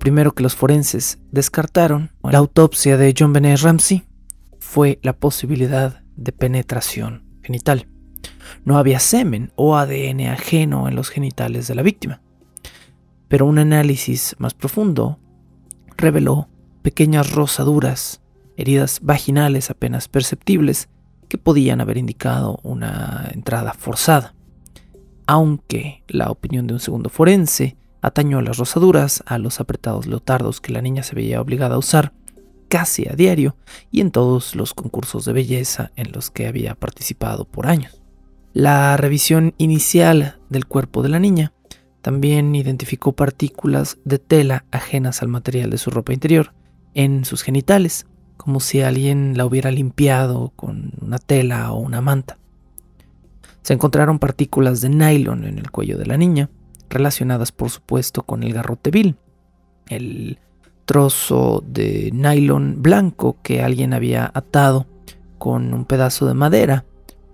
primero 0.00 0.32
que 0.32 0.42
los 0.42 0.56
forenses 0.56 1.18
descartaron, 1.30 2.10
la 2.22 2.38
autopsia 2.38 2.96
de 2.96 3.14
John 3.16 3.34
Benet 3.34 3.60
Ramsey, 3.60 4.02
fue 4.58 4.98
la 5.02 5.12
posibilidad 5.12 6.02
de 6.16 6.32
penetración 6.32 7.24
genital. 7.42 7.86
No 8.64 8.78
había 8.78 8.98
semen 8.98 9.52
o 9.56 9.76
ADN 9.76 10.28
ajeno 10.28 10.88
en 10.88 10.96
los 10.96 11.10
genitales 11.10 11.68
de 11.68 11.74
la 11.74 11.82
víctima. 11.82 12.22
Pero 13.28 13.44
un 13.44 13.58
análisis 13.58 14.34
más 14.38 14.54
profundo 14.54 15.20
reveló 15.98 16.48
pequeñas 16.82 17.32
rosaduras, 17.32 18.22
heridas 18.56 19.00
vaginales 19.02 19.70
apenas 19.70 20.08
perceptibles, 20.08 20.88
que 21.28 21.36
podían 21.36 21.82
haber 21.82 21.98
indicado 21.98 22.58
una 22.62 23.28
entrada 23.32 23.74
forzada. 23.74 24.34
Aunque 25.26 26.02
la 26.08 26.30
opinión 26.30 26.66
de 26.66 26.74
un 26.74 26.80
segundo 26.80 27.10
forense 27.10 27.76
atañó 28.02 28.38
a 28.38 28.42
las 28.42 28.58
rosaduras, 28.58 29.22
a 29.26 29.38
los 29.38 29.60
apretados 29.60 30.06
leotardos 30.06 30.60
que 30.60 30.72
la 30.72 30.82
niña 30.82 31.02
se 31.02 31.14
veía 31.14 31.40
obligada 31.40 31.74
a 31.74 31.78
usar 31.78 32.12
casi 32.68 33.08
a 33.08 33.14
diario 33.14 33.56
y 33.90 34.00
en 34.00 34.10
todos 34.10 34.54
los 34.54 34.74
concursos 34.74 35.24
de 35.24 35.32
belleza 35.32 35.90
en 35.96 36.12
los 36.12 36.30
que 36.30 36.46
había 36.46 36.74
participado 36.74 37.44
por 37.44 37.66
años. 37.66 38.00
La 38.52 38.96
revisión 38.96 39.54
inicial 39.58 40.38
del 40.48 40.66
cuerpo 40.66 41.02
de 41.02 41.08
la 41.08 41.18
niña 41.18 41.52
también 42.00 42.54
identificó 42.54 43.12
partículas 43.12 43.98
de 44.04 44.18
tela 44.18 44.64
ajenas 44.70 45.22
al 45.22 45.28
material 45.28 45.70
de 45.70 45.78
su 45.78 45.90
ropa 45.90 46.12
interior 46.12 46.54
en 46.94 47.24
sus 47.24 47.42
genitales, 47.42 48.06
como 48.36 48.60
si 48.60 48.80
alguien 48.80 49.36
la 49.36 49.44
hubiera 49.44 49.70
limpiado 49.70 50.52
con 50.56 50.92
una 51.00 51.18
tela 51.18 51.72
o 51.72 51.78
una 51.78 52.00
manta. 52.00 52.38
Se 53.62 53.74
encontraron 53.74 54.18
partículas 54.18 54.80
de 54.80 54.88
nylon 54.88 55.44
en 55.44 55.58
el 55.58 55.70
cuello 55.70 55.98
de 55.98 56.06
la 56.06 56.16
niña, 56.16 56.48
relacionadas 56.90 57.52
por 57.52 57.70
supuesto 57.70 58.22
con 58.22 58.42
el 58.42 58.52
garrote 58.52 58.90
vil, 58.90 59.16
el 59.88 60.38
trozo 60.84 61.62
de 61.66 62.10
nylon 62.12 62.82
blanco 62.82 63.36
que 63.42 63.62
alguien 63.62 63.94
había 63.94 64.30
atado 64.34 64.86
con 65.38 65.72
un 65.72 65.84
pedazo 65.84 66.26
de 66.26 66.34
madera 66.34 66.84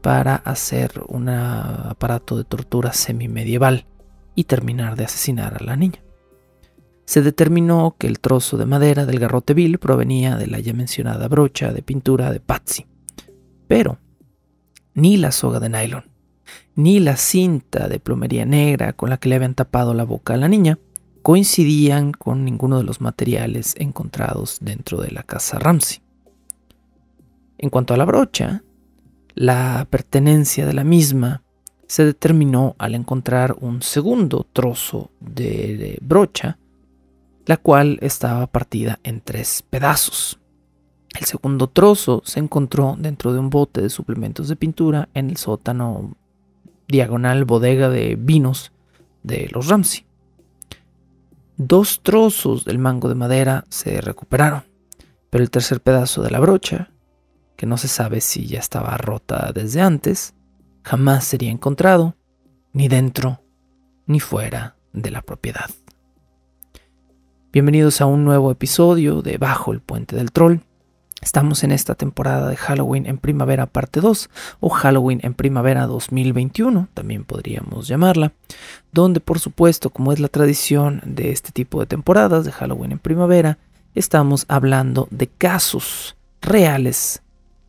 para 0.03 0.37
hacer 0.37 1.03
un 1.09 1.29
aparato 1.29 2.37
de 2.37 2.45
tortura 2.45 2.93
semi-medieval 2.93 3.87
y 4.35 4.45
terminar 4.45 4.95
de 4.95 5.05
asesinar 5.05 5.57
a 5.61 5.65
la 5.65 5.75
niña. 5.75 6.01
Se 7.07 7.23
determinó 7.23 7.97
que 7.99 8.07
el 8.07 8.21
trozo 8.21 8.57
de 8.57 8.67
madera 8.67 9.07
del 9.07 9.19
garrote 9.19 9.55
vil 9.55 9.79
provenía 9.79 10.37
de 10.37 10.49
la 10.49 10.61
ya 10.61 10.75
mencionada 10.75 11.27
brocha 11.29 11.73
de 11.73 11.83
pintura 11.83 12.31
de 12.31 12.41
Patsy, 12.41 12.87
pero 13.67 13.99
ni 14.95 15.17
la 15.17 15.33
soga 15.33 15.61
de 15.61 15.71
nylon, 15.71 16.05
ni 16.77 17.01
la 17.01 17.17
cinta 17.17 17.89
de 17.89 17.99
plomería 17.99 18.45
negra 18.45 18.93
con 18.93 19.11
la 19.11 19.17
que 19.17 19.29
le 19.29 19.35
habían 19.35 19.55
tapado 19.55 19.95
la 19.95 20.05
boca 20.05 20.35
a 20.35 20.37
la 20.37 20.49
niña 20.49 20.79
coincidían 21.23 22.13
con 22.13 22.45
ninguno 22.45 22.79
de 22.79 22.85
los 22.85 23.01
materiales 23.01 23.75
encontrados 23.79 24.59
dentro 24.61 25.01
de 25.01 25.11
la 25.11 25.25
casa 25.25 25.59
Ramsey. 25.59 26.01
En 27.59 27.71
cuanto 27.71 27.95
a 27.95 27.97
la 27.97 28.05
brocha, 28.05 28.63
la 29.35 29.89
pertenencia 29.91 30.67
de 30.67 30.75
la 30.75 30.85
misma 30.85 31.43
se 31.89 32.05
determinó 32.05 32.77
al 32.79 32.95
encontrar 32.95 33.57
un 33.61 33.83
segundo 33.83 34.47
trozo 34.53 35.11
de 35.21 35.99
brocha, 36.03 36.59
la 37.47 37.57
cual 37.57 37.99
estaba 38.03 38.47
partida 38.47 39.01
en 39.03 39.21
tres 39.21 39.65
pedazos. 39.69 40.39
El 41.19 41.25
segundo 41.25 41.69
trozo 41.69 42.23
se 42.25 42.41
encontró 42.41 42.97
dentro 42.99 43.33
de 43.33 43.39
un 43.39 43.49
bote 43.51 43.81
de 43.81 43.89
suplementos 43.89 44.49
de 44.49 44.57
pintura 44.57 45.09
en 45.15 45.31
el 45.31 45.39
sótano 45.39 46.15
diagonal 46.89 47.45
bodega 47.45 47.89
de 47.89 48.17
vinos 48.17 48.73
de 49.23 49.49
los 49.53 49.69
Ramsey. 49.69 50.07
Dos 51.57 52.03
trozos 52.03 52.65
del 52.65 52.79
mango 52.79 53.09
de 53.09 53.15
madera 53.15 53.65
se 53.69 54.01
recuperaron, 54.01 54.65
pero 55.31 55.43
el 55.43 55.51
tercer 55.51 55.81
pedazo 55.81 56.23
de 56.23 56.31
la 56.31 56.41
brocha, 56.41 56.91
que 57.57 57.67
no 57.67 57.79
se 57.79 57.89
sabe 57.89 58.21
si 58.21 58.47
ya 58.47 58.59
estaba 58.59 58.97
rota 58.99 59.53
desde 59.55 59.81
antes, 59.81 60.35
jamás 60.83 61.25
sería 61.25 61.51
encontrado, 61.51 62.15
ni 62.73 62.89
dentro 62.89 63.41
ni 64.07 64.21
fuera 64.21 64.77
de 64.93 65.11
la 65.11 65.23
propiedad. 65.23 65.71
Bienvenidos 67.53 68.03
a 68.03 68.07
un 68.07 68.25
nuevo 68.25 68.51
episodio 68.51 69.23
de 69.23 69.39
Bajo 69.39 69.73
el 69.73 69.81
Puente 69.81 70.15
del 70.15 70.31
Troll. 70.31 70.61
Estamos 71.27 71.65
en 71.65 71.73
esta 71.73 71.97
temporada 71.97 72.49
de 72.49 72.57
Halloween 72.57 73.05
en 73.05 73.19
primavera 73.19 73.67
parte 73.67 74.01
2 74.01 74.31
o 74.61 74.69
Halloween 74.69 75.19
en 75.25 75.35
primavera 75.35 75.89
2021, 75.89 76.87
también 76.95 77.25
podríamos 77.25 77.89
llamarla, 77.89 78.33
donde 78.93 79.19
por 79.19 79.41
supuesto, 79.41 79.91
como 79.91 80.13
es 80.13 80.21
la 80.21 80.29
tradición 80.29 81.03
de 81.05 81.33
este 81.33 81.51
tipo 81.51 81.81
de 81.81 81.87
temporadas 81.87 82.45
de 82.45 82.53
Halloween 82.53 82.93
en 82.93 83.01
primavera, 83.01 83.59
estamos 83.97 84.45
hablando 84.47 85.09
de 85.11 85.27
casos 85.27 86.17
reales 86.41 87.23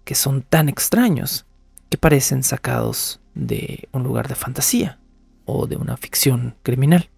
que 0.03 0.13
son 0.13 0.43
tan 0.43 0.69
extraños 0.69 1.47
que 1.89 1.97
parecen 1.97 2.43
sacados 2.43 3.19
de 3.33 3.89
un 3.91 4.03
lugar 4.03 4.27
de 4.27 4.35
fantasía 4.35 4.99
o 5.45 5.65
de 5.65 5.77
una 5.77 5.97
ficción 5.97 6.53
criminal. 6.61 7.09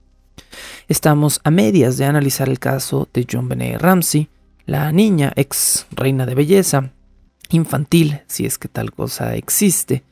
Estamos 0.88 1.42
a 1.44 1.52
medias 1.52 1.98
de 1.98 2.06
analizar 2.06 2.48
el 2.48 2.60
caso 2.60 3.10
de 3.14 3.28
John 3.30 3.50
Benet 3.50 3.82
Ramsey, 3.82 4.30
la 4.70 4.92
niña, 4.92 5.34
ex 5.36 5.88
reina 5.92 6.26
de 6.26 6.36
belleza, 6.36 6.92
infantil, 7.50 8.22
si 8.28 8.46
es 8.46 8.58
que 8.58 8.68
tal 8.68 8.92
cosa 8.92 9.36
existe, 9.36 10.04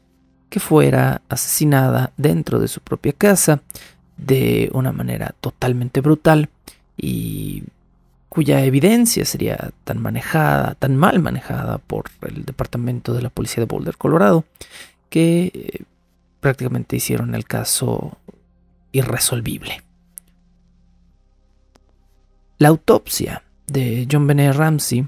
que 0.50 0.59
fuera 0.59 1.22
asesinada 1.29 2.12
dentro 2.18 2.59
de 2.59 2.67
su 2.67 2.81
propia 2.81 3.13
casa 3.13 3.62
de 4.17 4.72
una 4.73 4.91
manera 4.91 5.35
totalmente 5.40 6.01
brutal 6.01 6.50
y 6.97 7.63
cuya 8.29 8.66
evidencia 8.66 9.25
sería 9.25 9.72
tan 9.84 10.01
manejada, 10.01 10.75
tan 10.75 10.96
mal 10.96 11.19
manejada 11.19 11.78
por 11.78 12.06
el 12.22 12.44
departamento 12.44 13.13
de 13.13 13.22
la 13.22 13.29
policía 13.29 13.62
de 13.62 13.67
Boulder, 13.67 13.97
Colorado, 13.97 14.46
que 15.09 15.51
eh, 15.53 15.84
prácticamente 16.40 16.96
hicieron 16.96 17.35
el 17.35 17.46
caso 17.46 18.17
irresolvible. 18.91 19.84
La 22.58 22.70
autopsia 22.70 23.43
de 23.67 24.08
John 24.11 24.28
Benet 24.28 24.55
Ramsey 24.55 25.08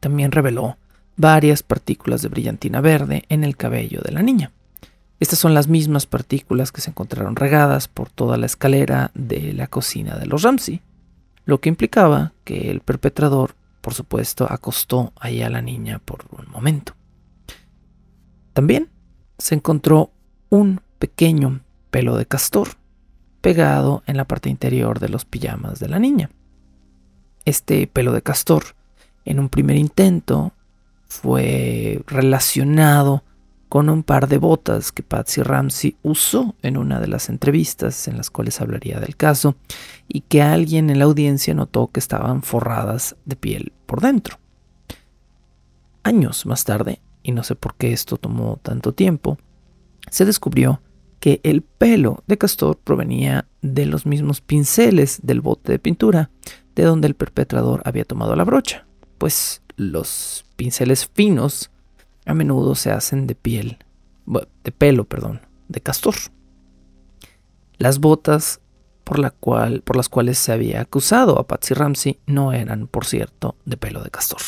también 0.00 0.32
reveló 0.32 0.76
varias 1.16 1.62
partículas 1.62 2.22
de 2.22 2.28
brillantina 2.28 2.80
verde 2.80 3.24
en 3.28 3.44
el 3.44 3.56
cabello 3.56 4.00
de 4.02 4.12
la 4.12 4.22
niña. 4.22 4.52
Estas 5.20 5.38
son 5.38 5.54
las 5.54 5.68
mismas 5.68 6.06
partículas 6.06 6.72
que 6.72 6.80
se 6.80 6.90
encontraron 6.90 7.36
regadas 7.36 7.88
por 7.88 8.10
toda 8.10 8.36
la 8.36 8.46
escalera 8.46 9.10
de 9.14 9.52
la 9.52 9.66
cocina 9.66 10.16
de 10.16 10.26
los 10.26 10.42
Ramsey, 10.42 10.82
lo 11.44 11.60
que 11.60 11.68
implicaba 11.68 12.32
que 12.44 12.70
el 12.70 12.80
perpetrador, 12.80 13.54
por 13.80 13.94
supuesto, 13.94 14.46
acostó 14.50 15.12
ahí 15.18 15.42
a 15.42 15.50
la 15.50 15.62
niña 15.62 16.00
por 16.04 16.24
un 16.30 16.50
momento. 16.50 16.94
También 18.52 18.90
se 19.38 19.54
encontró 19.54 20.10
un 20.48 20.80
pequeño 20.98 21.60
pelo 21.90 22.16
de 22.16 22.26
castor 22.26 22.68
pegado 23.40 24.02
en 24.06 24.16
la 24.16 24.24
parte 24.24 24.48
interior 24.48 25.00
de 25.00 25.08
los 25.08 25.24
pijamas 25.24 25.78
de 25.80 25.88
la 25.88 25.98
niña. 25.98 26.30
Este 27.44 27.86
pelo 27.86 28.12
de 28.12 28.22
castor, 28.22 28.64
en 29.24 29.38
un 29.38 29.48
primer 29.48 29.76
intento, 29.76 30.52
fue 31.06 32.02
relacionado 32.06 33.22
con 33.68 33.88
un 33.88 34.02
par 34.02 34.28
de 34.28 34.38
botas 34.38 34.92
que 34.92 35.02
Patsy 35.02 35.42
Ramsey 35.42 35.96
usó 36.02 36.54
en 36.62 36.76
una 36.76 37.00
de 37.00 37.08
las 37.08 37.28
entrevistas 37.28 38.06
en 38.06 38.16
las 38.16 38.30
cuales 38.30 38.60
hablaría 38.60 39.00
del 39.00 39.16
caso 39.16 39.56
y 40.06 40.20
que 40.20 40.42
alguien 40.42 40.90
en 40.90 41.00
la 41.00 41.06
audiencia 41.06 41.54
notó 41.54 41.88
que 41.88 42.00
estaban 42.00 42.42
forradas 42.42 43.16
de 43.24 43.36
piel 43.36 43.72
por 43.86 44.00
dentro. 44.00 44.38
Años 46.04 46.46
más 46.46 46.64
tarde, 46.64 47.00
y 47.22 47.32
no 47.32 47.42
sé 47.42 47.56
por 47.56 47.74
qué 47.74 47.92
esto 47.92 48.16
tomó 48.16 48.58
tanto 48.62 48.92
tiempo, 48.92 49.38
se 50.10 50.24
descubrió 50.24 50.80
que 51.18 51.40
el 51.42 51.62
pelo 51.62 52.22
de 52.26 52.38
castor 52.38 52.78
provenía 52.78 53.48
de 53.60 53.86
los 53.86 54.06
mismos 54.06 54.40
pinceles 54.40 55.20
del 55.22 55.40
bote 55.40 55.72
de 55.72 55.78
pintura 55.78 56.30
de 56.74 56.84
donde 56.84 57.08
el 57.08 57.14
perpetrador 57.14 57.82
había 57.84 58.04
tomado 58.04 58.36
la 58.36 58.44
brocha, 58.44 58.86
pues 59.18 59.62
los 59.76 60.44
pinceles 60.56 61.06
finos 61.12 61.70
a 62.26 62.34
menudo 62.34 62.74
se 62.74 62.90
hacen 62.90 63.26
de 63.26 63.34
piel 63.34 63.78
de 64.26 64.72
pelo, 64.72 65.04
perdón, 65.04 65.40
de 65.68 65.80
castor. 65.80 66.14
Las 67.76 67.98
botas 67.98 68.60
por, 69.04 69.18
las 69.18 70.08
cuales 70.08 70.38
se 70.38 70.52
había 70.52 70.80
acusado 70.80 71.38
a 71.38 71.46
Patsy 71.46 71.74
Ramsey 71.74 72.20
no 72.26 72.52
eran, 72.52 72.86
por 72.86 73.04
cierto, 73.04 73.56
de 73.64 73.76
pelo 73.76 74.02
de 74.02 74.10
castor. 74.10 74.40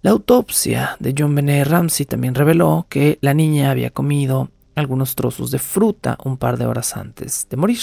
La 0.00 0.10
autopsia 0.10 0.96
de 1.00 1.14
John 1.16 1.34
Benet 1.34 1.66
Ramsey 1.66 2.06
también 2.06 2.34
reveló 2.34 2.86
que 2.88 3.18
la 3.20 3.34
niña 3.34 3.70
había 3.70 3.90
comido 3.90 4.50
algunos 4.74 5.14
trozos 5.14 5.50
de 5.50 5.58
fruta 5.58 6.18
un 6.24 6.36
par 6.36 6.58
de 6.58 6.66
horas 6.66 6.96
antes 6.96 7.46
de 7.48 7.56
morir. 7.56 7.78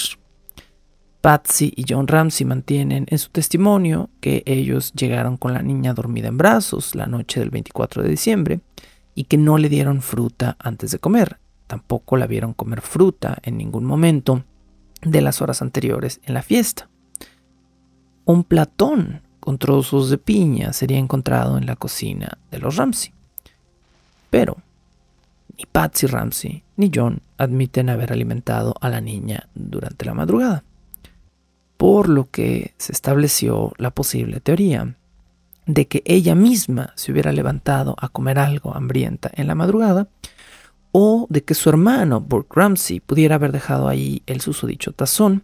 Patsy 1.21 1.71
y 1.75 1.85
John 1.87 2.07
Ramsey 2.07 2.47
mantienen 2.47 3.05
en 3.07 3.17
su 3.19 3.29
testimonio 3.29 4.09
que 4.19 4.41
ellos 4.47 4.91
llegaron 4.93 5.37
con 5.37 5.53
la 5.53 5.61
niña 5.61 5.93
dormida 5.93 6.29
en 6.29 6.37
brazos 6.37 6.95
la 6.95 7.05
noche 7.05 7.39
del 7.39 7.51
24 7.51 8.01
de 8.01 8.09
diciembre 8.09 8.59
y 9.13 9.25
que 9.25 9.37
no 9.37 9.59
le 9.59 9.69
dieron 9.69 10.01
fruta 10.01 10.57
antes 10.59 10.91
de 10.91 10.97
comer. 10.99 11.37
Tampoco 11.67 12.17
la 12.17 12.25
vieron 12.25 12.53
comer 12.53 12.81
fruta 12.81 13.37
en 13.43 13.57
ningún 13.57 13.85
momento 13.85 14.43
de 15.03 15.21
las 15.21 15.43
horas 15.43 15.61
anteriores 15.61 16.19
en 16.23 16.33
la 16.33 16.41
fiesta. 16.41 16.89
Un 18.25 18.43
platón 18.43 19.21
con 19.39 19.59
trozos 19.59 20.09
de 20.09 20.17
piña 20.17 20.73
sería 20.73 20.97
encontrado 20.97 21.57
en 21.59 21.67
la 21.67 21.75
cocina 21.75 22.39
de 22.49 22.57
los 22.57 22.77
Ramsey. 22.77 23.13
Pero 24.31 24.57
ni 25.55 25.65
Patsy 25.65 26.07
Ramsey 26.07 26.63
ni 26.77 26.89
John 26.93 27.21
admiten 27.37 27.89
haber 27.89 28.11
alimentado 28.11 28.73
a 28.81 28.89
la 28.89 29.01
niña 29.01 29.47
durante 29.53 30.05
la 30.05 30.15
madrugada 30.15 30.63
por 31.81 32.09
lo 32.09 32.29
que 32.29 32.75
se 32.77 32.91
estableció 32.91 33.73
la 33.77 33.89
posible 33.89 34.39
teoría 34.39 34.97
de 35.65 35.87
que 35.87 36.03
ella 36.05 36.35
misma 36.35 36.93
se 36.95 37.11
hubiera 37.11 37.31
levantado 37.31 37.95
a 37.97 38.09
comer 38.09 38.37
algo 38.37 38.75
hambrienta 38.75 39.31
en 39.33 39.47
la 39.47 39.55
madrugada, 39.55 40.07
o 40.91 41.25
de 41.31 41.43
que 41.43 41.55
su 41.55 41.69
hermano 41.69 42.21
Burke 42.21 42.53
Ramsey 42.55 42.99
pudiera 42.99 43.33
haber 43.33 43.51
dejado 43.51 43.87
ahí 43.87 44.21
el 44.27 44.41
susodicho 44.41 44.91
tazón, 44.91 45.43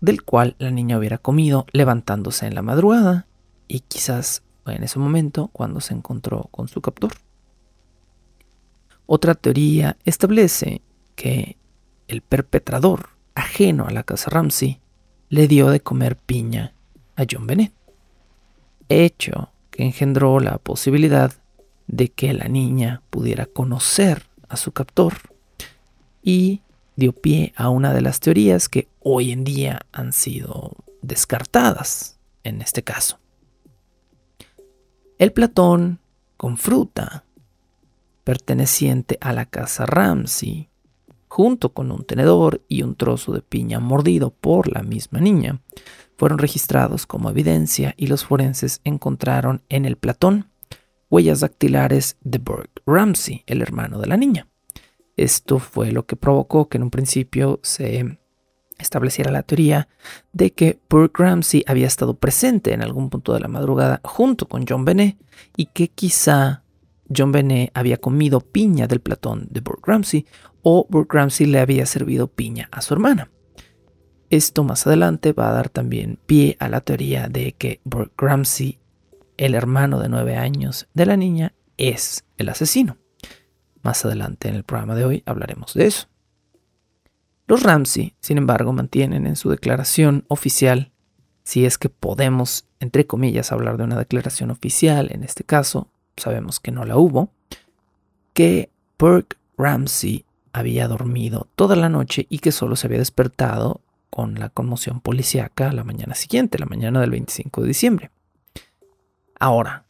del 0.00 0.24
cual 0.24 0.56
la 0.58 0.72
niña 0.72 0.98
hubiera 0.98 1.18
comido 1.18 1.66
levantándose 1.70 2.48
en 2.48 2.56
la 2.56 2.62
madrugada, 2.62 3.28
y 3.68 3.82
quizás 3.86 4.42
en 4.66 4.82
ese 4.82 4.98
momento 4.98 5.50
cuando 5.52 5.80
se 5.80 5.94
encontró 5.94 6.48
con 6.50 6.66
su 6.66 6.80
captor. 6.80 7.12
Otra 9.06 9.36
teoría 9.36 9.96
establece 10.04 10.82
que 11.14 11.56
el 12.08 12.20
perpetrador 12.22 13.10
ajeno 13.36 13.86
a 13.86 13.92
la 13.92 14.02
casa 14.02 14.28
Ramsey 14.28 14.80
le 15.28 15.48
dio 15.48 15.70
de 15.70 15.80
comer 15.80 16.16
piña 16.16 16.72
a 17.16 17.24
John 17.30 17.46
Bennett, 17.46 17.72
hecho 18.88 19.50
que 19.70 19.82
engendró 19.84 20.40
la 20.40 20.58
posibilidad 20.58 21.32
de 21.86 22.08
que 22.08 22.32
la 22.32 22.48
niña 22.48 23.02
pudiera 23.10 23.46
conocer 23.46 24.26
a 24.48 24.56
su 24.56 24.72
captor 24.72 25.14
y 26.22 26.62
dio 26.96 27.12
pie 27.12 27.52
a 27.56 27.68
una 27.68 27.92
de 27.92 28.00
las 28.00 28.20
teorías 28.20 28.68
que 28.68 28.88
hoy 29.00 29.32
en 29.32 29.44
día 29.44 29.80
han 29.92 30.12
sido 30.12 30.72
descartadas 31.02 32.18
en 32.42 32.62
este 32.62 32.82
caso. 32.82 33.18
El 35.18 35.32
platón 35.32 36.00
con 36.36 36.56
fruta 36.56 37.24
perteneciente 38.24 39.18
a 39.20 39.32
la 39.32 39.46
casa 39.46 39.86
Ramsey 39.86 40.68
junto 41.36 41.74
con 41.74 41.92
un 41.92 42.02
tenedor 42.02 42.62
y 42.66 42.80
un 42.80 42.94
trozo 42.94 43.34
de 43.34 43.42
piña 43.42 43.78
mordido 43.78 44.30
por 44.30 44.72
la 44.72 44.82
misma 44.82 45.20
niña, 45.20 45.60
fueron 46.16 46.38
registrados 46.38 47.04
como 47.04 47.28
evidencia 47.28 47.92
y 47.98 48.06
los 48.06 48.24
forenses 48.24 48.80
encontraron 48.84 49.60
en 49.68 49.84
el 49.84 49.96
platón 49.96 50.48
huellas 51.10 51.40
dactilares 51.40 52.16
de 52.22 52.38
Burke 52.38 52.80
Ramsey, 52.86 53.44
el 53.46 53.60
hermano 53.60 53.98
de 53.98 54.06
la 54.06 54.16
niña. 54.16 54.48
Esto 55.18 55.58
fue 55.58 55.92
lo 55.92 56.06
que 56.06 56.16
provocó 56.16 56.70
que 56.70 56.78
en 56.78 56.84
un 56.84 56.90
principio 56.90 57.60
se 57.62 58.18
estableciera 58.78 59.30
la 59.30 59.42
teoría 59.42 59.88
de 60.32 60.54
que 60.54 60.80
Burke 60.88 61.22
Ramsey 61.22 61.64
había 61.66 61.86
estado 61.86 62.14
presente 62.14 62.72
en 62.72 62.80
algún 62.80 63.10
punto 63.10 63.34
de 63.34 63.40
la 63.40 63.48
madrugada 63.48 64.00
junto 64.04 64.48
con 64.48 64.64
John 64.66 64.86
Benet 64.86 65.18
y 65.54 65.66
que 65.66 65.88
quizá 65.88 66.62
John 67.14 67.30
Benet 67.30 67.72
había 67.74 67.98
comido 67.98 68.40
piña 68.40 68.86
del 68.86 69.00
platón 69.00 69.48
de 69.50 69.60
Burke 69.60 69.86
Ramsey 69.86 70.26
o 70.68 70.84
Burke 70.90 71.16
Ramsey 71.16 71.46
le 71.46 71.60
había 71.60 71.86
servido 71.86 72.26
piña 72.26 72.68
a 72.72 72.82
su 72.82 72.92
hermana. 72.92 73.30
Esto 74.30 74.64
más 74.64 74.84
adelante 74.84 75.32
va 75.32 75.48
a 75.48 75.52
dar 75.52 75.68
también 75.68 76.18
pie 76.26 76.56
a 76.58 76.68
la 76.68 76.80
teoría 76.80 77.28
de 77.28 77.52
que 77.52 77.80
Burke 77.84 78.14
Ramsey, 78.18 78.80
el 79.36 79.54
hermano 79.54 80.00
de 80.00 80.08
nueve 80.08 80.34
años 80.34 80.88
de 80.92 81.06
la 81.06 81.16
niña, 81.16 81.54
es 81.76 82.24
el 82.36 82.48
asesino. 82.48 82.96
Más 83.82 84.04
adelante 84.04 84.48
en 84.48 84.56
el 84.56 84.64
programa 84.64 84.96
de 84.96 85.04
hoy 85.04 85.22
hablaremos 85.24 85.72
de 85.72 85.86
eso. 85.86 86.08
Los 87.46 87.62
Ramsey, 87.62 88.16
sin 88.18 88.36
embargo, 88.36 88.72
mantienen 88.72 89.28
en 89.28 89.36
su 89.36 89.50
declaración 89.50 90.24
oficial, 90.26 90.90
si 91.44 91.64
es 91.64 91.78
que 91.78 91.90
podemos, 91.90 92.66
entre 92.80 93.06
comillas, 93.06 93.52
hablar 93.52 93.76
de 93.76 93.84
una 93.84 93.96
declaración 93.96 94.50
oficial 94.50 95.12
en 95.12 95.22
este 95.22 95.44
caso, 95.44 95.92
sabemos 96.16 96.58
que 96.58 96.72
no 96.72 96.84
la 96.84 96.96
hubo, 96.96 97.30
que 98.32 98.72
Burke 98.98 99.36
Ramsey 99.56 100.25
había 100.56 100.88
dormido 100.88 101.48
toda 101.54 101.76
la 101.76 101.90
noche 101.90 102.26
y 102.30 102.38
que 102.38 102.50
solo 102.50 102.76
se 102.76 102.86
había 102.86 102.98
despertado 102.98 103.82
con 104.08 104.36
la 104.36 104.48
conmoción 104.48 105.00
policíaca 105.00 105.70
la 105.70 105.84
mañana 105.84 106.14
siguiente, 106.14 106.58
la 106.58 106.64
mañana 106.64 106.98
del 107.00 107.10
25 107.10 107.60
de 107.60 107.68
diciembre. 107.68 108.10
Ahora, 109.38 109.84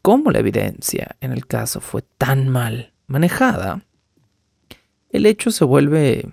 como 0.00 0.30
la 0.30 0.38
evidencia 0.38 1.16
en 1.20 1.32
el 1.32 1.46
caso 1.48 1.80
fue 1.80 2.02
tan 2.02 2.48
mal 2.48 2.92
manejada, 3.08 3.82
el 5.10 5.26
hecho 5.26 5.50
se 5.50 5.64
vuelve 5.64 6.30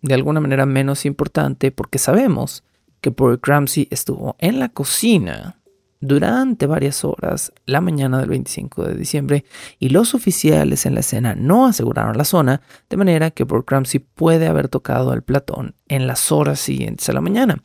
de 0.00 0.14
alguna 0.14 0.40
manera 0.40 0.64
menos 0.64 1.04
importante 1.04 1.70
porque 1.70 1.98
sabemos 1.98 2.64
que 3.02 3.10
Burke 3.10 3.50
Ramsey 3.50 3.86
estuvo 3.90 4.34
en 4.38 4.58
la 4.58 4.70
cocina 4.70 5.58
durante 6.00 6.66
varias 6.66 7.04
horas 7.04 7.52
la 7.64 7.80
mañana 7.80 8.18
del 8.18 8.28
25 8.28 8.84
de 8.84 8.94
diciembre 8.94 9.44
y 9.78 9.88
los 9.88 10.14
oficiales 10.14 10.86
en 10.86 10.94
la 10.94 11.00
escena 11.00 11.34
no 11.34 11.66
aseguraron 11.66 12.16
la 12.16 12.24
zona, 12.24 12.60
de 12.88 12.96
manera 12.96 13.30
que 13.30 13.44
Burke 13.44 13.74
Ramsey 13.74 14.00
puede 14.00 14.46
haber 14.46 14.68
tocado 14.68 15.12
el 15.12 15.22
platón 15.22 15.74
en 15.88 16.06
las 16.06 16.32
horas 16.32 16.60
siguientes 16.60 17.08
a 17.08 17.12
la 17.12 17.20
mañana, 17.20 17.62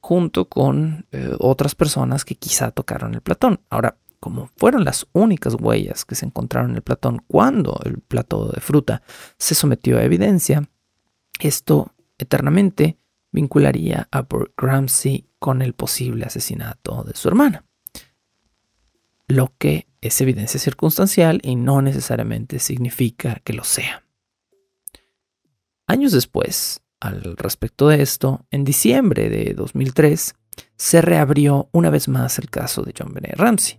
junto 0.00 0.48
con 0.48 1.06
eh, 1.12 1.34
otras 1.38 1.74
personas 1.74 2.24
que 2.24 2.34
quizá 2.34 2.70
tocaron 2.70 3.14
el 3.14 3.20
platón. 3.20 3.60
Ahora, 3.70 3.96
como 4.20 4.50
fueron 4.56 4.84
las 4.84 5.06
únicas 5.12 5.56
huellas 5.58 6.04
que 6.04 6.14
se 6.14 6.26
encontraron 6.26 6.70
en 6.70 6.76
el 6.76 6.82
platón 6.82 7.22
cuando 7.26 7.80
el 7.84 7.98
plato 8.00 8.50
de 8.50 8.60
fruta 8.60 9.02
se 9.38 9.54
sometió 9.54 9.98
a 9.98 10.04
evidencia, 10.04 10.68
esto 11.40 11.92
eternamente 12.18 12.98
vincularía 13.32 14.08
a 14.10 14.22
Burke 14.22 14.54
Ramsey 14.56 15.28
con 15.38 15.62
el 15.62 15.74
posible 15.74 16.24
asesinato 16.24 17.04
de 17.04 17.14
su 17.14 17.28
hermana. 17.28 17.64
Lo 19.28 19.54
que 19.58 19.86
es 20.00 20.20
evidencia 20.20 20.58
circunstancial 20.58 21.40
y 21.42 21.56
no 21.56 21.82
necesariamente 21.82 22.58
significa 22.58 23.40
que 23.44 23.52
lo 23.52 23.64
sea. 23.64 24.04
Años 25.86 26.12
después, 26.12 26.82
al 27.00 27.36
respecto 27.36 27.88
de 27.88 28.02
esto, 28.02 28.46
en 28.50 28.64
diciembre 28.64 29.28
de 29.30 29.54
2003, 29.54 30.34
se 30.76 31.02
reabrió 31.02 31.68
una 31.72 31.90
vez 31.90 32.08
más 32.08 32.38
el 32.38 32.50
caso 32.50 32.82
de 32.82 32.94
John 32.96 33.12
Benet 33.12 33.36
Ramsey. 33.36 33.78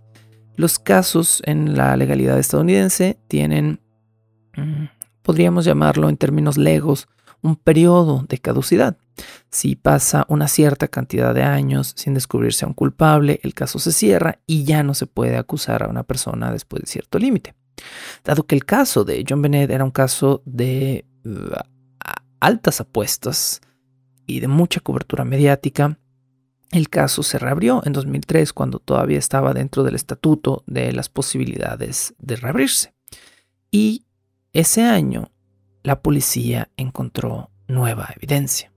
Los 0.56 0.78
casos 0.78 1.42
en 1.46 1.76
la 1.76 1.96
legalidad 1.96 2.38
estadounidense 2.38 3.18
tienen, 3.28 3.80
mm, 4.56 4.84
podríamos 5.22 5.64
llamarlo 5.64 6.08
en 6.08 6.16
términos 6.16 6.58
legos, 6.58 7.08
un 7.40 7.56
periodo 7.56 8.24
de 8.28 8.38
caducidad. 8.38 8.96
Si 9.50 9.76
pasa 9.76 10.24
una 10.28 10.48
cierta 10.48 10.88
cantidad 10.88 11.34
de 11.34 11.42
años 11.42 11.92
sin 11.96 12.14
descubrirse 12.14 12.64
a 12.64 12.68
un 12.68 12.74
culpable, 12.74 13.40
el 13.42 13.54
caso 13.54 13.78
se 13.78 13.92
cierra 13.92 14.40
y 14.46 14.64
ya 14.64 14.82
no 14.82 14.94
se 14.94 15.06
puede 15.06 15.36
acusar 15.36 15.82
a 15.82 15.88
una 15.88 16.02
persona 16.02 16.52
después 16.52 16.82
de 16.82 16.88
cierto 16.88 17.18
límite. 17.18 17.54
Dado 18.24 18.44
que 18.44 18.54
el 18.54 18.64
caso 18.64 19.04
de 19.04 19.24
John 19.28 19.42
Bennett 19.42 19.70
era 19.70 19.84
un 19.84 19.90
caso 19.90 20.42
de 20.44 21.04
uh, 21.24 21.54
altas 22.40 22.80
apuestas 22.80 23.60
y 24.26 24.40
de 24.40 24.48
mucha 24.48 24.80
cobertura 24.80 25.24
mediática, 25.24 25.98
el 26.70 26.88
caso 26.88 27.22
se 27.22 27.38
reabrió 27.38 27.82
en 27.84 27.92
2003 27.92 28.52
cuando 28.54 28.78
todavía 28.78 29.18
estaba 29.18 29.52
dentro 29.52 29.82
del 29.82 29.94
estatuto 29.94 30.64
de 30.66 30.92
las 30.92 31.10
posibilidades 31.10 32.14
de 32.18 32.36
reabrirse. 32.36 32.94
Y 33.70 34.06
ese 34.54 34.82
año 34.82 35.30
la 35.82 36.00
policía 36.00 36.70
encontró 36.76 37.50
nueva 37.68 38.08
evidencia. 38.16 38.71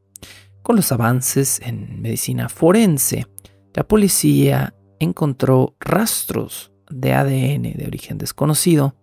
Con 0.65 0.77
los 0.77 0.91
avances 0.91 1.61
en 1.63 2.01
medicina 2.01 2.49
forense, 2.49 3.27
la 3.75 3.87
policía 3.87 4.73
encontró 4.97 5.75
rastros 5.79 6.71
de 6.89 7.13
ADN 7.13 7.77
de 7.77 7.85
origen 7.85 8.17
desconocido 8.17 8.95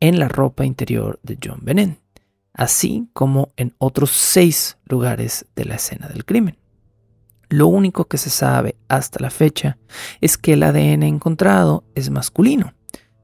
en 0.00 0.18
la 0.18 0.26
ropa 0.26 0.64
interior 0.64 1.20
de 1.22 1.38
John 1.40 1.60
Bennett, 1.62 2.00
así 2.54 3.08
como 3.12 3.52
en 3.56 3.72
otros 3.78 4.10
seis 4.10 4.78
lugares 4.84 5.46
de 5.54 5.64
la 5.64 5.76
escena 5.76 6.08
del 6.08 6.24
crimen. 6.24 6.58
Lo 7.48 7.68
único 7.68 8.06
que 8.08 8.18
se 8.18 8.30
sabe 8.30 8.74
hasta 8.88 9.20
la 9.20 9.30
fecha 9.30 9.78
es 10.20 10.36
que 10.36 10.54
el 10.54 10.64
ADN 10.64 11.04
encontrado 11.04 11.84
es 11.94 12.10
masculino, 12.10 12.74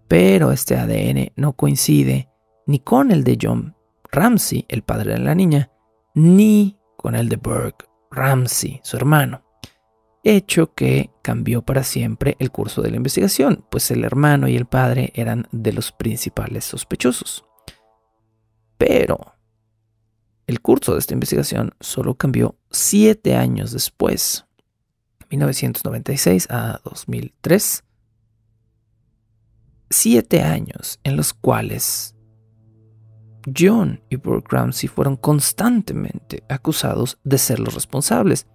Pero 0.07 0.53
este 0.53 0.77
ADN 0.77 1.33
no 1.35 1.55
coincide 1.55 2.29
ni 2.65 2.79
con 2.79 3.11
el 3.11 3.25
de 3.25 3.37
John 3.43 3.75
Ramsey, 4.13 4.67
el 4.69 4.83
padre 4.83 5.15
de 5.15 5.19
la 5.19 5.35
niña, 5.35 5.73
ni 6.15 6.76
con 7.07 7.15
el 7.15 7.29
de 7.29 7.37
Burke 7.37 7.87
Ramsey, 8.11 8.81
su 8.83 8.97
hermano. 8.97 9.45
Hecho 10.25 10.75
que 10.75 11.13
cambió 11.23 11.63
para 11.63 11.85
siempre 11.85 12.35
el 12.41 12.51
curso 12.51 12.83
de 12.83 12.91
la 12.91 12.97
investigación, 12.97 13.65
pues 13.71 13.93
el 13.93 14.03
hermano 14.03 14.49
y 14.49 14.57
el 14.57 14.67
padre 14.67 15.13
eran 15.15 15.47
de 15.53 15.73
los 15.73 15.93
principales 15.93 16.65
sospechosos. 16.65 17.45
Pero 18.77 19.37
el 20.49 20.61
curso 20.61 20.95
de 20.95 20.99
esta 20.99 21.15
investigación 21.15 21.77
solo 21.79 22.17
cambió 22.17 22.57
siete 22.73 23.37
años 23.37 23.71
después, 23.71 24.45
1996 25.31 26.49
a 26.51 26.81
2003. 26.83 27.85
Siete 29.91 30.43
años 30.43 30.99
en 31.05 31.15
los 31.15 31.35
cuales 31.35 32.16
John 33.55 34.01
y 34.11 34.17
Burke 34.17 34.49
Ramsey 34.51 34.89
fueron 34.89 35.17
constantemente 35.17 36.43
acusados 36.49 37.19
de 37.25 37.39
ser 37.39 37.61
los 37.61 37.75
responsables, 37.75 38.47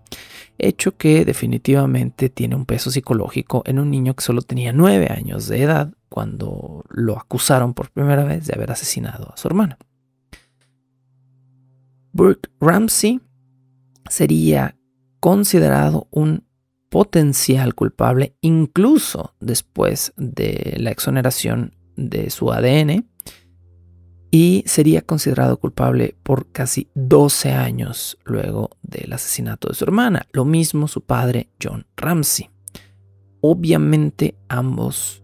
hecho 0.58 0.98
que 0.98 1.26
definitivamente 1.26 2.30
tiene 2.30 2.56
un 2.56 2.66
peso 2.66 2.92
psicológico 2.92 3.64
en 3.66 3.80
un 3.80 3.90
niño 3.90 4.16
que 4.16 4.24
solo 4.24 4.42
tenía 4.42 4.74
nueve 4.74 5.08
años 5.10 5.48
de 5.48 5.64
edad 5.64 5.94
cuando 6.10 6.84
lo 6.90 7.18
acusaron 7.18 7.74
por 7.74 7.90
primera 7.92 8.26
vez 8.26 8.46
de 8.46 8.54
haber 8.54 8.72
asesinado 8.72 9.32
a 9.34 9.38
su 9.38 9.48
hermana. 9.48 9.78
Burke 12.12 12.50
Ramsey 12.60 13.22
sería 14.10 14.76
considerado 15.22 16.08
un 16.12 16.46
potencial 16.90 17.74
culpable 17.74 18.36
incluso 18.42 19.34
después 19.40 20.14
de 20.18 20.76
la 20.78 20.92
exoneración 20.92 21.74
de 21.96 22.30
su 22.30 22.52
ADN 22.52 23.10
y 24.32 24.64
sería 24.66 25.02
considerado 25.02 25.60
culpable 25.60 26.16
por 26.24 26.52
casi 26.52 26.90
12 26.96 27.52
años 27.52 28.18
luego 28.24 28.70
del 28.82 29.12
asesinato 29.12 29.68
de 29.68 29.76
su 29.76 29.84
hermana. 29.84 30.26
Lo 30.32 30.46
mismo 30.46 30.88
su 30.88 31.02
padre 31.02 31.50
John 31.62 31.86
Ramsey. 31.98 32.50
Obviamente 33.42 34.38
ambos 34.48 35.22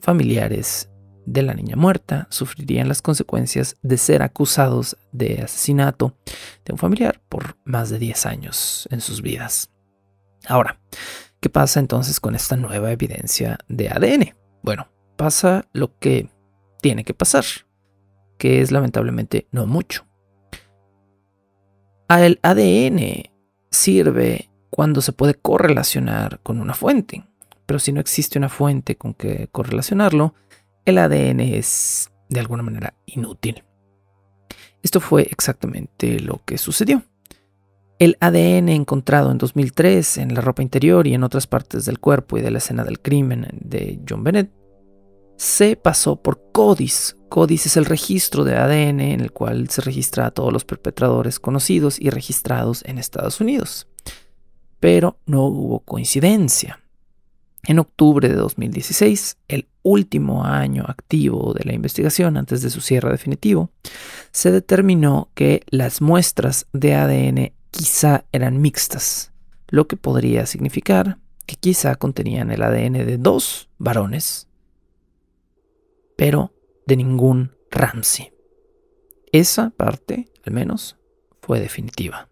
familiares 0.00 0.88
de 1.26 1.42
la 1.42 1.52
niña 1.52 1.76
muerta 1.76 2.28
sufrirían 2.30 2.88
las 2.88 3.02
consecuencias 3.02 3.76
de 3.82 3.98
ser 3.98 4.22
acusados 4.22 4.96
de 5.12 5.42
asesinato 5.42 6.16
de 6.64 6.72
un 6.72 6.78
familiar 6.78 7.20
por 7.28 7.58
más 7.64 7.90
de 7.90 7.98
10 7.98 8.26
años 8.26 8.88
en 8.90 9.00
sus 9.00 9.20
vidas. 9.20 9.70
Ahora, 10.46 10.80
¿qué 11.40 11.50
pasa 11.50 11.80
entonces 11.80 12.20
con 12.20 12.34
esta 12.34 12.56
nueva 12.56 12.92
evidencia 12.92 13.58
de 13.68 13.90
ADN? 13.90 14.34
Bueno, 14.62 14.88
pasa 15.16 15.68
lo 15.72 15.98
que 15.98 16.30
tiene 16.80 17.04
que 17.04 17.14
pasar 17.14 17.44
que 18.38 18.60
es 18.60 18.72
lamentablemente 18.72 19.46
no 19.50 19.66
mucho. 19.66 20.06
El 22.08 22.38
ADN 22.42 23.30
sirve 23.70 24.50
cuando 24.70 25.00
se 25.00 25.12
puede 25.12 25.34
correlacionar 25.34 26.40
con 26.42 26.60
una 26.60 26.74
fuente, 26.74 27.24
pero 27.66 27.78
si 27.78 27.92
no 27.92 28.00
existe 28.00 28.38
una 28.38 28.48
fuente 28.48 28.96
con 28.96 29.14
que 29.14 29.48
correlacionarlo, 29.50 30.34
el 30.84 30.98
ADN 30.98 31.40
es 31.40 32.10
de 32.28 32.40
alguna 32.40 32.62
manera 32.62 32.94
inútil. 33.06 33.64
Esto 34.82 35.00
fue 35.00 35.22
exactamente 35.22 36.20
lo 36.20 36.42
que 36.44 36.58
sucedió. 36.58 37.02
El 37.98 38.16
ADN 38.20 38.68
encontrado 38.68 39.32
en 39.32 39.38
2003 39.38 40.18
en 40.18 40.34
la 40.34 40.42
ropa 40.42 40.62
interior 40.62 41.06
y 41.06 41.14
en 41.14 41.24
otras 41.24 41.46
partes 41.46 41.86
del 41.86 41.98
cuerpo 41.98 42.36
y 42.36 42.42
de 42.42 42.50
la 42.50 42.58
escena 42.58 42.84
del 42.84 43.00
crimen 43.00 43.48
de 43.52 43.98
John 44.08 44.22
Bennett 44.22 44.50
se 45.36 45.76
pasó 45.76 46.16
por 46.16 46.40
CODIS. 46.52 47.16
CODIS 47.28 47.66
es 47.66 47.76
el 47.76 47.84
registro 47.84 48.44
de 48.44 48.56
ADN 48.56 49.00
en 49.00 49.20
el 49.20 49.32
cual 49.32 49.68
se 49.68 49.82
registra 49.82 50.26
a 50.26 50.30
todos 50.30 50.52
los 50.52 50.64
perpetradores 50.64 51.38
conocidos 51.38 52.00
y 52.00 52.10
registrados 52.10 52.82
en 52.86 52.98
Estados 52.98 53.40
Unidos. 53.40 53.86
Pero 54.80 55.18
no 55.26 55.44
hubo 55.44 55.80
coincidencia. 55.80 56.80
En 57.64 57.80
octubre 57.80 58.28
de 58.28 58.36
2016, 58.36 59.38
el 59.48 59.66
último 59.82 60.44
año 60.44 60.84
activo 60.86 61.52
de 61.52 61.64
la 61.64 61.72
investigación 61.72 62.36
antes 62.36 62.62
de 62.62 62.70
su 62.70 62.80
cierre 62.80 63.10
definitivo, 63.10 63.70
se 64.30 64.52
determinó 64.52 65.30
que 65.34 65.62
las 65.68 66.00
muestras 66.00 66.66
de 66.72 66.94
ADN 66.94 67.52
quizá 67.72 68.24
eran 68.30 68.60
mixtas, 68.60 69.32
lo 69.68 69.88
que 69.88 69.96
podría 69.96 70.46
significar 70.46 71.18
que 71.44 71.56
quizá 71.56 71.94
contenían 71.96 72.50
el 72.50 72.62
ADN 72.62 72.92
de 72.92 73.18
dos 73.18 73.68
varones 73.78 74.45
pero 76.16 76.52
de 76.86 76.96
ningún 76.96 77.52
Ramsey. 77.70 78.32
Esa 79.32 79.70
parte, 79.70 80.30
al 80.44 80.52
menos, 80.52 80.96
fue 81.40 81.60
definitiva. 81.60 82.28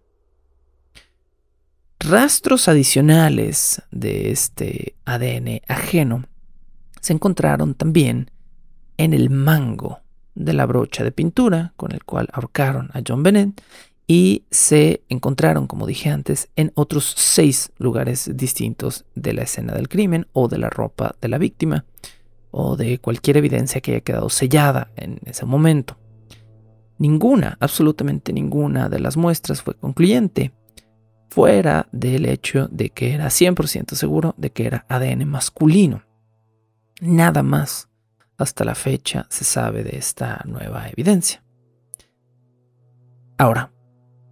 Rastros 2.00 2.68
adicionales 2.68 3.82
de 3.90 4.30
este 4.30 4.94
ADN 5.04 5.62
ajeno 5.68 6.24
se 7.00 7.12
encontraron 7.12 7.74
también 7.74 8.30
en 8.96 9.14
el 9.14 9.30
mango 9.30 10.00
de 10.34 10.52
la 10.52 10.66
brocha 10.66 11.04
de 11.04 11.12
pintura 11.12 11.72
con 11.76 11.92
el 11.92 12.04
cual 12.04 12.28
ahorcaron 12.32 12.90
a 12.92 13.02
John 13.06 13.22
Bennett 13.22 13.60
y 14.06 14.44
se 14.50 15.02
encontraron, 15.08 15.66
como 15.66 15.86
dije 15.86 16.10
antes, 16.10 16.48
en 16.56 16.72
otros 16.74 17.14
seis 17.16 17.72
lugares 17.78 18.30
distintos 18.34 19.06
de 19.14 19.32
la 19.32 19.42
escena 19.42 19.72
del 19.72 19.88
crimen 19.88 20.26
o 20.32 20.48
de 20.48 20.58
la 20.58 20.68
ropa 20.68 21.16
de 21.20 21.28
la 21.28 21.38
víctima, 21.38 21.86
o 22.56 22.76
de 22.76 22.98
cualquier 23.00 23.36
evidencia 23.38 23.80
que 23.80 23.90
haya 23.90 24.00
quedado 24.00 24.30
sellada 24.30 24.92
en 24.94 25.18
ese 25.24 25.44
momento. 25.44 25.98
Ninguna, 26.98 27.56
absolutamente 27.58 28.32
ninguna 28.32 28.88
de 28.88 29.00
las 29.00 29.16
muestras 29.16 29.60
fue 29.60 29.74
concluyente, 29.74 30.52
fuera 31.30 31.88
del 31.90 32.26
hecho 32.26 32.68
de 32.70 32.90
que 32.90 33.12
era 33.12 33.26
100% 33.26 33.94
seguro 33.94 34.36
de 34.38 34.50
que 34.50 34.66
era 34.66 34.86
ADN 34.88 35.26
masculino. 35.26 36.04
Nada 37.00 37.42
más 37.42 37.88
hasta 38.38 38.64
la 38.64 38.76
fecha 38.76 39.26
se 39.30 39.42
sabe 39.42 39.82
de 39.82 39.96
esta 39.98 40.40
nueva 40.46 40.88
evidencia. 40.88 41.42
Ahora, 43.36 43.72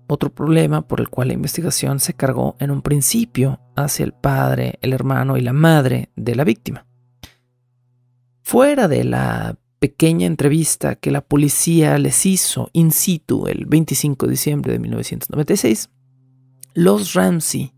otro 0.06 0.32
problema 0.32 0.86
por 0.86 1.00
el 1.00 1.08
cual 1.08 1.28
la 1.28 1.34
investigación 1.34 1.98
se 1.98 2.14
cargó 2.14 2.54
en 2.60 2.70
un 2.70 2.82
principio 2.82 3.58
hacia 3.74 4.04
el 4.04 4.12
padre, 4.12 4.78
el 4.80 4.92
hermano 4.92 5.36
y 5.36 5.40
la 5.40 5.52
madre 5.52 6.12
de 6.14 6.36
la 6.36 6.44
víctima. 6.44 6.86
Fuera 8.52 8.86
de 8.86 9.02
la 9.04 9.56
pequeña 9.78 10.26
entrevista 10.26 10.96
que 10.96 11.10
la 11.10 11.22
policía 11.22 11.96
les 11.96 12.26
hizo 12.26 12.68
in 12.74 12.90
situ 12.90 13.46
el 13.46 13.64
25 13.64 14.26
de 14.26 14.30
diciembre 14.30 14.72
de 14.74 14.78
1996, 14.78 15.88
los 16.74 17.14
Ramsey 17.14 17.72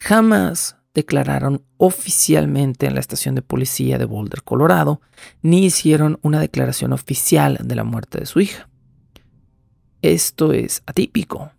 jamás 0.00 0.78
declararon 0.94 1.64
oficialmente 1.76 2.86
en 2.86 2.94
la 2.94 3.00
estación 3.00 3.36
de 3.36 3.42
policía 3.42 3.98
de 3.98 4.04
Boulder, 4.04 4.42
Colorado, 4.42 5.00
ni 5.42 5.64
hicieron 5.64 6.18
una 6.22 6.40
declaración 6.40 6.92
oficial 6.92 7.60
de 7.62 7.76
la 7.76 7.84
muerte 7.84 8.18
de 8.18 8.26
su 8.26 8.40
hija. 8.40 8.68
Esto 10.02 10.52
es 10.52 10.82
atípico 10.86 11.52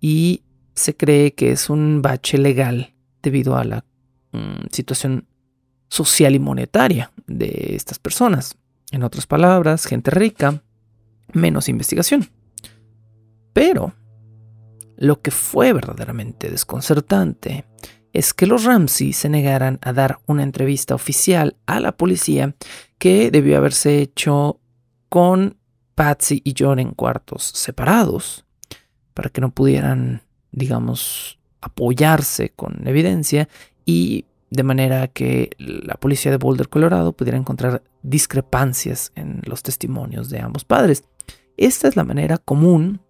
y 0.00 0.42
se 0.74 0.96
cree 0.96 1.34
que 1.34 1.52
es 1.52 1.70
un 1.70 2.02
bache 2.02 2.38
legal 2.38 2.92
debido 3.22 3.56
a 3.56 3.62
la 3.62 3.84
mm, 4.32 4.66
situación 4.72 5.28
social 5.94 6.34
y 6.34 6.40
monetaria 6.40 7.12
de 7.28 7.74
estas 7.76 8.00
personas. 8.00 8.56
En 8.90 9.04
otras 9.04 9.26
palabras, 9.26 9.86
gente 9.86 10.10
rica, 10.10 10.60
menos 11.32 11.68
investigación. 11.68 12.28
Pero 13.52 13.94
lo 14.96 15.20
que 15.22 15.30
fue 15.30 15.72
verdaderamente 15.72 16.50
desconcertante 16.50 17.64
es 18.12 18.34
que 18.34 18.46
los 18.46 18.64
Ramsey 18.64 19.12
se 19.12 19.28
negaran 19.28 19.78
a 19.82 19.92
dar 19.92 20.18
una 20.26 20.42
entrevista 20.42 20.96
oficial 20.96 21.56
a 21.66 21.78
la 21.78 21.92
policía 21.92 22.54
que 22.98 23.30
debió 23.30 23.56
haberse 23.56 24.00
hecho 24.00 24.58
con 25.08 25.56
Patsy 25.94 26.42
y 26.44 26.54
John 26.58 26.80
en 26.80 26.90
cuartos 26.90 27.44
separados 27.44 28.44
para 29.14 29.30
que 29.30 29.40
no 29.40 29.50
pudieran, 29.50 30.22
digamos, 30.50 31.38
apoyarse 31.60 32.50
con 32.50 32.86
evidencia 32.86 33.48
y 33.86 34.24
de 34.54 34.62
manera 34.62 35.08
que 35.08 35.50
la 35.58 35.94
policía 35.94 36.30
de 36.30 36.36
Boulder, 36.36 36.68
Colorado, 36.68 37.12
pudiera 37.12 37.36
encontrar 37.36 37.82
discrepancias 38.02 39.10
en 39.16 39.42
los 39.44 39.64
testimonios 39.64 40.30
de 40.30 40.38
ambos 40.38 40.64
padres. 40.64 41.02
Esta 41.56 41.88
es 41.88 41.96
la 41.96 42.04
manera 42.04 42.38
común 42.38 43.00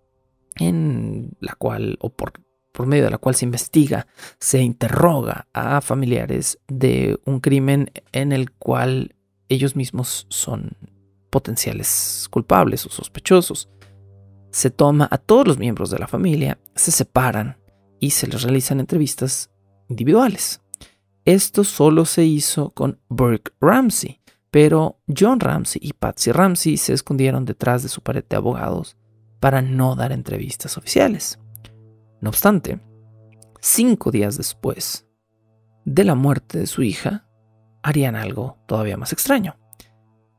en 0.56 1.36
la 1.40 1.54
cual, 1.54 1.98
o 2.00 2.08
por, 2.08 2.32
por 2.72 2.86
medio 2.86 3.04
de 3.04 3.10
la 3.10 3.18
cual 3.18 3.34
se 3.34 3.44
investiga, 3.44 4.06
se 4.40 4.62
interroga 4.62 5.46
a 5.52 5.82
familiares 5.82 6.58
de 6.66 7.20
un 7.26 7.40
crimen 7.40 7.90
en 8.12 8.32
el 8.32 8.50
cual 8.52 9.14
ellos 9.50 9.76
mismos 9.76 10.26
son 10.30 10.78
potenciales 11.28 12.26
culpables 12.30 12.86
o 12.86 12.88
sospechosos. 12.88 13.68
Se 14.50 14.70
toma 14.70 15.08
a 15.10 15.18
todos 15.18 15.46
los 15.46 15.58
miembros 15.58 15.90
de 15.90 15.98
la 15.98 16.06
familia, 16.06 16.58
se 16.74 16.90
separan 16.90 17.58
y 18.00 18.10
se 18.10 18.28
les 18.28 18.42
realizan 18.42 18.80
entrevistas 18.80 19.50
individuales. 19.90 20.63
Esto 21.25 21.64
solo 21.64 22.04
se 22.04 22.25
hizo 22.25 22.71
con 22.71 23.00
Burke 23.09 23.52
Ramsey, 23.61 24.21
pero 24.50 25.00
John 25.09 25.40
Ramsey 25.40 25.81
y 25.83 25.93
Patsy 25.95 26.33
Ramsey 26.33 26.76
se 26.76 26.93
escondieron 26.93 27.45
detrás 27.45 27.83
de 27.83 27.88
su 27.88 28.02
pared 28.02 28.25
de 28.28 28.37
abogados 28.37 28.97
para 29.40 29.62
no 29.62 29.97
dar 29.97 30.12
entrevistas 30.12 30.76
oficiales. 30.76 31.38
No 32.21 32.31
obstante, 32.31 32.81
cinco 33.61 34.11
días 34.11 34.37
después 34.37 35.07
de 35.85 36.04
la 36.04 36.14
muerte 36.14 36.59
de 36.59 36.66
su 36.66 36.83
hija, 36.83 37.26
harían 37.83 38.16
algo 38.16 38.59
todavía 38.66 38.97
más 38.97 39.12
extraño. 39.12 39.57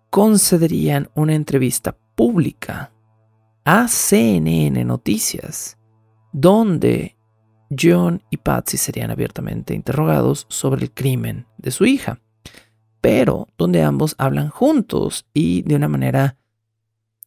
Concederían 0.09 1.09
una 1.15 1.35
entrevista 1.35 1.97
pública 2.15 2.91
a 3.63 3.87
CNN 3.87 4.83
Noticias, 4.85 5.77
donde 6.31 7.14
John 7.69 8.21
y 8.29 8.37
Patsy 8.37 8.77
serían 8.77 9.11
abiertamente 9.11 9.73
interrogados 9.73 10.45
sobre 10.49 10.83
el 10.83 10.91
crimen 10.91 11.47
de 11.57 11.71
su 11.71 11.85
hija, 11.85 12.19
pero 13.01 13.47
donde 13.57 13.83
ambos 13.83 14.15
hablan 14.17 14.49
juntos 14.49 15.25
y 15.33 15.61
de 15.63 15.75
una 15.75 15.87
manera 15.87 16.37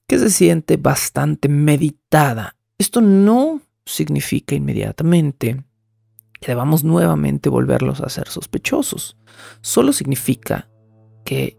que 0.06 0.18
se 0.18 0.30
siente 0.30 0.76
bastante 0.76 1.48
meditada. 1.48 2.56
Esto 2.78 3.00
no 3.00 3.60
significa 3.84 4.54
inmediatamente 4.54 5.64
que 6.40 6.46
debamos 6.46 6.84
nuevamente 6.84 7.48
volverlos 7.48 8.00
a 8.00 8.08
ser 8.08 8.28
sospechosos. 8.28 9.16
Solo 9.60 9.92
significa 9.92 10.70
que 11.24 11.58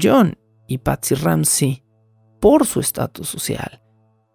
John 0.00 0.36
y 0.66 0.78
Patsy 0.78 1.14
Ramsey, 1.14 1.84
por 2.40 2.66
su 2.66 2.80
estatus 2.80 3.28
social, 3.28 3.82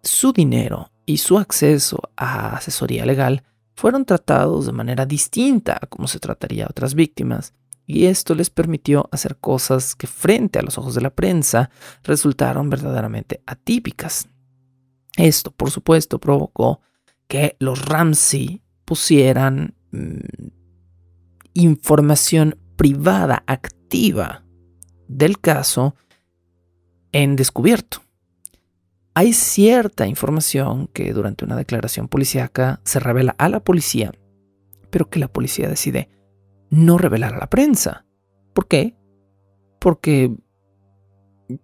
su 0.02 0.32
dinero 0.32 0.90
y 1.06 1.18
su 1.18 1.38
acceso 1.38 2.00
a 2.16 2.56
asesoría 2.56 3.04
legal, 3.04 3.42
fueron 3.80 4.04
tratados 4.04 4.66
de 4.66 4.72
manera 4.72 5.06
distinta 5.06 5.78
a 5.80 5.86
como 5.86 6.06
se 6.06 6.18
trataría 6.18 6.66
a 6.66 6.68
otras 6.68 6.94
víctimas, 6.94 7.54
y 7.86 8.04
esto 8.04 8.34
les 8.34 8.50
permitió 8.50 9.08
hacer 9.10 9.38
cosas 9.38 9.94
que 9.94 10.06
frente 10.06 10.58
a 10.58 10.62
los 10.62 10.76
ojos 10.76 10.94
de 10.94 11.00
la 11.00 11.08
prensa 11.08 11.70
resultaron 12.04 12.68
verdaderamente 12.68 13.42
atípicas. 13.46 14.28
Esto, 15.16 15.50
por 15.50 15.70
supuesto, 15.70 16.18
provocó 16.18 16.82
que 17.26 17.56
los 17.58 17.86
Ramsey 17.86 18.60
pusieran 18.84 19.74
mm, 19.92 20.48
información 21.54 22.58
privada 22.76 23.44
activa 23.46 24.44
del 25.08 25.40
caso 25.40 25.96
en 27.12 27.34
descubierto. 27.34 28.02
Hay 29.14 29.32
cierta 29.32 30.06
información 30.06 30.88
que 30.88 31.12
durante 31.12 31.44
una 31.44 31.56
declaración 31.56 32.08
policíaca 32.08 32.80
se 32.84 33.00
revela 33.00 33.34
a 33.38 33.48
la 33.48 33.60
policía, 33.60 34.12
pero 34.90 35.10
que 35.10 35.18
la 35.18 35.28
policía 35.28 35.68
decide 35.68 36.08
no 36.70 36.96
revelar 36.96 37.34
a 37.34 37.38
la 37.38 37.50
prensa. 37.50 38.06
¿Por 38.54 38.68
qué? 38.68 38.96
Porque 39.80 40.32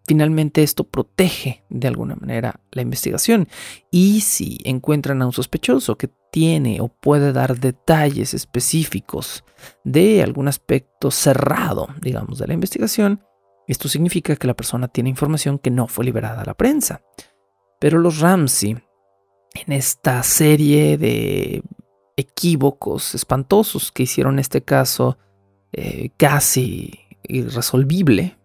finalmente 0.06 0.62
esto 0.62 0.84
protege 0.84 1.64
de 1.68 1.88
alguna 1.88 2.16
manera 2.16 2.60
la 2.72 2.82
investigación. 2.82 3.48
Y 3.90 4.22
si 4.22 4.58
encuentran 4.64 5.22
a 5.22 5.26
un 5.26 5.32
sospechoso 5.32 5.96
que 5.96 6.10
tiene 6.32 6.80
o 6.80 6.88
puede 6.88 7.32
dar 7.32 7.58
detalles 7.58 8.34
específicos 8.34 9.44
de 9.84 10.22
algún 10.22 10.48
aspecto 10.48 11.10
cerrado, 11.10 11.88
digamos, 12.00 12.38
de 12.38 12.48
la 12.48 12.54
investigación, 12.54 13.22
esto 13.66 13.88
significa 13.88 14.36
que 14.36 14.46
la 14.46 14.54
persona 14.54 14.88
tiene 14.88 15.10
información 15.10 15.58
que 15.58 15.70
no 15.70 15.88
fue 15.88 16.04
liberada 16.04 16.42
a 16.42 16.46
la 16.46 16.54
prensa. 16.54 17.02
Pero 17.78 17.98
los 17.98 18.20
Ramsey, 18.20 18.78
en 19.66 19.72
esta 19.72 20.22
serie 20.22 20.96
de 20.98 21.62
equívocos 22.16 23.14
espantosos 23.14 23.92
que 23.92 24.04
hicieron 24.04 24.38
este 24.38 24.62
caso 24.62 25.18
eh, 25.72 26.10
casi 26.16 27.00
irresolvible, 27.24 28.38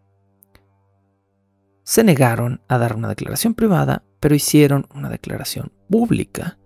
se 1.84 2.04
negaron 2.04 2.62
a 2.68 2.78
dar 2.78 2.96
una 2.96 3.10
declaración 3.10 3.54
privada, 3.54 4.04
pero 4.20 4.36
hicieron 4.36 4.88
una 4.94 5.10
declaración 5.10 5.72
pública. 5.90 6.58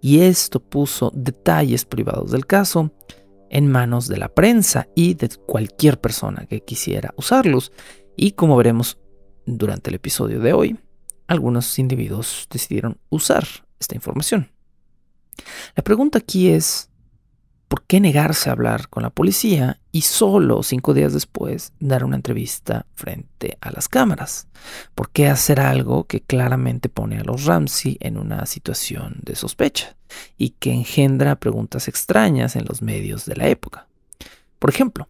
Y 0.00 0.20
esto 0.20 0.60
puso 0.60 1.10
detalles 1.14 1.84
privados 1.84 2.30
del 2.30 2.46
caso 2.46 2.92
en 3.48 3.70
manos 3.70 4.08
de 4.08 4.18
la 4.18 4.28
prensa 4.28 4.88
y 4.94 5.14
de 5.14 5.30
cualquier 5.46 6.00
persona 6.00 6.44
que 6.46 6.60
quisiera 6.60 7.14
usarlos. 7.16 7.72
Y 8.16 8.32
como 8.32 8.56
veremos 8.56 8.98
durante 9.46 9.90
el 9.90 9.96
episodio 9.96 10.40
de 10.40 10.52
hoy, 10.52 10.78
algunos 11.26 11.78
individuos 11.78 12.46
decidieron 12.50 12.98
usar 13.08 13.46
esta 13.78 13.94
información. 13.94 14.50
La 15.74 15.82
pregunta 15.82 16.18
aquí 16.18 16.48
es, 16.48 16.90
¿por 17.68 17.82
qué 17.84 18.00
negarse 18.00 18.48
a 18.48 18.52
hablar 18.52 18.88
con 18.88 19.02
la 19.02 19.10
policía 19.10 19.80
y 19.90 20.02
solo 20.02 20.62
cinco 20.62 20.94
días 20.94 21.12
después 21.12 21.72
dar 21.80 22.04
una 22.04 22.16
entrevista 22.16 22.86
frente 22.94 23.58
a 23.60 23.70
las 23.70 23.88
cámaras? 23.88 24.48
¿Por 24.94 25.10
qué 25.10 25.28
hacer 25.28 25.60
algo 25.60 26.04
que 26.04 26.20
claramente 26.20 26.88
pone 26.88 27.18
a 27.18 27.24
los 27.24 27.44
Ramsey 27.44 27.96
en 28.00 28.18
una 28.18 28.46
situación 28.46 29.18
de 29.22 29.34
sospecha 29.34 29.96
y 30.36 30.50
que 30.50 30.72
engendra 30.72 31.40
preguntas 31.40 31.88
extrañas 31.88 32.56
en 32.56 32.64
los 32.64 32.82
medios 32.82 33.24
de 33.26 33.36
la 33.36 33.48
época? 33.48 33.88
Por 34.58 34.70
ejemplo, 34.70 35.08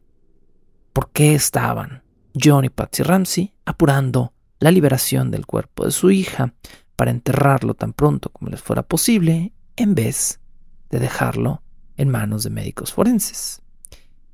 ¿por 0.92 1.10
qué 1.10 1.34
estaban 1.34 2.02
John 2.40 2.64
y 2.64 2.70
Patsy 2.70 3.02
Ramsey 3.02 3.54
apurando 3.64 4.33
la 4.64 4.70
liberación 4.70 5.30
del 5.30 5.44
cuerpo 5.44 5.84
de 5.84 5.90
su 5.90 6.10
hija 6.10 6.54
para 6.96 7.10
enterrarlo 7.10 7.74
tan 7.74 7.92
pronto 7.92 8.30
como 8.30 8.50
les 8.50 8.62
fuera 8.62 8.82
posible 8.82 9.52
en 9.76 9.94
vez 9.94 10.40
de 10.88 11.00
dejarlo 11.00 11.60
en 11.98 12.08
manos 12.08 12.44
de 12.44 12.48
médicos 12.48 12.90
forenses. 12.90 13.60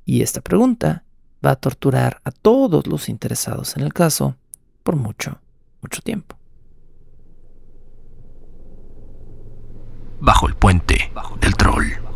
Y 0.05 0.21
esta 0.21 0.39
pregunta 0.39 1.03
va 1.45 1.51
a 1.51 1.55
torturar 1.57 2.21
a 2.23 2.31
todos 2.31 2.87
los 2.87 3.09
interesados 3.09 3.75
en 3.75 3.83
el 3.83 3.93
caso 3.93 4.37
por 4.83 4.95
mucho, 4.95 5.41
mucho 5.81 6.01
tiempo. 6.01 6.37
Bajo 10.21 10.47
el 10.47 10.55
puente 10.55 11.11
del 11.41 11.55
troll. 11.57 12.10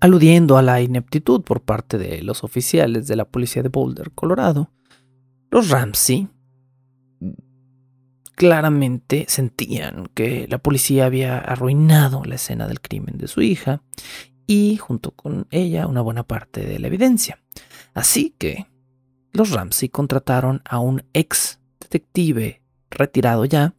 Aludiendo 0.00 0.58
a 0.58 0.62
la 0.62 0.80
ineptitud 0.80 1.42
por 1.42 1.62
parte 1.62 1.98
de 1.98 2.22
los 2.22 2.44
oficiales 2.44 3.06
de 3.06 3.16
la 3.16 3.24
policía 3.24 3.62
de 3.62 3.70
Boulder, 3.70 4.10
Colorado, 4.12 4.70
los 5.50 5.70
Ramsey 5.70 6.28
claramente 8.34 9.24
sentían 9.28 10.08
que 10.14 10.46
la 10.48 10.58
policía 10.58 11.06
había 11.06 11.38
arruinado 11.38 12.24
la 12.24 12.34
escena 12.34 12.68
del 12.68 12.80
crimen 12.80 13.16
de 13.16 13.28
su 13.28 13.40
hija 13.40 13.82
y 14.46 14.76
junto 14.76 15.12
con 15.12 15.46
ella 15.50 15.86
una 15.86 16.02
buena 16.02 16.22
parte 16.22 16.64
de 16.64 16.78
la 16.78 16.86
evidencia. 16.88 17.38
Así 17.94 18.34
que 18.38 18.66
los 19.32 19.50
Ramsey 19.50 19.88
contrataron 19.88 20.62
a 20.64 20.78
un 20.78 21.02
ex 21.14 21.58
detective 21.80 22.62
retirado 22.90 23.44
ya, 23.46 23.74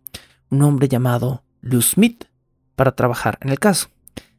un 0.49 0.63
hombre 0.63 0.87
llamado 0.87 1.43
Lou 1.61 1.81
Smith, 1.81 2.25
para 2.75 2.95
trabajar 2.95 3.37
en 3.41 3.49
el 3.49 3.59
caso. 3.59 3.89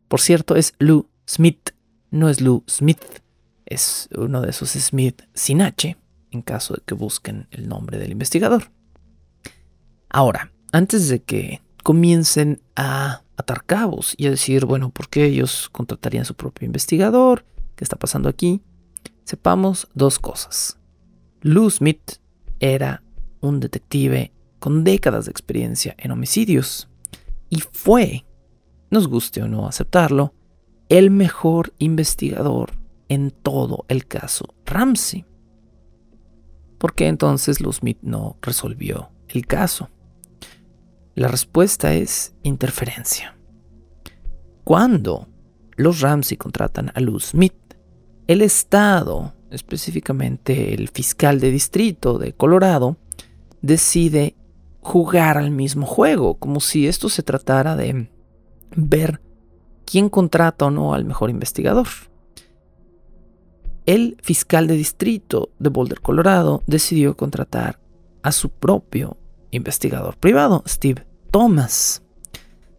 Por 0.09 0.21
cierto, 0.21 0.57
es 0.57 0.75
Lou 0.79 1.09
Smith 1.29 1.73
no 2.11 2.31
es 2.31 2.41
Lou 2.41 2.65
Smith, 2.67 3.23
es 3.67 4.09
uno 4.17 4.41
de 4.41 4.49
esos 4.49 4.71
Smith 4.71 5.25
sin 5.35 5.61
H, 5.61 5.99
en 6.31 6.41
caso 6.41 6.73
de 6.73 6.83
que 6.87 6.95
busquen 6.95 7.47
el 7.51 7.69
nombre 7.69 7.99
del 7.99 8.13
investigador. 8.13 8.71
Ahora, 10.09 10.53
antes 10.73 11.09
de 11.09 11.23
que 11.23 11.61
comiencen 11.83 12.63
a 12.77 13.25
atar 13.37 13.65
cabos 13.67 14.15
y 14.17 14.27
a 14.27 14.31
decir, 14.31 14.65
bueno, 14.65 14.89
¿por 14.89 15.11
qué 15.11 15.27
ellos 15.27 15.69
contratarían 15.71 16.25
su 16.25 16.35
propio 16.35 16.65
investigador? 16.65 17.45
¿Qué 17.77 17.85
está 17.85 17.97
pasando 17.97 18.31
aquí? 18.31 18.63
Sepamos 19.25 19.87
dos 19.93 20.19
cosas. 20.19 20.79
Lou 21.43 21.69
Smith 21.71 22.21
era 22.59 23.03
un 23.41 23.61
detective 23.61 24.33
con 24.59 24.83
décadas 24.83 25.27
de 25.27 25.31
experiencia 25.31 25.95
en 25.99 26.11
homicidios 26.11 26.89
y 27.51 27.61
fue, 27.61 28.25
nos 28.91 29.09
guste 29.09 29.43
o 29.43 29.47
no 29.47 29.69
aceptarlo, 29.69 30.33
el 30.89 31.11
mejor 31.11 31.75
investigador 31.79 32.73
en 33.09 33.31
todo 33.31 33.85
el 33.89 34.07
caso 34.07 34.55
Ramsey. 34.65 35.25
¿Por 36.79 36.95
qué 36.95 37.09
entonces 37.09 37.61
Lou 37.61 37.73
Smith 37.73 37.99
no 38.03 38.37
resolvió 38.41 39.11
el 39.29 39.47
caso? 39.47 39.91
La 41.15 41.29
respuesta 41.29 41.95
es 41.95 42.35
interferencia. 42.43 43.37
Cuando 44.65 45.29
los 45.77 46.01
Ramsey 46.01 46.37
contratan 46.37 46.93
a 46.95 47.01
Lou 47.01 47.19
Smith, 47.19 47.55
el 48.27 48.43
Estado, 48.43 49.35
específicamente 49.51 50.75
el 50.75 50.89
fiscal 50.89 51.41
de 51.41 51.51
distrito 51.51 52.19
de 52.19 52.35
Colorado, 52.35 52.97
decide 53.63 54.37
jugar 54.81 55.39
al 55.39 55.51
mismo 55.51 55.87
juego, 55.87 56.39
como 56.39 56.61
si 56.61 56.87
esto 56.87 57.09
se 57.09 57.23
tratara 57.23 57.75
de 57.75 58.11
ver 58.77 59.21
quién 59.89 60.09
contrata 60.11 60.67
o 60.67 60.71
no 60.71 60.93
al 60.93 61.05
mejor 61.05 61.31
investigador. 61.31 61.87
El 63.87 64.19
fiscal 64.23 64.67
de 64.67 64.75
distrito 64.75 65.51
de 65.59 65.71
Boulder, 65.71 66.01
Colorado, 66.03 66.63
decidió 66.67 67.17
contratar 67.17 67.81
a 68.23 68.33
su 68.33 68.51
propio 68.51 69.17
investigador 69.51 70.19
privado, 70.19 70.63
Steve 70.67 71.07
Thomas. 71.31 72.03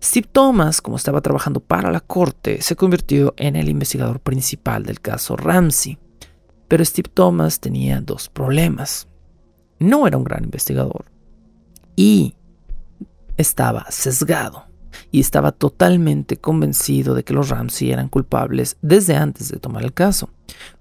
Steve 0.02 0.30
Thomas, 0.32 0.82
como 0.82 0.98
estaba 0.98 1.22
trabajando 1.22 1.62
para 1.62 1.92
la 1.92 2.00
corte, 2.00 2.62
se 2.62 2.76
convirtió 2.76 3.34
en 3.38 3.56
el 3.56 3.70
investigador 3.70 4.20
principal 4.20 4.84
del 4.84 5.02
caso 5.02 5.36
Ramsey. 5.36 5.98
Pero 6.68 6.86
Steve 6.86 7.10
Thomas 7.12 7.60
tenía 7.60 8.00
dos 8.02 8.30
problemas. 8.30 9.08
No 9.80 10.06
era 10.06 10.18
un 10.18 10.24
gran 10.24 10.44
investigador 10.44 11.06
y 11.96 12.36
estaba 13.36 13.88
sesgado 13.90 14.70
y 15.12 15.20
estaba 15.20 15.52
totalmente 15.52 16.38
convencido 16.38 17.16
de 17.16 17.24
que 17.24 17.34
los 17.34 17.50
Ramsey 17.50 17.92
eran 17.92 18.10
culpables 18.10 18.78
desde 18.82 19.16
antes 19.16 19.50
de 19.50 19.60
tomar 19.60 19.84
el 19.84 19.94
caso, 19.94 20.30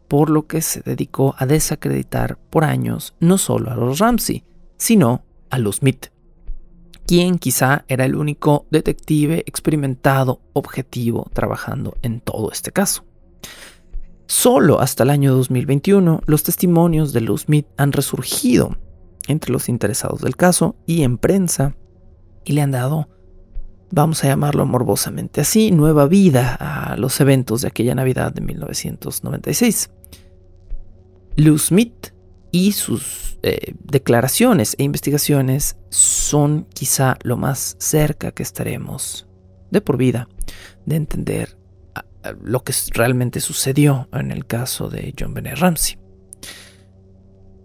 por 0.09 0.31
lo 0.31 0.47
que 0.47 0.63
se 0.63 0.81
dedicó 0.81 1.35
a 1.39 1.47
desacreditar 1.47 2.39
por 2.51 2.65
años 2.65 3.15
no 3.21 3.39
solo 3.39 3.71
a 3.71 3.77
los 3.77 3.99
Ramsey, 3.99 4.45
sino 4.77 5.25
a 5.51 5.59
los 5.59 5.77
Smith, 5.77 6.07
quien 7.07 7.39
quizá 7.39 7.85
era 7.89 8.05
el 8.05 8.17
único 8.17 8.67
detective 8.71 9.43
experimentado 9.47 10.41
objetivo 10.53 11.31
trabajando 11.33 11.97
en 12.03 12.21
todo 12.21 12.53
este 12.53 12.71
caso. 12.71 13.05
Solo 14.27 14.81
hasta 14.81 15.05
el 15.05 15.11
año 15.11 15.35
2021 15.35 16.21
los 16.27 16.43
testimonios 16.43 17.15
de 17.15 17.23
Lou 17.23 17.39
Smith 17.39 17.67
han 17.79 17.93
resurgido 17.93 18.77
entre 19.27 19.53
los 19.53 19.71
interesados 19.71 20.21
del 20.21 20.37
caso 20.37 20.77
y 20.85 21.03
en 21.03 21.17
prensa 21.17 21.75
y 22.45 22.53
le 22.53 22.61
han 22.61 22.71
dado 22.71 23.09
vamos 23.91 24.25
a 24.25 24.29
llamarlo 24.29 24.67
morbosamente 24.67 25.41
así, 25.41 25.71
nueva 25.71 26.07
vida 26.07 26.57
a 26.59 26.97
los 26.97 27.21
eventos 27.21 27.63
de 27.63 27.69
aquella 27.69 27.95
Navidad 27.95 28.33
de 28.33 28.41
1996. 28.41 29.91
Lou 31.37 31.59
Smith 31.59 32.13
y 32.51 32.73
sus 32.73 33.39
eh, 33.43 33.75
declaraciones 33.85 34.75
e 34.79 34.83
investigaciones 34.83 35.77
son 35.91 36.67
quizá 36.75 37.17
lo 37.23 37.37
más 37.37 37.77
cerca 37.79 38.33
que 38.33 38.43
estaremos 38.43 39.27
de 39.71 39.81
por 39.81 39.97
vida 39.97 40.29
de 40.87 40.97
entender 40.97 41.59
lo 42.43 42.63
que 42.63 42.73
realmente 42.93 43.41
sucedió 43.41 44.09
en 44.13 44.31
el 44.31 44.47
caso 44.47 44.89
de 44.89 45.15
John 45.19 45.35
Benet 45.35 45.59
Ramsey. 45.59 45.99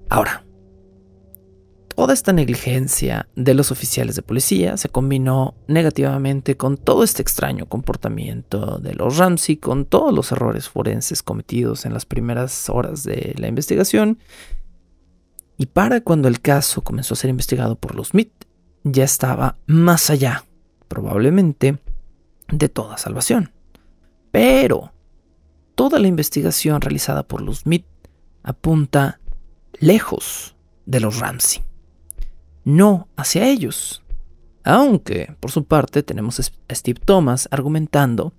Ahora, 0.10 0.46
Toda 1.96 2.14
esta 2.14 2.34
negligencia 2.34 3.28
de 3.36 3.54
los 3.54 3.72
oficiales 3.72 4.16
de 4.16 4.24
policía 4.24 4.78
se 4.78 4.90
combinó 4.90 5.54
negativamente 5.68 6.58
con 6.58 6.78
todo 6.78 7.04
este 7.04 7.22
extraño 7.22 7.68
comportamiento 7.68 8.80
de 8.80 8.96
los 8.96 9.18
Ramsey, 9.18 9.58
con 9.58 9.86
todos 9.86 10.12
los 10.12 10.32
errores 10.32 10.68
forenses 10.68 11.22
cometidos 11.22 11.86
en 11.86 11.94
las 11.94 12.06
primeras 12.06 12.68
horas 12.70 13.04
de 13.04 13.36
la 13.38 13.48
investigación. 13.48 14.18
Y 15.58 15.68
para 15.68 16.02
cuando 16.02 16.28
el 16.28 16.42
caso 16.42 16.82
comenzó 16.84 17.14
a 17.14 17.18
ser 17.18 17.30
investigado 17.30 17.76
por 17.76 17.94
los 17.94 18.10
Smith, 18.10 18.32
ya 18.84 19.04
estaba 19.04 19.58
más 19.68 20.10
allá, 20.10 20.46
probablemente, 20.88 21.78
de 22.52 22.70
toda 22.70 22.98
salvación. 22.98 23.52
Pero 24.32 24.94
toda 25.76 26.00
la 26.00 26.08
investigación 26.08 26.82
realizada 26.82 27.22
por 27.22 27.42
los 27.42 27.60
Smith 27.60 27.86
apunta 28.42 29.20
lejos 29.80 30.56
de 30.88 31.00
los 31.00 31.20
Ramsey 31.20 31.64
no 32.64 33.08
hacia 33.16 33.48
ellos. 33.48 34.04
Aunque, 34.64 35.36
por 35.40 35.52
su 35.52 35.66
parte, 35.66 36.04
tenemos 36.04 36.40
a 36.40 36.76
Steve 36.76 37.02
Thomas 37.04 37.50
argumentando 37.52 38.34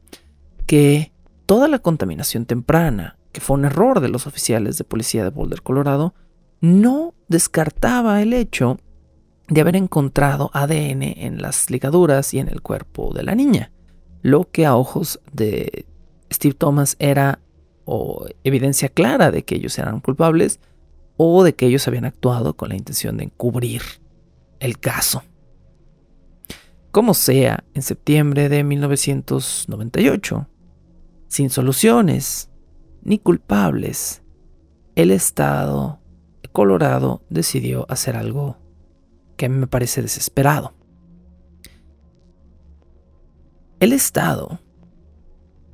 que 0.67 1.13
toda 1.47 1.69
la 1.69 1.79
contaminación 1.79 2.47
temprana, 2.47 3.19
que 3.33 3.41
fue 3.41 3.57
un 3.57 3.67
error 3.67 4.01
de 4.01 4.09
los 4.09 4.27
oficiales 4.27 4.79
de 4.79 4.85
policía 4.85 5.25
de 5.25 5.31
Boulder, 5.31 5.63
Colorado, 5.63 6.15
no 6.61 7.15
descartaba 7.29 8.23
el 8.23 8.33
hecho 8.33 8.79
de 9.49 9.61
haber 9.61 9.77
encontrado 9.77 10.51
ADN 10.55 11.03
en 11.03 11.43
las 11.43 11.71
ligaduras 11.71 12.33
y 12.33 12.39
en 12.39 12.49
el 12.49 12.63
cuerpo 12.63 13.13
de 13.13 13.23
la 13.23 13.35
niña, 13.35 13.71
lo 14.23 14.51
que 14.51 14.65
a 14.65 14.75
ojos 14.75 15.21
de 15.33 15.85
Steve 16.33 16.55
Thomas 16.55 16.97
era 16.99 17.41
evidencia 18.45 18.89
clara 18.89 19.31
de 19.31 19.45
que 19.45 19.57
ellos 19.57 19.79
eran 19.79 20.01
culpables 20.01 20.59
o 21.19 21.45
de 21.45 21.55
que 21.55 21.67
ellos 21.67 21.87
habían 21.87 22.07
actuado 22.07 22.55
con 22.55 22.71
la 22.71 22.77
intención 22.77 23.19
de 23.19 23.25
encubrir 23.25 23.83
el 24.65 24.79
caso. 24.79 25.23
Como 26.91 27.13
sea, 27.13 27.65
en 27.75 27.83
septiembre 27.83 28.49
de 28.49 28.65
1998, 28.65 30.49
sin 31.29 31.51
soluciones 31.51 32.51
ni 33.03 33.19
culpables, 33.19 34.23
el 34.95 35.11
Estado 35.11 36.01
de 36.43 36.49
Colorado 36.49 37.23
decidió 37.29 37.85
hacer 37.91 38.17
algo 38.17 38.57
que 39.37 39.47
a 39.47 39.49
mí 39.51 39.59
me 39.59 39.67
parece 39.67 40.01
desesperado. 40.01 40.73
El 43.81 43.93
Estado 43.93 44.61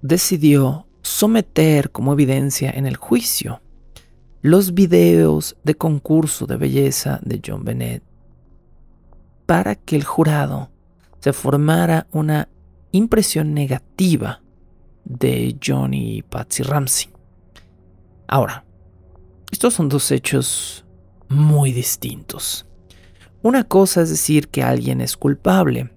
decidió 0.03 0.89
someter 1.03 1.93
como 1.93 2.13
evidencia 2.15 2.71
en 2.71 2.87
el 2.87 2.97
juicio 2.97 3.63
los 4.43 4.75
videos 4.75 5.57
de 5.63 5.77
concurso 5.77 6.47
de 6.47 6.57
belleza 6.57 7.21
de 7.23 7.41
John 7.47 7.63
Bennett 7.63 8.10
para 9.51 9.75
que 9.75 9.97
el 9.97 10.05
jurado 10.05 10.71
se 11.19 11.33
formara 11.33 12.07
una 12.13 12.49
impresión 12.93 13.53
negativa 13.53 14.43
de 15.05 15.59
Johnny 15.61 16.19
y 16.19 16.23
Patsy 16.23 16.63
Ramsey. 16.63 17.11
Ahora, 18.29 18.65
estos 19.51 19.75
son 19.75 19.89
dos 19.89 20.13
hechos 20.13 20.85
muy 21.29 21.73
distintos. 21.73 22.65
Una 23.43 23.65
cosa 23.65 24.03
es 24.03 24.11
decir 24.11 24.47
que 24.51 24.63
alguien 24.63 25.01
es 25.01 25.17
culpable 25.17 25.91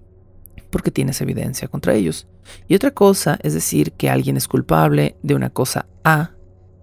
porque 0.70 0.90
tienes 0.90 1.20
evidencia 1.20 1.68
contra 1.68 1.94
ellos. 1.94 2.26
Y 2.66 2.74
otra 2.74 2.90
cosa 2.90 3.38
es 3.40 3.54
decir 3.54 3.92
que 3.92 4.10
alguien 4.10 4.36
es 4.36 4.48
culpable 4.48 5.16
de 5.22 5.36
una 5.36 5.50
cosa 5.50 5.86
A 6.02 6.32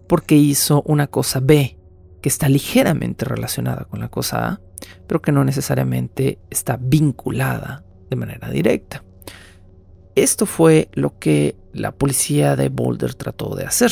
porque 0.07 0.37
hizo 0.37 0.83
una 0.85 1.07
cosa 1.07 1.41
B 1.41 1.77
que 2.21 2.29
está 2.29 2.47
ligeramente 2.47 3.25
relacionada 3.25 3.83
con 3.83 3.99
la 3.99 4.07
cosa 4.07 4.47
A 4.47 4.61
pero 5.07 5.21
que 5.21 5.31
no 5.31 5.43
necesariamente 5.43 6.39
está 6.49 6.77
vinculada 6.81 7.83
de 8.09 8.15
manera 8.15 8.49
directa. 8.49 9.03
Esto 10.15 10.45
fue 10.45 10.89
lo 10.93 11.17
que 11.19 11.55
la 11.73 11.93
policía 11.93 12.55
de 12.55 12.69
Boulder 12.69 13.13
trató 13.15 13.55
de 13.55 13.65
hacer. 13.65 13.91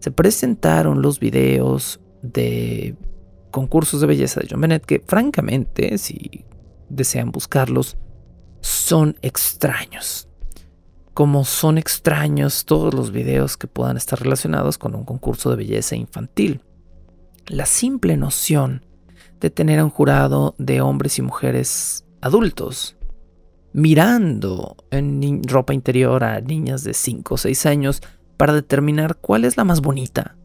Se 0.00 0.10
presentaron 0.10 1.02
los 1.02 1.18
videos 1.18 2.00
de 2.22 2.96
concursos 3.50 4.00
de 4.00 4.06
belleza 4.06 4.40
de 4.40 4.48
John 4.50 4.60
Bennett 4.60 4.84
que 4.84 5.00
francamente, 5.00 5.96
si 5.98 6.44
desean 6.88 7.32
buscarlos, 7.32 7.96
son 8.60 9.16
extraños. 9.22 10.28
Como 11.14 11.44
son 11.44 11.78
extraños 11.78 12.66
todos 12.66 12.92
los 12.92 13.10
videos 13.10 13.56
que 13.56 13.66
puedan 13.66 13.96
estar 13.96 14.20
relacionados 14.20 14.76
con 14.76 14.94
un 14.94 15.04
concurso 15.04 15.48
de 15.50 15.56
belleza 15.56 15.96
infantil. 15.96 16.60
La 17.46 17.64
simple 17.64 18.18
noción 18.18 18.84
de 19.40 19.50
tener 19.50 19.78
a 19.78 19.84
un 19.84 19.90
jurado 19.90 20.54
de 20.58 20.80
hombres 20.80 21.18
y 21.18 21.22
mujeres 21.22 22.04
adultos 22.20 22.96
mirando 23.72 24.76
en 24.90 25.42
ropa 25.46 25.74
interior 25.74 26.24
a 26.24 26.40
niñas 26.40 26.82
de 26.82 26.94
5 26.94 27.34
o 27.34 27.36
6 27.36 27.66
años 27.66 28.02
para 28.38 28.54
determinar 28.54 29.16
cuál 29.16 29.44
es 29.44 29.58
la 29.58 29.64
más 29.64 29.82
bonita, 29.82 30.36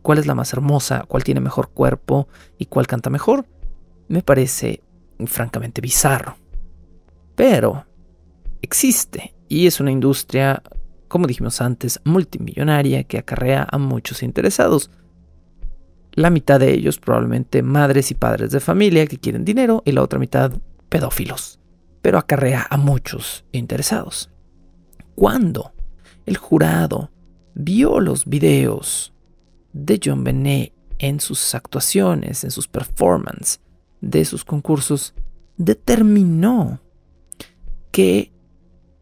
cuál 0.00 0.16
es 0.16 0.26
la 0.26 0.34
más 0.34 0.54
hermosa, 0.54 1.04
cuál 1.06 1.22
tiene 1.22 1.40
mejor 1.40 1.68
cuerpo 1.70 2.26
y 2.56 2.66
cuál 2.66 2.86
canta 2.86 3.10
mejor, 3.10 3.46
me 4.08 4.22
parece 4.22 4.82
francamente 5.26 5.82
bizarro. 5.82 6.36
Pero 7.34 7.84
existe 8.62 9.34
y 9.46 9.66
es 9.66 9.78
una 9.80 9.90
industria, 9.90 10.62
como 11.06 11.26
dijimos 11.26 11.60
antes, 11.60 12.00
multimillonaria 12.04 13.04
que 13.04 13.18
acarrea 13.18 13.66
a 13.70 13.76
muchos 13.76 14.22
interesados 14.22 14.90
la 16.12 16.30
mitad 16.30 16.60
de 16.60 16.72
ellos 16.72 16.98
probablemente 16.98 17.62
madres 17.62 18.10
y 18.10 18.14
padres 18.14 18.50
de 18.50 18.60
familia 18.60 19.06
que 19.06 19.18
quieren 19.18 19.44
dinero 19.44 19.82
y 19.84 19.92
la 19.92 20.02
otra 20.02 20.18
mitad 20.18 20.52
pedófilos, 20.88 21.58
pero 22.02 22.18
acarrea 22.18 22.66
a 22.68 22.76
muchos 22.76 23.44
interesados. 23.52 24.30
Cuando 25.14 25.72
el 26.26 26.36
jurado 26.36 27.10
vio 27.54 28.00
los 28.00 28.26
videos 28.26 29.12
de 29.72 30.00
John 30.02 30.24
Benet 30.24 30.72
en 30.98 31.20
sus 31.20 31.54
actuaciones, 31.54 32.44
en 32.44 32.50
sus 32.50 32.68
performances 32.68 33.60
de 34.00 34.24
sus 34.24 34.44
concursos, 34.44 35.14
determinó 35.56 36.80
que 37.90 38.32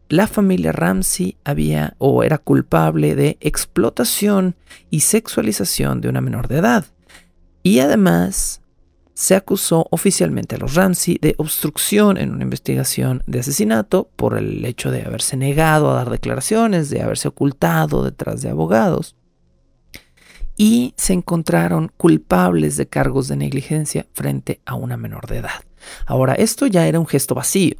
la 0.09 0.27
familia 0.27 0.71
Ramsey 0.71 1.37
había 1.43 1.95
o 1.99 2.23
era 2.23 2.37
culpable 2.39 3.15
de 3.15 3.37
explotación 3.41 4.55
y 4.89 5.01
sexualización 5.01 6.01
de 6.01 6.09
una 6.09 6.21
menor 6.21 6.47
de 6.47 6.57
edad. 6.57 6.85
Y 7.69 7.81
además 7.81 8.63
se 9.13 9.35
acusó 9.35 9.85
oficialmente 9.91 10.55
a 10.55 10.57
los 10.57 10.73
Ramsey 10.73 11.19
de 11.21 11.35
obstrucción 11.37 12.17
en 12.17 12.31
una 12.31 12.41
investigación 12.41 13.21
de 13.27 13.41
asesinato 13.41 14.09
por 14.15 14.35
el 14.35 14.65
hecho 14.65 14.89
de 14.89 15.03
haberse 15.03 15.37
negado 15.37 15.91
a 15.91 15.93
dar 15.93 16.09
declaraciones, 16.09 16.89
de 16.89 17.03
haberse 17.03 17.27
ocultado 17.27 18.03
detrás 18.03 18.41
de 18.41 18.49
abogados. 18.49 19.15
Y 20.57 20.95
se 20.97 21.13
encontraron 21.13 21.91
culpables 21.95 22.75
de 22.75 22.87
cargos 22.87 23.27
de 23.27 23.35
negligencia 23.35 24.07
frente 24.13 24.61
a 24.65 24.73
una 24.73 24.97
menor 24.97 25.27
de 25.27 25.37
edad. 25.37 25.61
Ahora, 26.07 26.33
esto 26.33 26.65
ya 26.65 26.87
era 26.87 26.99
un 26.99 27.05
gesto 27.05 27.35
vacío. 27.35 27.75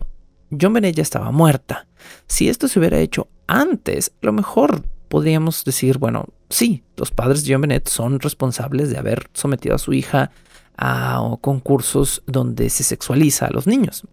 John 0.52 0.74
Bennett 0.74 0.98
ya 0.98 1.02
estaba 1.02 1.32
muerta. 1.32 1.88
Si 2.28 2.48
esto 2.48 2.68
se 2.68 2.78
hubiera 2.78 3.00
hecho 3.00 3.28
antes, 3.48 4.12
a 4.22 4.28
lo 4.28 4.34
mejor 4.34 4.84
podríamos 5.08 5.64
decir, 5.64 5.98
bueno, 5.98 6.28
sí, 6.50 6.84
los 6.98 7.12
padres 7.12 7.46
de 7.46 7.54
John 7.54 7.62
Bennett 7.62 7.88
son 7.88 8.20
responsables 8.20 8.90
de 8.90 8.98
haber 8.98 9.30
sometido 9.34 9.76
a 9.76 9.80
su 9.80 9.94
hija 9.94 10.32
a 10.78 11.38
concursos 11.42 12.24
donde 12.26 12.70
se 12.70 12.84
sexualiza 12.84 13.48
a 13.48 13.52
los 13.52 13.68
niños. 13.68 14.08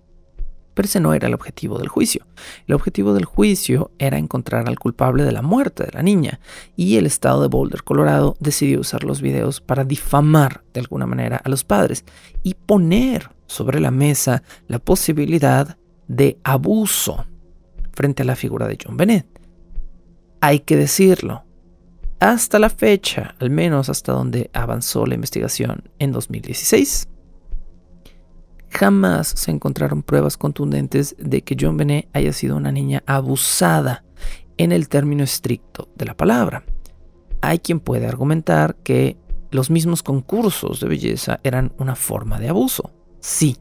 Pero 0.74 0.86
ese 0.86 1.00
no 1.00 1.14
era 1.14 1.28
el 1.28 1.32
objetivo 1.32 1.78
del 1.78 1.88
juicio. 1.88 2.26
El 2.66 2.74
objetivo 2.74 3.14
del 3.14 3.24
juicio 3.24 3.92
era 3.98 4.18
encontrar 4.18 4.68
al 4.68 4.78
culpable 4.78 5.24
de 5.24 5.32
la 5.32 5.40
muerte 5.40 5.84
de 5.84 5.92
la 5.92 6.02
niña, 6.02 6.38
y 6.76 6.98
el 6.98 7.06
estado 7.06 7.40
de 7.40 7.48
Boulder, 7.48 7.82
Colorado, 7.82 8.36
decidió 8.40 8.80
usar 8.80 9.02
los 9.02 9.22
videos 9.22 9.62
para 9.62 9.84
difamar 9.84 10.64
de 10.74 10.80
alguna 10.80 11.06
manera 11.06 11.40
a 11.42 11.48
los 11.48 11.64
padres 11.64 12.04
y 12.42 12.54
poner 12.54 13.30
sobre 13.46 13.80
la 13.80 13.90
mesa 13.90 14.42
la 14.68 14.78
posibilidad 14.78 15.78
de 16.08 16.38
abuso 16.44 17.24
frente 17.92 18.22
a 18.22 18.26
la 18.26 18.36
figura 18.36 18.68
de 18.68 18.76
John 18.84 18.98
Bennett. 18.98 19.26
Hay 20.42 20.60
que 20.60 20.76
decirlo, 20.76 21.45
hasta 22.20 22.58
la 22.58 22.70
fecha, 22.70 23.34
al 23.38 23.50
menos 23.50 23.88
hasta 23.88 24.12
donde 24.12 24.50
avanzó 24.52 25.06
la 25.06 25.14
investigación 25.14 25.84
en 25.98 26.12
2016, 26.12 27.08
jamás 28.70 29.28
se 29.28 29.50
encontraron 29.50 30.02
pruebas 30.02 30.36
contundentes 30.36 31.14
de 31.18 31.42
que 31.42 31.56
John 31.58 31.76
Benet 31.76 32.08
haya 32.12 32.32
sido 32.32 32.56
una 32.56 32.72
niña 32.72 33.02
abusada 33.06 34.04
en 34.56 34.72
el 34.72 34.88
término 34.88 35.24
estricto 35.24 35.88
de 35.94 36.06
la 36.06 36.16
palabra. 36.16 36.64
Hay 37.42 37.58
quien 37.58 37.80
puede 37.80 38.06
argumentar 38.06 38.76
que 38.76 39.16
los 39.50 39.70
mismos 39.70 40.02
concursos 40.02 40.80
de 40.80 40.88
belleza 40.88 41.40
eran 41.42 41.72
una 41.78 41.94
forma 41.94 42.40
de 42.40 42.48
abuso. 42.48 42.92
Sí, 43.20 43.56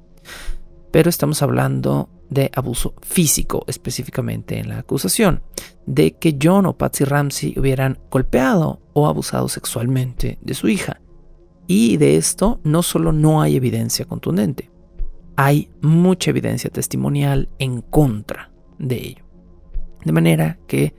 pero 0.92 1.10
estamos 1.10 1.42
hablando 1.42 2.10
de 2.30 2.52
abuso 2.54 2.94
físico 3.02 3.64
específicamente 3.68 4.60
en 4.60 4.70
la 4.70 4.80
acusación, 4.80 5.42
de 5.86 6.14
que 6.14 6.38
John 6.42 6.66
o 6.66 6.78
Patsy 6.78 7.04
Ramsey 7.04 7.54
hubieran 7.58 8.00
golpeado 8.10 8.82
o 8.94 9.08
abusado 9.08 9.48
sexualmente 9.50 10.38
de 10.42 10.54
su 10.54 10.68
hija. 10.68 11.00
Y 11.68 11.98
de 11.98 12.16
esto 12.16 12.60
no 12.64 12.84
solo 12.84 13.12
no 13.12 13.42
hay 13.42 13.56
evidencia 13.56 14.06
contundente, 14.06 14.72
hay 15.36 15.70
mucha 15.82 16.30
evidencia 16.30 16.70
testimonial 16.70 17.50
en 17.60 17.82
contra 17.82 18.52
de 18.78 18.96
ello. 18.96 19.26
De 20.04 20.12
manera 20.12 20.60
que 20.68 20.94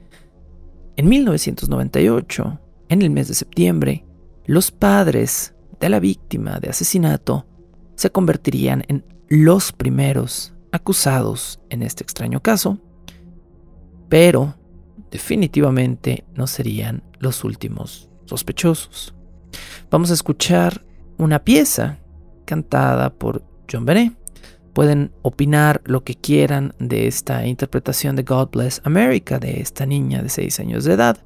en 0.97 1.09
1998, 1.09 2.61
en 2.89 3.03
el 3.03 3.11
mes 3.11 3.29
de 3.29 3.35
septiembre, 3.35 4.05
los 4.47 4.71
padres 4.71 5.55
de 5.79 5.89
la 5.89 6.01
víctima 6.01 6.59
de 6.59 6.71
asesinato 6.71 7.47
se 7.95 8.11
convertirían 8.11 8.85
en 8.89 9.05
los 9.29 9.73
primeros 9.73 10.56
acusados 10.77 11.61
en 11.71 11.83
este 11.83 12.03
extraño 12.05 12.41
caso, 12.41 12.79
pero 14.09 14.55
definitivamente 15.11 16.25
no 16.35 16.47
serían 16.47 17.03
los 17.19 17.45
últimos 17.45 18.09
sospechosos. 18.27 19.15
Vamos 19.91 20.11
a 20.11 20.15
escuchar 20.15 20.85
una 21.19 21.43
pieza 21.43 21.99
cantada 22.45 23.11
por 23.11 23.43
John 23.71 23.85
Benet. 23.85 24.12
Pueden 24.73 25.12
opinar 25.23 25.81
lo 25.85 26.05
que 26.05 26.15
quieran 26.15 26.75
de 26.79 27.07
esta 27.07 27.47
interpretación 27.47 28.15
de 28.15 28.25
God 28.25 28.51
Bless 28.51 28.83
America 28.85 29.39
de 29.39 29.61
esta 29.61 29.87
niña 29.87 30.23
de 30.23 30.29
6 30.29 30.61
años 30.61 30.85
de 30.85 30.93
edad. 30.93 31.19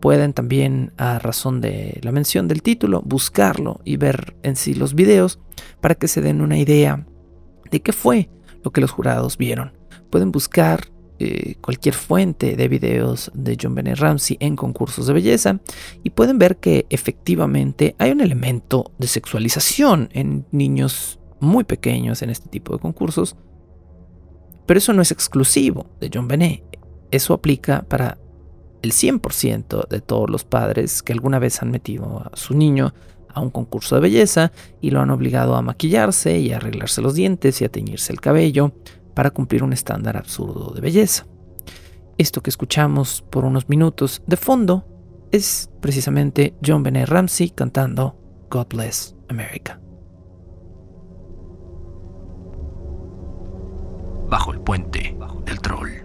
Pueden 0.00 0.34
también, 0.34 0.92
a 0.98 1.18
razón 1.18 1.62
de 1.62 1.98
la 2.02 2.12
mención 2.12 2.46
del 2.46 2.60
título, 2.62 3.00
buscarlo 3.00 3.80
y 3.84 3.96
ver 3.96 4.36
en 4.42 4.54
sí 4.54 4.74
los 4.74 4.94
videos 4.94 5.40
para 5.80 5.94
que 5.94 6.08
se 6.08 6.20
den 6.20 6.42
una 6.42 6.58
idea 6.58 7.06
de 7.70 7.80
qué 7.80 7.92
fue 7.94 8.28
lo 8.64 8.72
que 8.72 8.80
los 8.80 8.90
jurados 8.90 9.38
vieron. 9.38 9.72
Pueden 10.10 10.32
buscar 10.32 10.88
eh, 11.20 11.54
cualquier 11.60 11.94
fuente 11.94 12.56
de 12.56 12.66
videos 12.66 13.30
de 13.34 13.56
John 13.60 13.76
Bennett 13.76 13.98
Ramsey 13.98 14.36
en 14.40 14.56
concursos 14.56 15.06
de 15.06 15.12
belleza 15.12 15.60
y 16.02 16.10
pueden 16.10 16.38
ver 16.40 16.56
que 16.56 16.86
efectivamente 16.90 17.94
hay 17.98 18.10
un 18.10 18.20
elemento 18.20 18.90
de 18.98 19.06
sexualización 19.06 20.08
en 20.12 20.44
niños 20.50 21.20
muy 21.38 21.62
pequeños 21.62 22.22
en 22.22 22.30
este 22.30 22.48
tipo 22.48 22.72
de 22.72 22.80
concursos. 22.80 23.36
Pero 24.66 24.78
eso 24.78 24.92
no 24.92 25.02
es 25.02 25.12
exclusivo 25.12 25.86
de 26.00 26.10
John 26.12 26.26
Benet. 26.26 26.64
Eso 27.10 27.34
aplica 27.34 27.82
para 27.82 28.18
el 28.82 28.92
100% 28.92 29.88
de 29.88 30.00
todos 30.00 30.28
los 30.28 30.44
padres 30.44 31.02
que 31.02 31.12
alguna 31.12 31.38
vez 31.38 31.62
han 31.62 31.70
metido 31.70 32.28
a 32.32 32.36
su 32.36 32.54
niño 32.54 32.92
a 33.34 33.40
un 33.40 33.50
concurso 33.50 33.96
de 33.96 34.00
belleza 34.00 34.52
y 34.80 34.90
lo 34.90 35.00
han 35.00 35.10
obligado 35.10 35.56
a 35.56 35.62
maquillarse 35.62 36.38
y 36.38 36.52
a 36.52 36.56
arreglarse 36.56 37.02
los 37.02 37.14
dientes 37.14 37.60
y 37.60 37.64
a 37.64 37.68
teñirse 37.68 38.12
el 38.12 38.20
cabello 38.20 38.72
para 39.14 39.30
cumplir 39.30 39.62
un 39.62 39.72
estándar 39.72 40.16
absurdo 40.16 40.72
de 40.72 40.80
belleza. 40.80 41.26
Esto 42.16 42.42
que 42.42 42.50
escuchamos 42.50 43.22
por 43.28 43.44
unos 43.44 43.68
minutos 43.68 44.22
de 44.26 44.36
fondo 44.36 44.84
es 45.32 45.68
precisamente 45.80 46.54
John 46.64 46.82
Benet 46.82 47.08
Ramsey 47.08 47.50
cantando 47.50 48.16
God 48.50 48.68
Bless 48.68 49.16
America. 49.28 49.80
Bajo 54.28 54.52
el 54.52 54.60
puente 54.60 55.16
del 55.44 55.60
troll. 55.60 56.03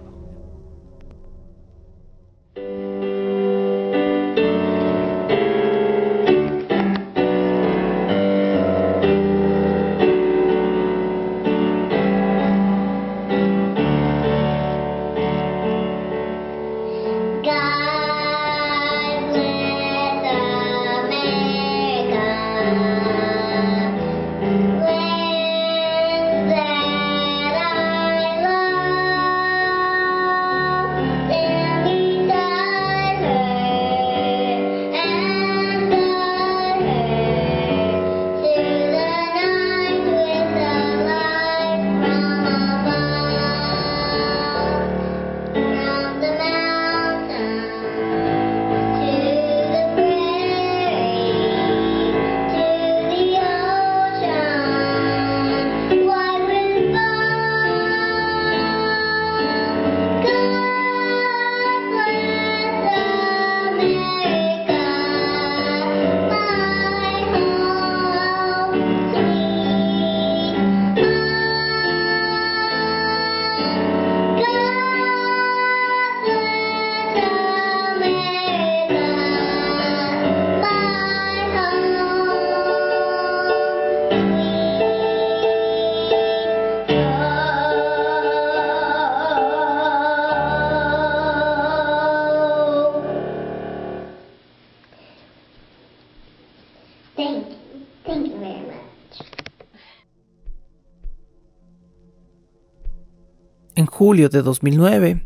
Julio 104.10 104.30
de 104.30 104.41
2009, 104.41 105.24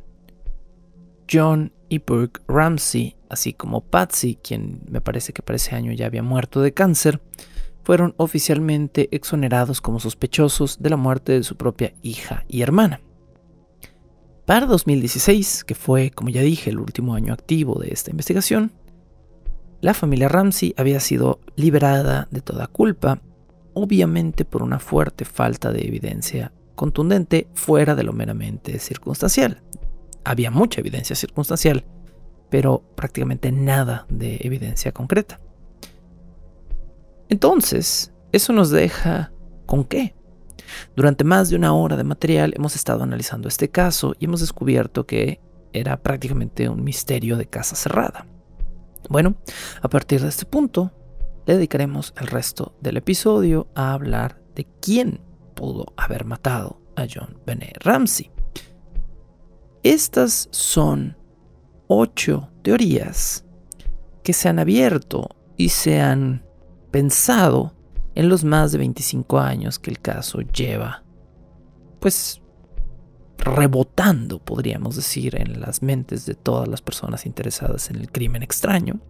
John 1.32 1.72
y 1.88 2.00
Burke 2.00 2.42
Ramsey, 2.50 3.16
así 3.30 3.54
como 3.54 3.80
Patsy, 3.80 4.38
quien 4.44 4.82
me 4.90 5.00
parece 5.00 5.32
que 5.32 5.42
para 5.42 5.56
ese 5.56 5.74
año 5.74 5.94
ya 5.94 6.06
había 6.06 6.22
muerto 6.22 6.62
de 6.62 6.74
cáncer, 6.74 7.22
fueron 7.86 8.14
oficialmente 8.18 9.08
exonerados 9.16 9.80
como 9.80 10.02
sospechosos 10.02 10.82
de 10.82 10.90
la 10.90 10.98
muerte 10.98 11.32
de 11.32 11.44
su 11.44 11.56
propia 11.56 11.94
hija 12.02 12.44
y 12.50 12.62
hermana. 12.62 13.00
Para 14.46 14.66
2016, 14.66 15.64
que 15.64 15.76
fue, 15.76 16.12
como 16.12 16.30
ya 16.30 16.42
dije, 16.42 16.70
el 16.70 16.80
último 16.80 17.16
año 17.16 17.32
activo 17.32 17.80
de 17.80 17.88
esta 17.88 18.12
investigación, 18.12 18.74
la 19.80 19.94
familia 19.94 20.28
Ramsey 20.28 20.74
había 20.76 21.00
sido 21.00 21.40
liberada 21.56 22.28
de 22.32 22.42
toda 22.42 22.68
culpa, 22.68 23.22
obviamente 23.74 24.44
por 24.44 24.62
una 24.62 24.80
fuerte 24.80 25.24
falta 25.24 25.72
de 25.72 25.88
evidencia 25.88 26.52
contundente 26.76 27.48
fuera 27.54 27.96
de 27.96 28.04
lo 28.04 28.14
meramente 28.14 28.80
circunstancial. 28.80 29.62
Había 30.24 30.52
mucha 30.52 30.82
evidencia 30.82 31.16
circunstancial, 31.16 31.86
pero 32.50 32.84
prácticamente 32.96 33.52
nada 33.52 34.06
de 34.10 34.38
evidencia 34.42 34.92
concreta. 34.92 35.40
Entonces, 37.30 38.14
eso 38.32 38.54
nos 38.54 38.70
deja 38.70 39.32
con 39.66 39.84
qué. 39.84 40.16
Durante 40.96 41.24
más 41.24 41.50
de 41.50 41.56
una 41.56 41.74
hora 41.74 41.98
de 41.98 42.04
material 42.04 42.54
hemos 42.56 42.76
estado 42.76 43.04
analizando 43.04 43.48
este 43.48 43.70
caso 43.70 44.16
y 44.20 44.26
hemos 44.26 44.42
descubierto 44.42 45.06
que 45.06 45.40
era 45.74 45.98
prácticamente 45.98 46.70
un 46.70 46.84
misterio 46.84 47.38
de 47.38 47.48
casa 47.48 47.76
cerrada. 47.76 48.28
Bueno, 49.10 49.36
a 49.82 49.90
partir 49.90 50.22
de 50.22 50.30
este 50.30 50.46
punto, 50.46 50.92
le 51.46 51.56
dedicaremos 51.56 52.14
el 52.20 52.28
resto 52.28 52.76
del 52.80 52.98
episodio 52.98 53.68
a 53.76 53.94
hablar 53.94 54.40
de 54.56 54.66
quién 54.80 55.20
pudo 55.54 55.94
haber 55.98 56.26
matado 56.26 56.82
a 56.96 57.06
John 57.12 57.38
Benet 57.46 57.78
Ramsey. 57.84 58.32
Estas 59.84 60.48
son 60.52 61.18
ocho 61.88 62.50
teorías 62.62 63.46
que 64.24 64.34
se 64.34 64.50
han 64.50 64.60
abierto 64.60 65.30
y 65.58 65.70
se 65.70 66.00
han 66.00 66.46
pensado 66.92 67.74
en 68.16 68.30
los 68.30 68.44
más 68.44 68.72
de 68.72 68.78
25 68.78 69.40
años 69.40 69.80
que 69.80 69.90
el 69.90 70.00
caso 70.00 70.42
lleva, 70.42 71.04
pues 72.00 72.42
rebotando, 73.38 74.40
podríamos 74.40 74.96
decir, 74.96 75.36
en 75.36 75.60
las 75.60 75.82
mentes 75.82 76.26
de 76.26 76.36
todas 76.36 76.68
las 76.68 76.82
personas 76.82 77.26
interesadas 77.26 77.90
en 77.90 77.98
el 77.98 78.12
crimen 78.12 78.44
extraño. 78.44 79.02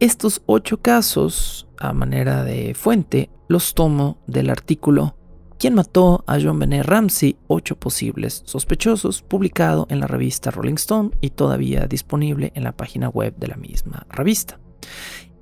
Estos 0.00 0.42
ocho 0.46 0.82
casos, 0.82 1.68
a 1.78 1.92
manera 1.92 2.42
de 2.42 2.74
fuente, 2.74 3.30
los 3.48 3.74
tomo 3.74 4.18
del 4.26 4.50
artículo 4.50 5.16
¿Quién 5.58 5.74
mató 5.74 6.22
a 6.26 6.38
John 6.38 6.58
Benet 6.58 6.84
Ramsey? 6.84 7.38
Ocho 7.46 7.76
posibles 7.76 8.42
sospechosos, 8.44 9.22
publicado 9.22 9.86
en 9.88 10.00
la 10.00 10.06
revista 10.06 10.50
Rolling 10.50 10.74
Stone 10.74 11.12
y 11.22 11.30
todavía 11.30 11.86
disponible 11.86 12.52
en 12.54 12.64
la 12.64 12.72
página 12.72 13.08
web 13.08 13.34
de 13.38 13.46
la 13.46 13.56
misma 13.56 14.06
revista. 14.10 14.60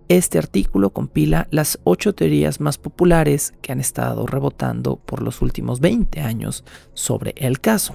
Este 0.07 0.39
artículo 0.39 0.91
compila 0.91 1.49
las 1.51 1.81
ocho 1.83 2.15
teorías 2.15 2.61
más 2.61 2.79
populares 2.79 3.55
que 3.61 3.73
han 3.73 3.81
estado 3.81 4.25
rebotando 4.29 4.97
por 4.97 5.21
los 5.21 5.43
últimos 5.43 5.81
20 5.81 6.21
años 6.21 6.63
sobre 6.93 7.35
el 7.37 7.59
caso. 7.59 7.95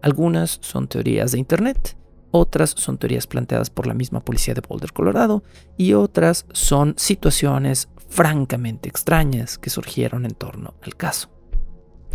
Algunas 0.00 0.60
son 0.62 0.88
teorías 0.88 1.32
de 1.32 1.38
Internet, 1.38 1.98
otras 2.30 2.70
son 2.70 2.96
teorías 2.96 3.26
planteadas 3.26 3.68
por 3.68 3.86
la 3.86 3.94
misma 3.94 4.20
policía 4.20 4.54
de 4.54 4.62
Boulder, 4.66 4.92
Colorado, 4.94 5.42
y 5.76 5.92
otras 5.92 6.46
son 6.52 6.94
situaciones 6.96 7.88
francamente 8.08 8.88
extrañas 8.88 9.58
que 9.58 9.70
surgieron 9.70 10.24
en 10.24 10.34
torno 10.34 10.74
al 10.82 10.96
caso. 10.96 11.30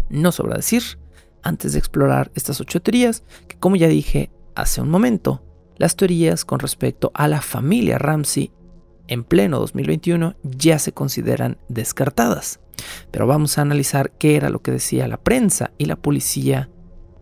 No 0.10 0.32
sobra 0.32 0.58
decir, 0.58 0.84
antes 1.44 1.74
de 1.74 1.80
explorar 1.80 2.32
estas 2.36 2.60
ocho 2.62 2.82
teorías, 2.82 3.24
que 3.48 3.58
como 3.58 3.76
ya 3.76 3.88
dije 3.88 4.32
hace 4.56 4.82
un 4.82 4.90
momento, 4.90 5.44
las 5.78 5.96
teorías 5.96 6.46
con 6.46 6.60
respecto 6.60 7.12
a 7.14 7.28
la 7.28 7.42
familia 7.42 7.98
Ramsey 7.98 8.52
en 9.08 9.24
pleno 9.24 9.60
2021 9.60 10.36
ya 10.44 10.80
se 10.80 10.94
consideran 10.94 11.58
descartadas. 11.68 12.60
Pero 13.12 13.28
vamos 13.28 13.58
a 13.58 13.62
analizar 13.62 14.12
qué 14.12 14.36
era 14.36 14.50
lo 14.50 14.62
que 14.62 14.72
decía 14.72 15.08
la 15.08 15.18
prensa 15.18 15.72
y 15.78 15.86
la 15.86 15.96
policía 15.96 16.70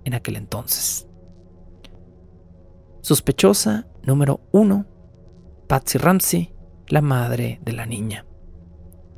en 0.03 0.13
aquel 0.13 0.35
entonces. 0.35 1.07
Sospechosa 3.01 3.87
número 4.03 4.41
1, 4.51 4.85
Patsy 5.67 5.97
Ramsey, 5.97 6.53
la 6.87 7.01
madre 7.01 7.59
de 7.63 7.73
la 7.73 7.85
niña, 7.85 8.25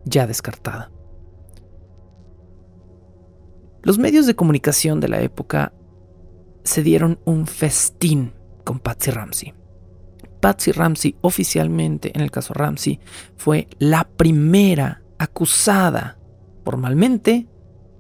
ya 0.06 0.28
descartada. 0.28 0.92
Los 3.82 3.98
medios 3.98 4.26
de 4.26 4.36
comunicación 4.36 5.00
de 5.00 5.10
la 5.10 5.22
época 5.22 5.74
se 6.64 6.84
dieron 6.84 7.20
un 7.26 7.48
festín 7.48 8.34
con 8.64 8.80
Patsy 8.80 9.12
Ramsey. 9.12 9.54
Patsy 10.40 10.72
Ramsey 10.72 11.16
oficialmente 11.22 12.12
en 12.16 12.22
el 12.22 12.32
caso 12.32 12.54
Ramsey 12.54 13.00
fue 13.38 13.68
la 13.80 14.06
primera 14.06 15.02
acusada 15.18 16.18
formalmente 16.64 17.48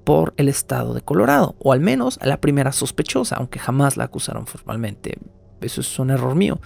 por 0.04 0.34
el 0.38 0.50
estado 0.50 0.94
de 0.94 1.02
Colorado, 1.02 1.56
o 1.60 1.72
al 1.72 1.80
menos 1.80 2.20
la 2.22 2.42
primera 2.42 2.74
sospechosa, 2.74 3.38
aunque 3.38 3.60
jamás 3.60 3.96
la 3.96 4.06
acusaron 4.06 4.46
formalmente. 4.46 5.18
Eso 5.62 5.82
es 5.82 6.00
un 6.00 6.10
error 6.10 6.36
mío. 6.36 6.60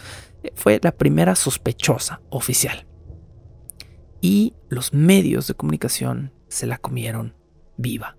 Fue 0.55 0.79
la 0.81 0.91
primera 0.91 1.35
sospechosa 1.35 2.21
oficial. 2.29 2.86
Y 4.21 4.53
los 4.69 4.93
medios 4.93 5.47
de 5.47 5.53
comunicación 5.53 6.33
se 6.47 6.67
la 6.67 6.77
comieron 6.77 7.35
viva. 7.77 8.17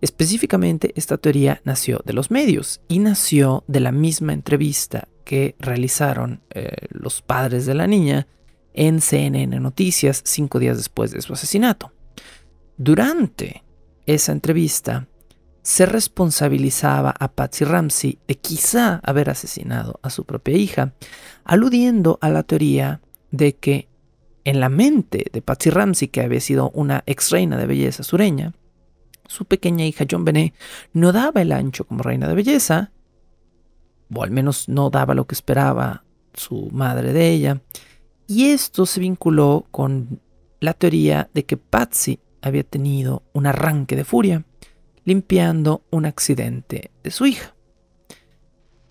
Específicamente, 0.00 0.92
esta 0.96 1.16
teoría 1.16 1.60
nació 1.64 2.02
de 2.04 2.12
los 2.12 2.30
medios 2.30 2.80
y 2.88 2.98
nació 2.98 3.64
de 3.68 3.80
la 3.80 3.92
misma 3.92 4.32
entrevista 4.32 5.08
que 5.24 5.56
realizaron 5.58 6.42
eh, 6.50 6.88
los 6.90 7.22
padres 7.22 7.64
de 7.66 7.74
la 7.74 7.86
niña 7.86 8.26
en 8.74 9.00
CNN 9.00 9.60
Noticias 9.60 10.22
cinco 10.24 10.58
días 10.58 10.76
después 10.76 11.12
de 11.12 11.22
su 11.22 11.32
asesinato. 11.32 11.92
Durante 12.76 13.62
esa 14.06 14.32
entrevista, 14.32 15.08
se 15.62 15.86
responsabilizaba 15.86 17.14
a 17.18 17.32
Patsy 17.32 17.64
Ramsey 17.64 18.18
de 18.28 18.34
quizá 18.34 19.00
haber 19.02 19.30
asesinado 19.30 19.98
a 20.02 20.10
su 20.10 20.24
propia 20.24 20.58
hija, 20.58 20.92
aludiendo 21.44 22.18
a 22.20 22.28
la 22.28 22.42
teoría 22.42 23.00
de 23.30 23.56
que 23.56 23.88
en 24.44 24.60
la 24.60 24.68
mente 24.68 25.26
de 25.32 25.42
Patsy 25.42 25.70
Ramsey, 25.70 26.08
que 26.08 26.20
había 26.20 26.40
sido 26.40 26.70
una 26.70 27.02
ex 27.06 27.30
reina 27.30 27.56
de 27.56 27.66
belleza 27.66 28.02
sureña, 28.02 28.52
su 29.26 29.46
pequeña 29.46 29.86
hija 29.86 30.04
John 30.08 30.24
Benet 30.24 30.54
no 30.92 31.12
daba 31.12 31.42
el 31.42 31.52
ancho 31.52 31.84
como 31.84 32.02
reina 32.02 32.28
de 32.28 32.34
belleza 32.34 32.92
o 34.14 34.22
al 34.22 34.30
menos 34.30 34.68
no 34.68 34.90
daba 34.90 35.14
lo 35.14 35.26
que 35.26 35.34
esperaba 35.34 36.04
su 36.34 36.68
madre 36.72 37.12
de 37.12 37.30
ella, 37.30 37.62
y 38.26 38.46
esto 38.46 38.86
se 38.86 39.00
vinculó 39.00 39.66
con 39.70 40.20
la 40.60 40.72
teoría 40.72 41.30
de 41.34 41.44
que 41.44 41.56
Patsy 41.56 42.20
había 42.42 42.64
tenido 42.64 43.22
un 43.32 43.46
arranque 43.46 43.96
de 43.96 44.04
furia 44.04 44.44
limpiando 45.04 45.84
un 45.90 46.06
accidente 46.06 46.90
de 47.02 47.10
su 47.10 47.26
hija. 47.26 47.54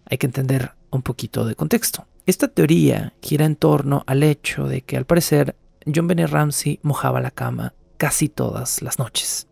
Hay 0.05 0.17
que 0.17 0.27
entender 0.27 0.73
un 0.91 1.01
poquito 1.01 1.45
de 1.45 1.55
contexto. 1.55 2.05
Esta 2.25 2.47
teoría 2.47 3.13
gira 3.21 3.45
en 3.45 3.57
torno 3.57 4.03
al 4.07 4.23
hecho 4.23 4.67
de 4.67 4.81
que 4.81 4.95
al 4.95 5.05
parecer 5.05 5.57
John 5.93 6.07
Benny 6.07 6.25
Ramsey 6.25 6.79
mojaba 6.81 7.19
la 7.19 7.31
cama 7.31 7.73
casi 7.97 8.29
todas 8.29 8.81
las 8.81 8.97
noches. 8.97 9.49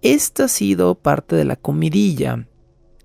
Esta 0.00 0.44
ha 0.44 0.48
sido 0.48 0.94
parte 0.94 1.36
de 1.36 1.44
la 1.44 1.56
comidilla 1.56 2.48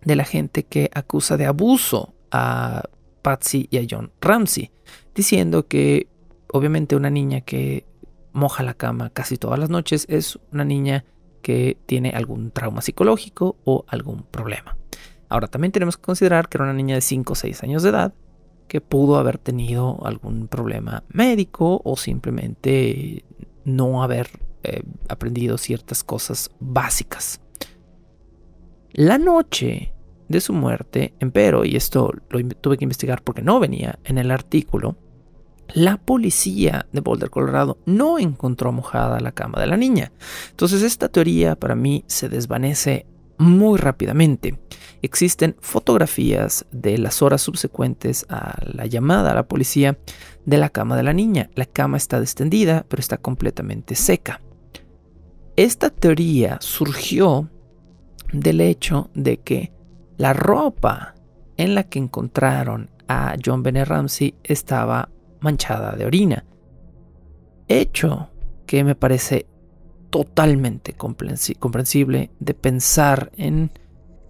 de 0.06 0.16
la 0.16 0.24
gente 0.24 0.64
que 0.64 0.90
acusa 0.94 1.36
de 1.36 1.46
abuso 1.46 2.14
a 2.32 2.84
Patsy 3.22 3.68
y 3.70 3.78
a 3.78 3.88
John 3.90 4.14
Ramsey, 4.22 4.72
diciendo 5.14 5.68
que 5.68 6.08
obviamente 6.52 6.96
una 6.96 7.10
niña 7.10 7.42
que 7.42 7.86
moja 8.32 8.64
la 8.64 8.74
cama 8.74 9.10
casi 9.10 9.38
todas 9.38 9.60
las 9.60 9.70
noches 9.70 10.06
es 10.08 10.40
una 10.54 10.64
niña 10.64 11.04
que 11.42 11.78
tiene 11.88 12.12
algún 12.12 12.52
trauma 12.52 12.82
psicológico 12.82 13.58
o 13.66 13.84
algún 13.90 14.24
problema. 14.24 14.78
Ahora 15.34 15.48
también 15.48 15.72
tenemos 15.72 15.98
que 15.98 16.04
considerar 16.04 16.48
que 16.48 16.58
era 16.58 16.66
una 16.66 16.74
niña 16.74 16.94
de 16.94 17.02
5 17.02 17.34
o 17.34 17.36
6 17.36 17.64
años 17.64 17.82
de 17.82 17.90
edad 17.90 18.14
que 18.68 18.82
pudo 18.82 19.18
haber 19.18 19.40
tenido 19.40 20.06
algún 20.06 20.48
problema 20.48 21.06
médico 21.10 21.82
o 21.84 21.98
simplemente 21.98 23.26
no 23.66 24.04
haber 24.04 24.30
eh, 24.62 24.84
aprendido 25.10 25.58
ciertas 25.58 26.04
cosas 26.04 26.52
básicas. 26.60 27.42
La 28.92 29.18
noche 29.18 29.96
de 30.28 30.40
su 30.40 30.54
muerte, 30.54 31.16
empero, 31.20 31.66
y 31.66 31.78
esto 31.78 32.14
lo 32.30 32.48
tuve 32.62 32.78
que 32.78 32.86
investigar 32.86 33.24
porque 33.24 33.42
no 33.42 33.60
venía 33.60 33.98
en 34.04 34.20
el 34.20 34.30
artículo, 34.30 34.98
la 35.74 35.98
policía 35.98 36.86
de 36.92 37.02
Boulder, 37.02 37.32
Colorado, 37.32 37.80
no 37.88 38.20
encontró 38.20 38.72
mojada 38.72 39.20
la 39.20 39.32
cama 39.32 39.60
de 39.60 39.66
la 39.66 39.78
niña. 39.78 40.12
Entonces 40.52 40.84
esta 40.84 41.10
teoría 41.10 41.56
para 41.56 41.74
mí 41.74 42.04
se 42.06 42.30
desvanece 42.30 43.08
muy 43.40 43.80
rápidamente. 43.80 44.60
Existen 45.04 45.58
fotografías 45.60 46.66
de 46.72 46.98
las 46.98 47.22
horas 47.22 47.42
subsecuentes 47.42 48.26
a 48.30 48.58
la 48.66 48.86
llamada 48.86 49.32
a 49.32 49.36
la 49.36 49.50
policía 49.50 49.98
de 50.46 50.58
la 50.58 50.70
cama 50.70 50.96
de 50.96 51.04
la 51.04 51.12
niña. 51.12 51.50
La 51.56 51.66
cama 51.66 51.98
está 51.98 52.22
destendida, 52.22 52.86
pero 52.88 53.02
está 53.02 53.18
completamente 53.18 53.96
seca. 53.96 54.40
Esta 55.58 55.90
teoría 55.90 56.58
surgió 56.62 57.50
del 58.32 58.62
hecho 58.62 59.10
de 59.14 59.42
que 59.42 59.74
La 60.16 60.32
ropa 60.32 61.16
en 61.58 61.76
la 61.76 61.84
que 61.84 62.00
encontraron 62.00 62.90
a 63.10 63.36
John 63.44 63.62
Bennett 63.62 63.90
Ramsey 63.90 64.36
estaba 64.42 65.10
manchada 65.42 65.98
de 65.98 66.06
orina. 66.06 66.46
Hecho 67.68 68.30
que 68.66 68.86
me 68.86 68.96
parece 68.96 69.48
totalmente 70.10 70.94
comprensible 70.94 72.32
de 72.40 72.54
pensar 72.54 73.34
en 73.36 73.72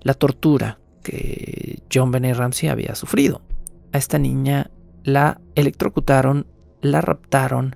la 0.03 0.13
tortura 0.13 0.79
que 1.01 1.81
John 1.93 2.11
Bennett 2.11 2.37
Ramsey 2.37 2.69
había 2.69 2.95
sufrido. 2.95 3.41
A 3.91 3.97
esta 3.97 4.19
niña 4.19 4.71
la 5.03 5.41
electrocutaron, 5.55 6.47
la 6.81 7.01
raptaron, 7.01 7.75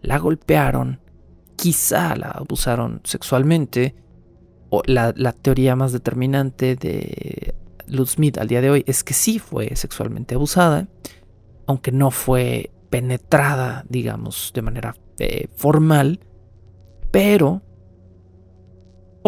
la 0.00 0.18
golpearon, 0.18 1.00
quizá 1.56 2.16
la 2.16 2.30
abusaron 2.30 3.00
sexualmente. 3.04 3.94
La 4.86 5.32
teoría 5.32 5.76
más 5.76 5.92
determinante 5.92 6.76
de 6.76 7.54
Lutz 7.86 8.12
Smith 8.12 8.38
al 8.38 8.48
día 8.48 8.60
de 8.60 8.70
hoy 8.70 8.84
es 8.86 9.02
que 9.02 9.14
sí 9.14 9.38
fue 9.38 9.74
sexualmente 9.76 10.34
abusada, 10.34 10.88
aunque 11.66 11.90
no 11.90 12.10
fue 12.10 12.70
penetrada, 12.90 13.84
digamos, 13.88 14.52
de 14.54 14.62
manera 14.62 14.94
eh, 15.18 15.48
formal, 15.56 16.20
pero 17.10 17.62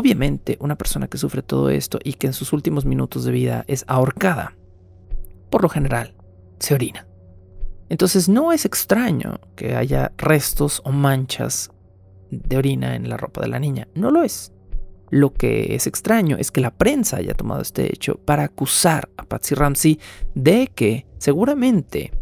obviamente 0.01 0.57
una 0.61 0.77
persona 0.77 1.09
que 1.09 1.19
sufre 1.19 1.43
todo 1.43 1.69
esto 1.69 1.99
y 2.03 2.15
que 2.15 2.27
en 2.27 2.33
sus 2.33 2.53
últimos 2.55 2.87
minutos 2.87 3.25
de 3.25 3.33
vida 3.33 3.65
es 3.69 3.85
ahorcada, 3.87 4.57
por 5.51 5.63
lo 5.63 5.69
general, 5.69 6.15
se 6.59 6.75
orina. 6.75 7.07
Entonces 7.91 8.29
no 8.29 8.53
es 8.53 8.65
extraño 8.65 9.41
que 9.57 9.77
haya 9.77 10.13
restos 10.17 10.81
o 10.85 10.93
manchas 10.93 11.71
de 12.31 12.57
orina 12.57 12.97
en 12.97 13.09
la 13.11 13.17
ropa 13.17 13.43
de 13.43 13.49
la 13.49 13.59
niña. 13.59 13.89
No 13.95 14.11
lo 14.11 14.23
es. 14.23 14.53
Lo 15.11 15.35
que 15.35 15.75
es 15.75 15.87
extraño 15.87 16.37
es 16.39 16.51
que 16.51 16.61
la 16.61 16.71
prensa 16.71 17.17
haya 17.19 17.35
tomado 17.35 17.61
este 17.61 17.93
hecho 17.93 18.15
para 18.17 18.45
acusar 18.45 19.11
a 19.17 19.25
Patsy 19.25 19.55
Ramsey 19.55 20.01
de 20.35 20.69
que 20.69 21.07
seguramente 21.19 22.13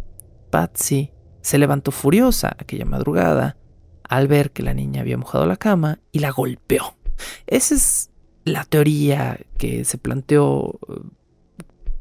Patsy 0.50 1.12
se 1.42 1.58
levantó 1.58 1.92
furiosa 1.92 2.56
aquella 2.58 2.86
madrugada 2.86 3.56
al 4.02 4.26
ver 4.26 4.50
que 4.50 4.62
la 4.62 4.74
niña 4.74 5.02
había 5.02 5.18
mojado 5.18 5.46
la 5.46 5.58
cama 5.58 6.00
y 6.10 6.20
la 6.20 6.30
golpeó. 6.30 6.97
Esa 7.46 7.74
es 7.74 8.10
la 8.44 8.64
teoría 8.64 9.38
que 9.58 9.84
se 9.84 9.98
planteó 9.98 10.78
eh, 10.88 11.00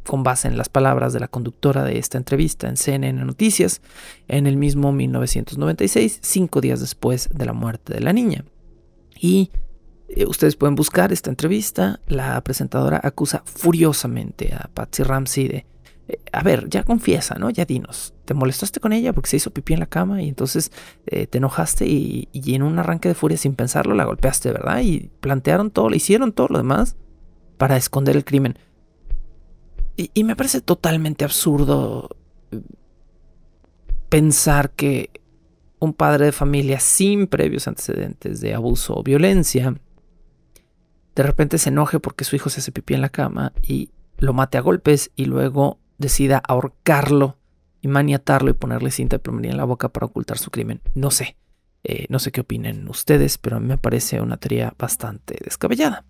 con 0.05 0.23
base 0.23 0.47
en 0.47 0.57
las 0.57 0.69
palabras 0.69 1.13
de 1.13 1.19
la 1.19 1.27
conductora 1.27 1.83
de 1.83 1.99
esta 1.99 2.17
entrevista 2.17 2.67
en 2.67 2.77
CNN 2.77 3.25
Noticias 3.25 3.81
en 4.27 4.47
el 4.47 4.55
mismo 4.55 4.91
1996, 4.91 6.19
cinco 6.21 6.61
días 6.61 6.79
después 6.79 7.29
de 7.33 7.45
la 7.45 7.53
muerte 7.53 7.93
de 7.93 7.99
la 7.99 8.13
niña. 8.13 8.45
Y 9.19 9.51
eh, 10.07 10.25
ustedes 10.25 10.55
pueden 10.55 10.75
buscar 10.75 11.11
esta 11.11 11.29
entrevista. 11.29 11.99
La 12.07 12.41
presentadora 12.41 13.01
acusa 13.03 13.43
furiosamente 13.45 14.53
a 14.53 14.69
Patsy 14.73 15.03
Ramsey 15.03 15.47
de 15.47 15.65
a 16.31 16.43
ver, 16.43 16.69
ya 16.69 16.83
confiesa, 16.83 17.35
¿no? 17.35 17.49
Ya 17.49 17.65
dinos, 17.65 18.13
te 18.25 18.33
molestaste 18.33 18.79
con 18.79 18.93
ella 18.93 19.13
porque 19.13 19.29
se 19.29 19.37
hizo 19.37 19.51
pipí 19.51 19.73
en 19.73 19.79
la 19.79 19.87
cama 19.87 20.21
y 20.21 20.29
entonces 20.29 20.71
eh, 21.05 21.27
te 21.27 21.39
enojaste 21.39 21.85
y, 21.85 22.29
en 22.33 22.63
un 22.63 22.79
arranque 22.79 23.09
de 23.09 23.15
furia 23.15 23.37
sin 23.37 23.55
pensarlo 23.55 23.93
la 23.95 24.05
golpeaste, 24.05 24.51
¿verdad? 24.51 24.81
Y 24.81 25.09
plantearon 25.19 25.71
todo, 25.71 25.89
le 25.89 25.97
hicieron 25.97 26.31
todo 26.31 26.47
lo 26.49 26.57
demás 26.57 26.95
para 27.57 27.77
esconder 27.77 28.15
el 28.15 28.23
crimen. 28.23 28.57
Y, 29.97 30.11
y 30.13 30.23
me 30.23 30.35
parece 30.35 30.61
totalmente 30.61 31.25
absurdo 31.25 32.09
eh, 32.51 32.61
pensar 34.09 34.71
que 34.71 35.09
un 35.79 35.93
padre 35.93 36.25
de 36.25 36.31
familia 36.31 36.79
sin 36.79 37.27
previos 37.27 37.67
antecedentes 37.67 38.41
de 38.41 38.53
abuso 38.53 38.95
o 38.95 39.03
violencia 39.03 39.75
de 41.17 41.23
repente 41.23 41.57
se 41.57 41.69
enoje 41.69 41.99
porque 41.99 42.23
su 42.23 42.35
hijo 42.35 42.51
se 42.51 42.59
hace 42.59 42.71
pipí 42.71 42.93
en 42.93 43.01
la 43.01 43.09
cama 43.09 43.51
y 43.63 43.89
lo 44.19 44.33
mate 44.33 44.59
a 44.59 44.61
golpes 44.61 45.11
y 45.15 45.25
luego 45.25 45.79
decida 45.97 46.41
ahorcarlo 46.45 47.37
y 47.81 47.87
maniatarlo 47.87 48.49
y 48.49 48.53
ponerle 48.53 48.91
cinta 48.91 49.17
de 49.17 49.19
plomería 49.19 49.51
en 49.51 49.57
la 49.57 49.65
boca 49.65 49.89
para 49.89 50.05
ocultar 50.05 50.37
su 50.37 50.51
crimen. 50.51 50.81
No 50.93 51.11
sé, 51.11 51.37
eh, 51.83 52.05
no 52.09 52.19
sé 52.19 52.31
qué 52.31 52.41
opinen 52.41 52.87
ustedes, 52.89 53.37
pero 53.37 53.57
a 53.57 53.59
mí 53.59 53.67
me 53.67 53.77
parece 53.77 54.21
una 54.21 54.37
teoría 54.37 54.73
bastante 54.77 55.37
descabellada. 55.43 56.05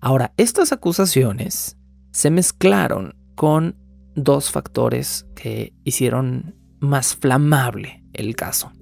Ahora, 0.00 0.32
estas 0.36 0.72
acusaciones 0.72 1.76
se 2.12 2.30
mezclaron 2.30 3.14
con 3.34 3.76
dos 4.14 4.50
factores 4.50 5.26
que 5.34 5.72
hicieron 5.84 6.54
más 6.80 7.16
flamable 7.16 8.04
el 8.12 8.36
caso. 8.36 8.72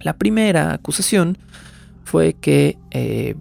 La 0.00 0.18
primera 0.18 0.72
acusación 0.72 1.38
fue 2.04 2.34
que, 2.34 2.78
eh, 2.90 3.34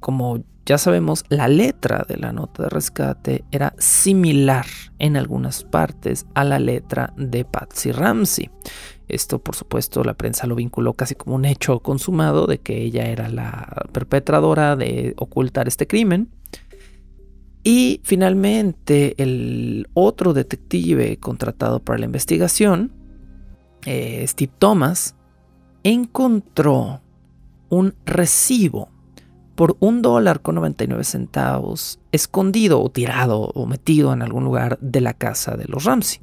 como 0.00 0.44
ya 0.68 0.76
sabemos, 0.76 1.24
la 1.30 1.48
letra 1.48 2.04
de 2.06 2.18
la 2.18 2.30
nota 2.30 2.64
de 2.64 2.68
rescate 2.68 3.44
era 3.50 3.72
similar 3.78 4.66
en 4.98 5.16
algunas 5.16 5.64
partes 5.64 6.26
a 6.34 6.44
la 6.44 6.58
letra 6.58 7.14
de 7.16 7.46
Patsy 7.46 7.90
Ramsey. 7.90 8.50
Esto, 9.08 9.38
por 9.38 9.56
supuesto, 9.56 10.04
la 10.04 10.12
prensa 10.12 10.46
lo 10.46 10.54
vinculó 10.54 10.92
casi 10.92 11.14
como 11.14 11.36
un 11.36 11.46
hecho 11.46 11.80
consumado 11.80 12.46
de 12.46 12.58
que 12.58 12.82
ella 12.82 13.06
era 13.06 13.30
la 13.30 13.86
perpetradora 13.92 14.76
de 14.76 15.14
ocultar 15.16 15.68
este 15.68 15.86
crimen. 15.86 16.28
Y 17.64 18.02
finalmente, 18.04 19.14
el 19.16 19.88
otro 19.94 20.34
detective 20.34 21.16
contratado 21.16 21.80
para 21.80 21.98
la 21.98 22.04
investigación, 22.04 22.92
eh, 23.86 24.22
Steve 24.28 24.52
Thomas, 24.58 25.14
encontró 25.82 27.00
un 27.70 27.94
recibo 28.04 28.90
por 29.58 29.76
un 29.80 30.02
dólar 30.02 30.40
con 30.40 30.54
99 30.54 31.02
centavos, 31.02 31.98
escondido 32.12 32.80
o 32.80 32.90
tirado 32.90 33.40
o 33.40 33.66
metido 33.66 34.12
en 34.12 34.22
algún 34.22 34.44
lugar 34.44 34.78
de 34.80 35.00
la 35.00 35.14
casa 35.14 35.56
de 35.56 35.64
los 35.64 35.82
Ramsey. 35.82 36.20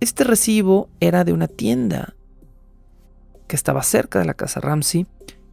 Este 0.00 0.24
recibo 0.24 0.88
era 1.00 1.24
de 1.24 1.34
una 1.34 1.48
tienda 1.48 2.14
que 3.46 3.56
estaba 3.56 3.82
cerca 3.82 4.18
de 4.18 4.24
la 4.24 4.32
casa 4.32 4.58
Ramsey 4.58 5.06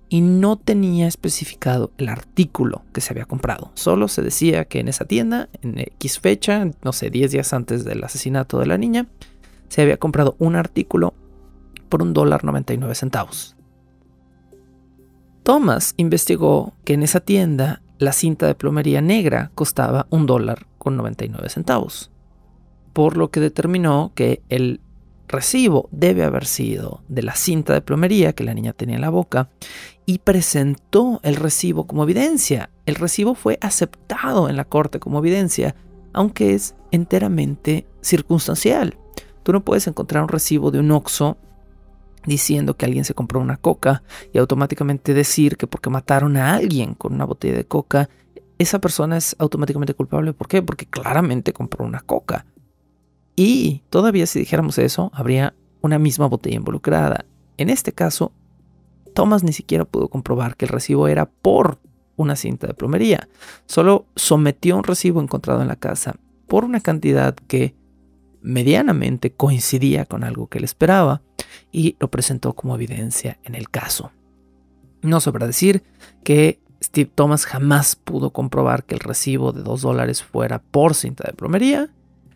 y 0.07 0.21
no 0.21 0.55
tenía 0.55 1.07
especificado 1.07 1.91
el 1.97 2.07
artículo 2.07 2.83
que 2.93 3.01
se 3.01 3.11
había 3.11 3.25
comprado. 3.25 3.71
Solo 3.73 4.07
se 4.07 4.21
decía 4.21 4.63
que 4.63 4.79
en 4.79 4.87
esa 4.87 5.03
tienda, 5.03 5.49
en 5.61 5.77
X 5.77 6.21
fecha, 6.21 6.71
no 6.83 6.93
sé, 6.93 7.09
10 7.09 7.31
días 7.31 7.51
antes 7.51 7.83
del 7.83 8.01
asesinato 8.01 8.59
de 8.59 8.67
la 8.67 8.77
niña, 8.77 9.07
se 9.67 9.81
había 9.81 9.97
comprado 9.97 10.37
un 10.39 10.55
artículo 10.55 11.15
por 11.89 12.01
un 12.01 12.13
dólar 12.13 12.45
99 12.45 12.95
centavos. 12.95 13.54
Thomas 15.45 15.93
investigó 15.97 16.73
que 16.85 16.93
en 16.93 17.03
esa 17.03 17.19
tienda 17.19 17.83
la 17.99 18.13
cinta 18.13 18.47
de 18.47 18.55
plomería 18.55 18.99
negra 18.99 19.51
costaba 19.53 20.07
un 20.09 20.25
dólar 20.25 20.65
con 20.79 20.97
99 20.97 21.49
centavos, 21.49 22.09
por 22.93 23.15
lo 23.15 23.29
que 23.29 23.39
determinó 23.39 24.11
que 24.15 24.41
el 24.49 24.81
recibo 25.27 25.87
debe 25.91 26.23
haber 26.23 26.47
sido 26.47 27.03
de 27.09 27.21
la 27.21 27.35
cinta 27.35 27.75
de 27.75 27.83
plomería 27.83 28.33
que 28.33 28.43
la 28.43 28.55
niña 28.55 28.73
tenía 28.73 28.95
en 28.95 29.01
la 29.01 29.11
boca 29.11 29.49
y 30.07 30.17
presentó 30.17 31.19
el 31.21 31.35
recibo 31.35 31.85
como 31.85 32.05
evidencia. 32.05 32.71
El 32.87 32.95
recibo 32.95 33.35
fue 33.35 33.59
aceptado 33.61 34.49
en 34.49 34.57
la 34.57 34.65
corte 34.65 34.99
como 34.99 35.19
evidencia, 35.19 35.75
aunque 36.11 36.55
es 36.55 36.73
enteramente 36.89 37.85
circunstancial. 38.01 38.97
Tú 39.43 39.53
no 39.53 39.63
puedes 39.63 39.85
encontrar 39.85 40.23
un 40.23 40.29
recibo 40.29 40.71
de 40.71 40.79
un 40.79 40.89
OXO 40.89 41.37
diciendo 42.25 42.75
que 42.75 42.85
alguien 42.85 43.05
se 43.05 43.13
compró 43.13 43.39
una 43.39 43.57
coca 43.57 44.03
y 44.33 44.37
automáticamente 44.37 45.13
decir 45.13 45.57
que 45.57 45.67
porque 45.67 45.89
mataron 45.89 46.37
a 46.37 46.53
alguien 46.53 46.93
con 46.93 47.13
una 47.13 47.25
botella 47.25 47.55
de 47.55 47.65
coca, 47.65 48.09
esa 48.57 48.79
persona 48.79 49.17
es 49.17 49.35
automáticamente 49.39 49.93
culpable. 49.93 50.33
¿Por 50.33 50.47
qué? 50.47 50.61
Porque 50.61 50.85
claramente 50.85 51.53
compró 51.53 51.85
una 51.85 52.01
coca. 52.01 52.45
Y 53.35 53.83
todavía 53.89 54.25
si 54.27 54.39
dijéramos 54.39 54.77
eso, 54.77 55.11
habría 55.13 55.53
una 55.81 55.99
misma 55.99 56.27
botella 56.27 56.55
involucrada. 56.55 57.25
En 57.57 57.69
este 57.69 57.91
caso, 57.91 58.31
Thomas 59.13 59.43
ni 59.43 59.53
siquiera 59.53 59.85
pudo 59.85 60.07
comprobar 60.07 60.55
que 60.55 60.65
el 60.65 60.69
recibo 60.69 61.07
era 61.07 61.25
por 61.25 61.79
una 62.15 62.35
cinta 62.35 62.67
de 62.67 62.73
plomería. 62.73 63.27
Solo 63.65 64.05
sometió 64.15 64.77
un 64.77 64.83
recibo 64.83 65.21
encontrado 65.21 65.61
en 65.61 65.67
la 65.67 65.75
casa 65.75 66.15
por 66.47 66.63
una 66.63 66.79
cantidad 66.79 67.35
que 67.35 67.75
medianamente 68.41 69.31
coincidía 69.31 70.05
con 70.05 70.23
algo 70.23 70.47
que 70.47 70.59
él 70.59 70.63
esperaba 70.63 71.21
y 71.75 71.97
lo 71.99 72.09
presentó 72.09 72.53
como 72.53 72.73
evidencia 72.73 73.37
en 73.43 73.53
el 73.53 73.69
caso. 73.69 74.13
No 75.01 75.19
sobra 75.19 75.45
decir 75.45 75.83
que 76.23 76.61
Steve 76.81 77.11
Thomas 77.13 77.45
jamás 77.45 77.97
pudo 77.97 78.29
comprobar 78.29 78.85
que 78.85 78.95
el 78.95 79.01
recibo 79.01 79.51
de 79.51 79.61
2 79.61 79.81
dólares 79.81 80.23
fuera 80.23 80.59
por 80.59 80.95
cinta 80.95 81.25
de 81.27 81.33
plomería, 81.33 81.89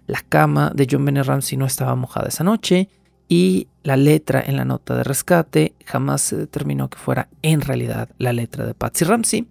la 0.07 0.19
cama 0.27 0.73
de 0.75 0.87
John 0.91 1.05
Bennett 1.05 1.25
Ramsey 1.25 1.57
no 1.57 1.65
estaba 1.65 1.95
mojada 1.95 2.27
esa 2.27 2.43
noche 2.43 2.89
y 3.29 3.69
la 3.81 3.95
letra 3.95 4.43
en 4.45 4.57
la 4.57 4.65
nota 4.65 4.97
de 4.97 5.05
rescate 5.05 5.73
jamás 5.85 6.19
se 6.19 6.35
determinó 6.35 6.89
que 6.89 6.97
fuera 6.97 7.29
en 7.41 7.61
realidad 7.61 8.09
la 8.17 8.33
letra 8.33 8.65
de 8.65 8.73
Patsy 8.73 9.05
Ramsey 9.05 9.47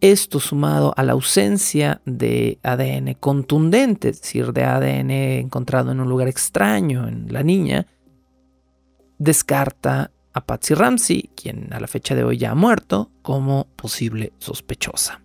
esto 0.00 0.40
sumado 0.40 0.92
a 0.96 1.02
la 1.02 1.12
ausencia 1.12 2.00
de 2.04 2.58
ADN 2.62 3.14
contundente, 3.20 4.10
es 4.10 4.20
decir, 4.22 4.52
de 4.52 4.64
ADN 4.64 5.10
encontrado 5.10 5.92
en 5.92 6.00
un 6.00 6.08
lugar 6.08 6.28
extraño 6.28 7.06
en 7.06 7.32
la 7.32 7.42
niña, 7.42 7.86
descarta 9.20 10.10
a 10.32 10.46
Patsy 10.46 10.74
Ramsey, 10.74 11.30
quien 11.36 11.72
a 11.72 11.78
la 11.78 11.86
fecha 11.86 12.14
de 12.14 12.24
hoy 12.24 12.38
ya 12.38 12.52
ha 12.52 12.54
muerto, 12.54 13.10
como 13.22 13.68
posible 13.76 14.32
sospechosa. 14.38 15.20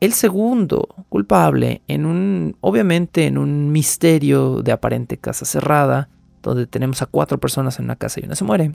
El 0.00 0.12
segundo 0.12 0.88
culpable, 1.08 1.82
en 1.86 2.04
un, 2.04 2.56
obviamente 2.60 3.26
en 3.26 3.38
un 3.38 3.72
misterio 3.72 4.62
de 4.62 4.72
aparente 4.72 5.18
casa 5.18 5.44
cerrada, 5.44 6.08
donde 6.42 6.66
tenemos 6.66 7.00
a 7.00 7.06
cuatro 7.06 7.38
personas 7.38 7.78
en 7.78 7.86
una 7.86 7.96
casa 7.96 8.20
y 8.20 8.24
una 8.24 8.36
se 8.36 8.44
muere, 8.44 8.74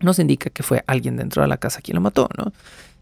nos 0.00 0.18
indica 0.18 0.50
que 0.50 0.62
fue 0.62 0.82
alguien 0.86 1.16
dentro 1.16 1.42
de 1.42 1.48
la 1.48 1.58
casa 1.58 1.82
quien 1.82 1.96
lo 1.96 2.00
mató, 2.00 2.28
¿no? 2.38 2.52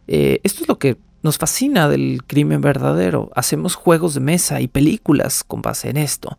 Eh, 0.09 0.41
esto 0.43 0.63
es 0.63 0.69
lo 0.69 0.79
que 0.79 0.97
nos 1.23 1.39
fascina 1.39 1.89
del 1.89 2.25
crimen 2.27 2.61
verdadero. 2.61 3.31
Hacemos 3.35 3.75
juegos 3.75 4.15
de 4.15 4.21
mesa 4.21 4.61
y 4.61 4.69
películas 4.69 5.45
con 5.45 5.63
base 5.63 5.91
en 5.91 5.97
esto. 5.97 6.39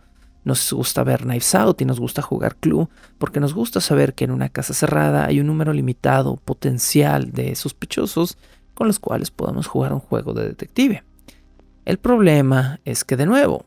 Nos 0.49 0.73
gusta 0.73 1.03
ver 1.03 1.25
Knives 1.25 1.53
Out 1.53 1.79
y 1.79 1.85
nos 1.85 1.99
gusta 1.99 2.23
jugar 2.23 2.55
Clue 2.55 2.89
porque 3.19 3.39
nos 3.39 3.53
gusta 3.53 3.81
saber 3.81 4.15
que 4.15 4.23
en 4.23 4.31
una 4.31 4.49
casa 4.49 4.73
cerrada 4.73 5.27
hay 5.27 5.39
un 5.39 5.45
número 5.45 5.73
limitado 5.73 6.37
potencial 6.37 7.31
de 7.31 7.53
sospechosos 7.53 8.35
con 8.73 8.87
los 8.87 8.97
cuales 8.97 9.29
podemos 9.29 9.67
jugar 9.67 9.93
un 9.93 9.99
juego 9.99 10.33
de 10.33 10.47
detective. 10.47 11.03
El 11.85 11.99
problema 11.99 12.79
es 12.83 13.03
que 13.03 13.15
de 13.15 13.27
nuevo, 13.27 13.63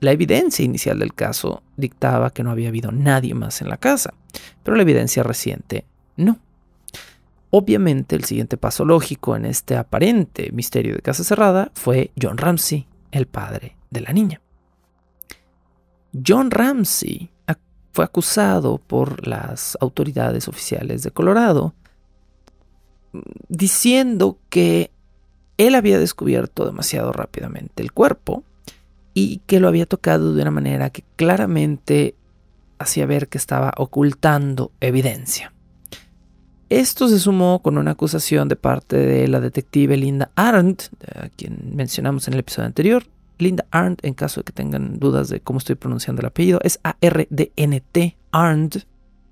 la 0.00 0.10
evidencia 0.10 0.64
inicial 0.64 0.98
del 0.98 1.14
caso 1.14 1.62
dictaba 1.76 2.30
que 2.30 2.42
no 2.42 2.50
había 2.50 2.70
habido 2.70 2.90
nadie 2.90 3.34
más 3.34 3.62
en 3.62 3.68
la 3.68 3.76
casa, 3.76 4.12
pero 4.64 4.76
la 4.76 4.82
evidencia 4.82 5.22
reciente 5.22 5.84
no. 6.16 6.40
Obviamente 7.50 8.16
el 8.16 8.24
siguiente 8.24 8.56
paso 8.56 8.84
lógico 8.84 9.36
en 9.36 9.44
este 9.44 9.76
aparente 9.76 10.50
misterio 10.50 10.96
de 10.96 11.02
casa 11.02 11.22
cerrada 11.22 11.70
fue 11.74 12.10
John 12.20 12.38
Ramsey, 12.38 12.88
el 13.12 13.26
padre 13.26 13.76
de 13.90 14.00
la 14.00 14.12
niña. 14.12 14.40
John 16.12 16.50
Ramsey 16.50 17.30
fue 17.92 18.04
acusado 18.04 18.78
por 18.78 19.26
las 19.26 19.76
autoridades 19.80 20.48
oficiales 20.48 21.02
de 21.02 21.10
Colorado 21.10 21.74
diciendo 23.48 24.38
que 24.48 24.90
él 25.58 25.74
había 25.74 25.98
descubierto 25.98 26.64
demasiado 26.64 27.12
rápidamente 27.12 27.82
el 27.82 27.92
cuerpo 27.92 28.42
y 29.14 29.42
que 29.46 29.60
lo 29.60 29.68
había 29.68 29.86
tocado 29.86 30.34
de 30.34 30.42
una 30.42 30.50
manera 30.50 30.90
que 30.90 31.04
claramente 31.16 32.14
hacía 32.78 33.06
ver 33.06 33.28
que 33.28 33.38
estaba 33.38 33.72
ocultando 33.76 34.72
evidencia. 34.80 35.52
Esto 36.70 37.06
se 37.08 37.18
sumó 37.18 37.60
con 37.60 37.76
una 37.76 37.90
acusación 37.90 38.48
de 38.48 38.56
parte 38.56 38.96
de 38.96 39.28
la 39.28 39.40
detective 39.40 39.98
Linda 39.98 40.30
Arndt, 40.34 40.84
a 41.14 41.28
quien 41.28 41.72
mencionamos 41.74 42.26
en 42.28 42.34
el 42.34 42.40
episodio 42.40 42.66
anterior. 42.66 43.04
Linda 43.42 43.66
Arndt, 43.70 44.04
en 44.04 44.14
caso 44.14 44.40
de 44.40 44.44
que 44.44 44.52
tengan 44.52 44.98
dudas 44.98 45.28
de 45.28 45.40
cómo 45.40 45.58
estoy 45.58 45.74
pronunciando 45.74 46.20
el 46.20 46.26
apellido, 46.26 46.60
es 46.62 46.80
A-R-D-N-T, 46.84 48.16
Arndt, 48.30 48.84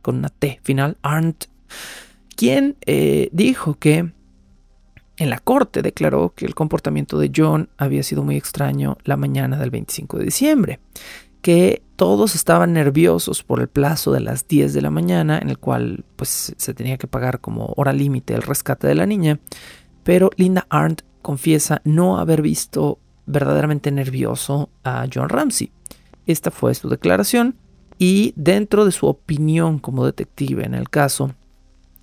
con 0.02 0.16
una 0.16 0.28
T 0.28 0.60
final, 0.62 0.96
Arndt, 1.02 1.46
quien 2.36 2.76
eh, 2.86 3.28
dijo 3.32 3.74
que 3.78 4.12
en 5.16 5.30
la 5.30 5.38
corte 5.38 5.82
declaró 5.82 6.32
que 6.34 6.46
el 6.46 6.54
comportamiento 6.54 7.18
de 7.18 7.30
John 7.34 7.68
había 7.76 8.02
sido 8.02 8.24
muy 8.24 8.36
extraño 8.36 8.96
la 9.04 9.16
mañana 9.16 9.58
del 9.58 9.70
25 9.70 10.18
de 10.18 10.24
diciembre 10.24 10.80
que 11.42 11.82
todos 11.96 12.34
estaban 12.34 12.72
nerviosos 12.72 13.42
por 13.42 13.60
el 13.60 13.68
plazo 13.68 14.12
de 14.12 14.20
las 14.20 14.46
10 14.48 14.72
de 14.72 14.82
la 14.82 14.90
mañana, 14.90 15.38
en 15.38 15.48
el 15.50 15.58
cual 15.58 16.04
pues 16.16 16.54
se 16.56 16.74
tenía 16.74 16.98
que 16.98 17.06
pagar 17.06 17.40
como 17.40 17.72
hora 17.76 17.92
límite 17.92 18.34
el 18.34 18.42
rescate 18.42 18.86
de 18.86 18.94
la 18.94 19.06
niña, 19.06 19.38
pero 20.02 20.30
Linda 20.36 20.66
Arndt 20.70 21.02
confiesa 21.22 21.80
no 21.84 22.18
haber 22.18 22.42
visto 22.42 22.98
verdaderamente 23.30 23.90
nervioso 23.90 24.70
a 24.84 25.06
John 25.12 25.28
Ramsey. 25.28 25.72
Esta 26.26 26.50
fue 26.50 26.74
su 26.74 26.88
declaración 26.88 27.56
y 27.98 28.32
dentro 28.36 28.84
de 28.84 28.92
su 28.92 29.06
opinión 29.06 29.78
como 29.78 30.06
detective 30.06 30.64
en 30.64 30.74
el 30.74 30.88
caso, 30.88 31.34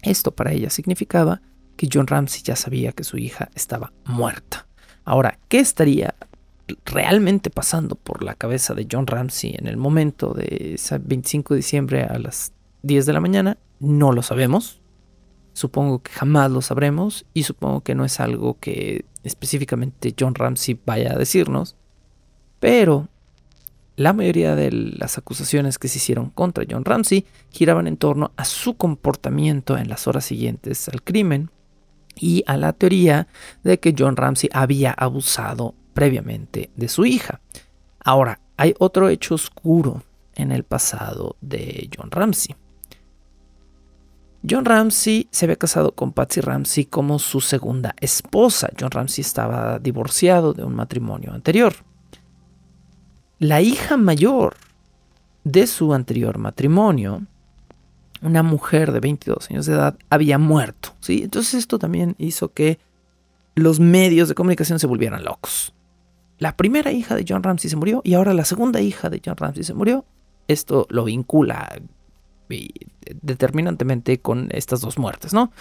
esto 0.02 0.32
para 0.32 0.52
ella 0.52 0.70
significaba 0.70 1.42
que 1.76 1.90
John 1.92 2.08
Ramsey 2.08 2.42
ya 2.44 2.56
sabía 2.56 2.92
que 2.92 3.04
su 3.04 3.18
hija 3.18 3.50
estaba 3.56 3.94
muerta. 4.06 4.68
Ahora, 5.06 5.40
¿qué 5.48 5.60
estaría 5.60 6.16
realmente 6.86 7.50
pasando 7.50 7.96
por 7.96 8.24
la 8.24 8.36
cabeza 8.36 8.74
de 8.74 8.88
John 8.92 9.08
Ramsey 9.08 9.56
en 9.58 9.68
el 9.68 9.78
momento 9.78 10.34
de 10.34 10.74
ese 10.76 10.98
25 10.98 11.54
de 11.54 11.58
diciembre 11.58 12.04
a 12.04 12.20
las 12.20 12.52
10 12.84 13.06
de 13.06 13.14
la 13.14 13.20
mañana, 13.20 13.58
no 13.80 14.12
lo 14.12 14.22
sabemos. 14.22 14.82
Supongo 15.58 16.04
que 16.04 16.12
jamás 16.12 16.52
lo 16.52 16.62
sabremos 16.62 17.26
y 17.34 17.42
supongo 17.42 17.82
que 17.82 17.96
no 17.96 18.06
es 18.06 18.20
algo 18.20 18.60
que 18.60 19.06
específicamente 19.24 20.14
John 20.18 20.36
Ramsey 20.36 20.80
vaya 20.86 21.14
a 21.14 21.18
decirnos. 21.18 21.76
Pero 22.60 23.08
la 23.96 24.14
mayoría 24.14 24.56
de 24.56 24.72
las 24.72 25.18
acusaciones 25.18 25.80
que 25.80 25.88
se 25.88 25.98
hicieron 25.98 26.30
contra 26.30 26.64
John 26.70 26.86
Ramsey 26.86 27.26
giraban 27.50 27.88
en 27.88 27.98
torno 27.98 28.34
a 28.38 28.46
su 28.46 28.78
comportamiento 28.78 29.80
en 29.80 29.90
las 29.90 30.06
horas 30.06 30.26
siguientes 30.26 30.90
al 30.90 31.02
crimen 31.02 31.50
y 32.16 32.44
a 32.46 32.56
la 32.56 32.74
teoría 32.74 33.28
de 33.64 33.80
que 33.80 33.96
John 33.98 34.16
Ramsey 34.16 34.52
había 34.54 34.92
abusado 34.92 35.74
previamente 35.96 36.70
de 36.76 36.88
su 36.88 37.04
hija. 37.08 37.42
Ahora, 38.06 38.42
hay 38.58 38.76
otro 38.78 39.10
hecho 39.10 39.34
oscuro 39.34 40.04
en 40.36 40.52
el 40.52 40.64
pasado 40.66 41.36
de 41.42 41.90
John 41.98 42.12
Ramsey. 42.12 42.56
John 44.50 44.66
Ramsey 44.66 45.28
se 45.32 45.46
había 45.46 45.56
casado 45.56 45.94
con 45.94 46.14
Patsy 46.14 46.42
Ramsey 46.42 46.86
como 46.86 47.20
su 47.20 47.42
segunda 47.42 47.96
esposa. 48.00 48.70
John 48.80 48.92
Ramsey 48.92 49.22
estaba 49.22 49.80
divorciado 49.80 50.54
de 50.54 50.64
un 50.64 50.76
matrimonio 50.76 51.34
anterior. 51.34 51.74
La 53.40 53.62
hija 53.62 53.98
mayor 53.98 54.56
de 55.44 55.68
su 55.68 55.94
anterior 55.94 56.38
matrimonio, 56.38 57.24
una 58.22 58.44
mujer 58.44 58.92
de 58.92 59.00
22 59.00 59.52
años 59.52 59.66
de 59.66 59.74
edad, 59.74 59.98
había 60.10 60.38
muerto. 60.38 60.96
¿sí? 61.00 61.22
Entonces 61.24 61.56
esto 61.56 61.80
también 61.80 62.16
hizo 62.18 62.54
que 62.54 62.80
los 63.56 63.80
medios 63.80 64.30
de 64.30 64.36
comunicación 64.36 64.80
se 64.80 64.88
volvieran 64.88 65.24
locos 65.24 65.74
la 66.40 66.56
primera 66.56 66.92
hija 66.92 67.16
de 67.16 67.26
John 67.28 67.44
Ramsey 67.44 67.70
se 67.70 67.76
murió 67.76 68.02
y 68.04 68.14
ahora 68.14 68.34
la 68.34 68.46
segunda 68.46 68.80
hija 68.80 69.10
de 69.10 69.22
John 69.24 69.38
Ramsey 69.38 69.64
se 69.64 69.74
murió. 69.74 70.06
Esto 70.48 70.86
lo 70.90 71.04
vincula 71.04 71.80
determinantemente 73.22 74.20
con 74.20 74.50
estas 74.52 74.82
dos 74.82 74.98
muertes, 74.98 75.34
¿no? 75.34 75.52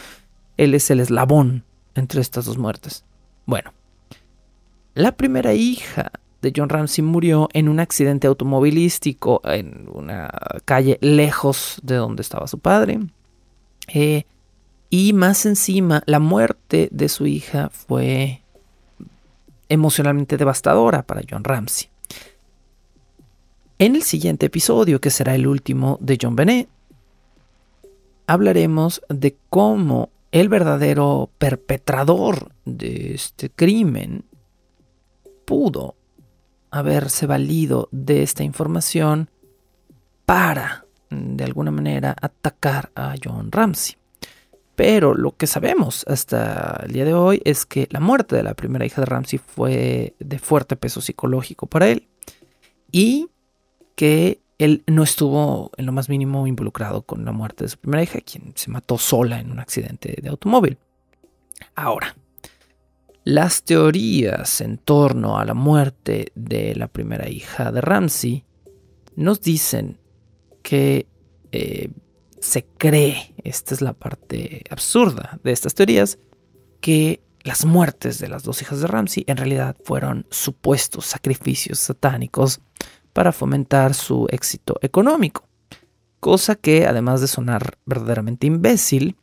Él 0.57 0.75
es 0.75 0.91
el 0.91 1.01
eslabón 1.01 1.65
entre 1.95 2.21
estas 2.21 2.45
dos 2.45 2.59
muertes. 2.59 3.05
Bueno, 3.47 3.73
la 4.95 5.13
primera 5.13 5.55
hija 5.55 6.11
de 6.43 6.53
John 6.55 6.69
Ramsey 6.69 7.05
murió 7.05 7.49
en 7.53 7.69
un 7.69 7.81
accidente 7.81 8.27
automovilístico 8.27 9.41
en 9.45 9.89
una 9.93 10.31
calle 10.65 10.99
lejos 11.01 11.81
de 11.83 11.97
donde 11.97 12.23
estaba 12.23 12.47
su 12.47 12.59
padre. 12.59 13.01
Eh, 13.89 14.25
y 14.91 15.13
más 15.13 15.47
encima, 15.47 16.03
la 16.07 16.21
muerte 16.21 16.89
de 16.93 17.09
su 17.09 17.27
hija 17.27 17.71
fue 17.71 18.43
emocionalmente 19.69 20.37
devastadora 20.37 21.03
para 21.03 21.23
John 21.29 21.45
Ramsey. 21.45 21.89
En 23.79 23.95
el 23.95 24.03
siguiente 24.03 24.47
episodio, 24.47 25.01
que 25.01 25.11
será 25.11 25.35
el 25.35 25.47
último 25.47 25.99
de 26.01 26.19
John 26.21 26.37
Benet, 26.37 26.69
hablaremos 28.27 29.03
de 29.09 29.37
cómo 29.49 30.11
el 30.33 30.49
verdadero 30.49 31.31
perpetrador 31.39 32.53
de 32.65 33.15
este 33.15 33.51
crimen 33.51 34.25
pudo 35.45 35.97
haberse 36.71 37.27
valido 37.27 37.89
de 37.93 38.23
esta 38.23 38.43
información 38.43 39.31
para, 40.27 40.85
de 41.11 41.45
alguna 41.45 41.71
manera, 41.71 42.15
atacar 42.21 42.91
a 42.95 43.15
John 43.23 43.53
Ramsey. 43.53 43.97
Pero 44.75 45.15
lo 45.15 45.35
que 45.35 45.47
sabemos 45.47 46.05
hasta 46.07 46.83
el 46.85 46.93
día 46.93 47.07
de 47.07 47.15
hoy 47.15 47.41
es 47.45 47.65
que 47.65 47.89
la 47.91 48.01
muerte 48.01 48.37
de 48.37 48.43
la 48.43 48.53
primera 48.53 48.85
hija 48.85 49.01
de 49.01 49.07
Ramsey 49.07 49.39
fue 49.39 50.15
de 50.19 50.39
fuerte 50.39 50.77
peso 50.77 51.01
psicológico 51.01 51.67
para 51.67 51.89
él 51.89 52.07
y 52.93 53.31
que 53.95 54.41
él 54.59 54.83
no 54.87 55.03
estuvo 55.03 55.71
en 55.77 55.87
lo 55.87 55.93
más 55.93 56.09
mínimo 56.09 56.47
involucrado 56.47 57.03
con 57.03 57.25
la 57.25 57.33
muerte 57.33 57.65
de 57.65 57.71
su 57.71 57.79
primera 57.79 58.03
hija, 58.03 58.21
quien 58.21 58.53
se 58.55 58.71
mató 58.71 58.97
sola 58.99 59.41
en 59.41 59.51
un 59.51 59.59
accidente 59.59 60.19
de 60.21 60.29
automóvil. 60.29 60.79
Ahora, 61.75 62.17
las 63.25 63.65
teorías 63.65 64.61
en 64.61 64.79
torno 64.79 65.39
a 65.39 65.45
la 65.45 65.55
muerte 65.55 66.33
de 66.35 66.75
la 66.75 66.89
primera 66.89 67.29
hija 67.29 67.73
de 67.73 67.81
Ramsey 67.81 68.45
nos 69.15 69.41
dicen 69.41 69.99
que 70.63 71.07
eh, 71.53 71.91
se 72.41 72.65
cree, 72.65 73.35
esta 73.43 73.75
es 73.75 73.83
la 73.83 73.93
parte 73.93 74.63
absurda 74.71 75.39
de 75.43 75.53
estas 75.53 75.75
teorías, 75.75 76.19
que 76.81 77.21
las 77.43 77.65
muertes 77.65 78.19
de 78.19 78.29
las 78.29 78.43
dos 78.43 78.63
hijas 78.63 78.81
de 78.81 78.87
Ramsey 78.87 79.25
en 79.27 79.37
realidad 79.37 79.77
fueron 79.85 80.27
supuestos 80.31 81.07
sacrificios 81.07 81.79
satánicos 81.79 82.61
para 83.17 83.33
fomentar 83.33 83.95
su 83.95 84.27
éxito 84.31 84.77
económico. 84.83 85.49
Cosa 86.21 86.55
que, 86.55 86.87
además 86.87 87.23
de 87.23 87.29
sonar 87.29 87.79
verdaderamente 87.87 88.47
imbécil, 88.47 89.17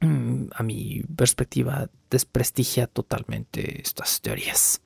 mm, 0.00 0.48
a 0.54 0.62
mi 0.62 1.02
perspectiva 1.16 1.88
desprestigia 2.10 2.86
totalmente 2.86 3.80
estas 3.80 4.20
teorías. 4.20 4.82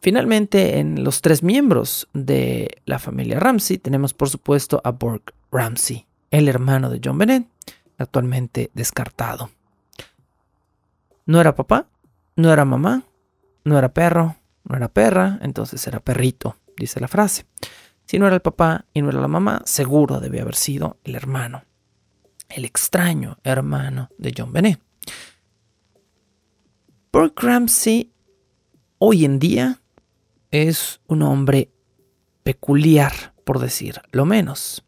Finalmente, 0.00 0.78
en 0.78 1.04
los 1.04 1.20
tres 1.20 1.42
miembros 1.42 2.08
de 2.14 2.78
la 2.86 2.98
familia 2.98 3.38
Ramsey 3.38 3.76
tenemos 3.76 4.14
por 4.14 4.30
supuesto 4.30 4.80
a 4.84 4.92
Burke 4.92 5.34
Ramsey, 5.52 6.06
el 6.30 6.48
hermano 6.48 6.88
de 6.88 6.98
John 7.04 7.18
Bennett, 7.18 7.46
actualmente 7.98 8.70
descartado. 8.72 9.50
No 11.26 11.42
era 11.42 11.54
papá, 11.54 11.88
no 12.36 12.50
era 12.50 12.64
mamá, 12.64 13.02
no 13.64 13.76
era 13.76 13.92
perro, 13.92 14.36
no 14.64 14.76
era 14.76 14.88
perra, 14.88 15.38
entonces 15.42 15.86
era 15.86 16.00
perrito, 16.00 16.56
dice 16.76 17.00
la 17.00 17.08
frase. 17.08 17.46
Si 18.06 18.18
no 18.18 18.26
era 18.26 18.36
el 18.36 18.42
papá 18.42 18.86
y 18.92 19.02
no 19.02 19.10
era 19.10 19.20
la 19.20 19.28
mamá, 19.28 19.62
seguro 19.64 20.20
debía 20.20 20.42
haber 20.42 20.56
sido 20.56 20.98
el 21.04 21.14
hermano, 21.14 21.64
el 22.48 22.64
extraño 22.64 23.38
hermano 23.44 24.10
de 24.18 24.34
John 24.36 24.52
Benet. 24.52 24.80
Burke 27.12 27.46
Ramsey 27.46 28.12
hoy 28.98 29.24
en 29.24 29.38
día 29.38 29.80
es 30.50 31.00
un 31.06 31.22
hombre 31.22 31.70
peculiar, 32.42 33.34
por 33.44 33.58
decir 33.58 34.00
lo 34.12 34.24
menos. 34.24 34.84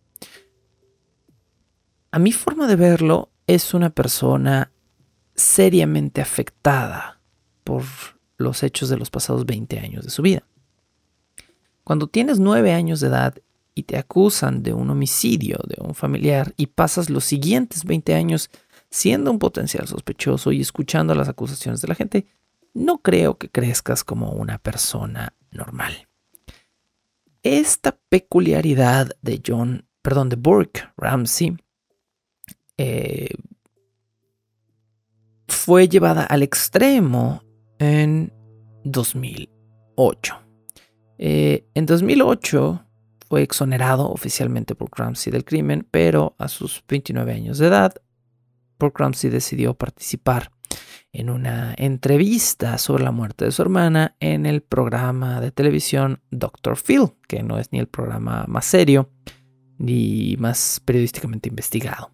A 2.10 2.18
mi 2.18 2.32
forma 2.32 2.66
de 2.66 2.76
verlo, 2.76 3.30
es 3.46 3.74
una 3.74 3.90
persona 3.90 4.72
seriamente 5.34 6.20
afectada 6.20 7.20
por 7.62 7.84
los 8.38 8.62
hechos 8.62 8.88
de 8.88 8.96
los 8.96 9.10
pasados 9.10 9.46
20 9.46 9.78
años 9.78 10.04
de 10.04 10.10
su 10.10 10.22
vida. 10.22 10.42
Cuando 11.84 12.08
tienes 12.08 12.38
9 12.38 12.72
años 12.72 13.00
de 13.00 13.08
edad 13.08 13.34
y 13.74 13.84
te 13.84 13.96
acusan 13.96 14.62
de 14.62 14.72
un 14.72 14.90
homicidio 14.90 15.58
de 15.68 15.76
un 15.80 15.94
familiar 15.94 16.54
y 16.56 16.66
pasas 16.66 17.10
los 17.10 17.24
siguientes 17.24 17.84
20 17.84 18.14
años 18.14 18.50
siendo 18.90 19.30
un 19.30 19.38
potencial 19.38 19.86
sospechoso 19.86 20.52
y 20.52 20.60
escuchando 20.60 21.14
las 21.14 21.28
acusaciones 21.28 21.80
de 21.82 21.88
la 21.88 21.94
gente, 21.94 22.26
no 22.74 22.98
creo 22.98 23.38
que 23.38 23.50
crezcas 23.50 24.04
como 24.04 24.32
una 24.32 24.58
persona 24.58 25.34
normal. 25.50 26.08
Esta 27.42 27.96
peculiaridad 28.08 29.16
de 29.22 29.40
John, 29.46 29.86
perdón, 30.02 30.28
de 30.28 30.36
Burke 30.36 30.88
Ramsey 30.96 31.56
eh, 32.76 33.34
fue 35.46 35.88
llevada 35.88 36.24
al 36.24 36.42
extremo 36.42 37.42
en 37.78 38.32
2008. 38.84 40.34
Eh, 41.18 41.66
en 41.74 41.86
2008 41.86 42.82
fue 43.28 43.42
exonerado 43.42 44.10
oficialmente 44.10 44.74
por 44.74 44.90
Ramsey 44.92 45.32
del 45.32 45.44
crimen, 45.44 45.86
pero 45.90 46.34
a 46.38 46.48
sus 46.48 46.84
29 46.88 47.32
años 47.32 47.58
de 47.58 47.66
edad, 47.66 47.94
Paul 48.78 48.92
Ramsey 48.94 49.30
decidió 49.30 49.74
participar 49.74 50.50
en 51.12 51.30
una 51.30 51.74
entrevista 51.78 52.76
sobre 52.78 53.02
la 53.02 53.10
muerte 53.10 53.46
de 53.46 53.52
su 53.52 53.62
hermana 53.62 54.16
en 54.20 54.44
el 54.44 54.62
programa 54.62 55.40
de 55.40 55.50
televisión 55.50 56.20
Dr. 56.30 56.76
Phil, 56.76 57.14
que 57.26 57.42
no 57.42 57.58
es 57.58 57.72
ni 57.72 57.78
el 57.78 57.88
programa 57.88 58.44
más 58.48 58.66
serio 58.66 59.10
ni 59.78 60.36
más 60.38 60.80
periodísticamente 60.84 61.48
investigado. 61.48 62.10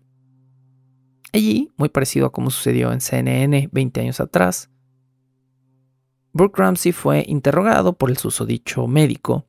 Allí, 1.33 1.71
muy 1.77 1.89
parecido 1.89 2.27
a 2.27 2.33
como 2.33 2.51
sucedió 2.51 2.93
en 2.93 3.01
CNN 3.01 3.69
20 3.73 4.01
años 4.01 4.21
atrás, 4.21 4.71
Brooke 6.33 6.59
Ramsey 6.59 6.93
fue 6.93 7.25
interrogado 7.27 7.93
por 7.93 8.11
el 8.11 8.17
susodicho 8.17 8.87
médico 8.87 9.47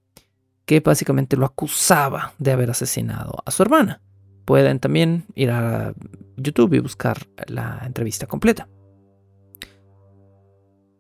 que 0.65 0.79
básicamente 0.79 1.38
lo 1.38 1.45
acusaba 1.45 2.34
de 2.38 2.51
haber 2.51 2.71
asesinado 2.71 3.38
a 3.45 3.51
su 3.51 3.63
hermana. 3.63 4.01
Pueden 4.45 4.79
también 4.79 5.25
ir 5.36 5.51
a 5.51 5.93
YouTube 6.38 6.73
y 6.73 6.79
buscar 6.79 7.17
la 7.47 7.81
entrevista 7.86 8.27
completa. 8.27 8.67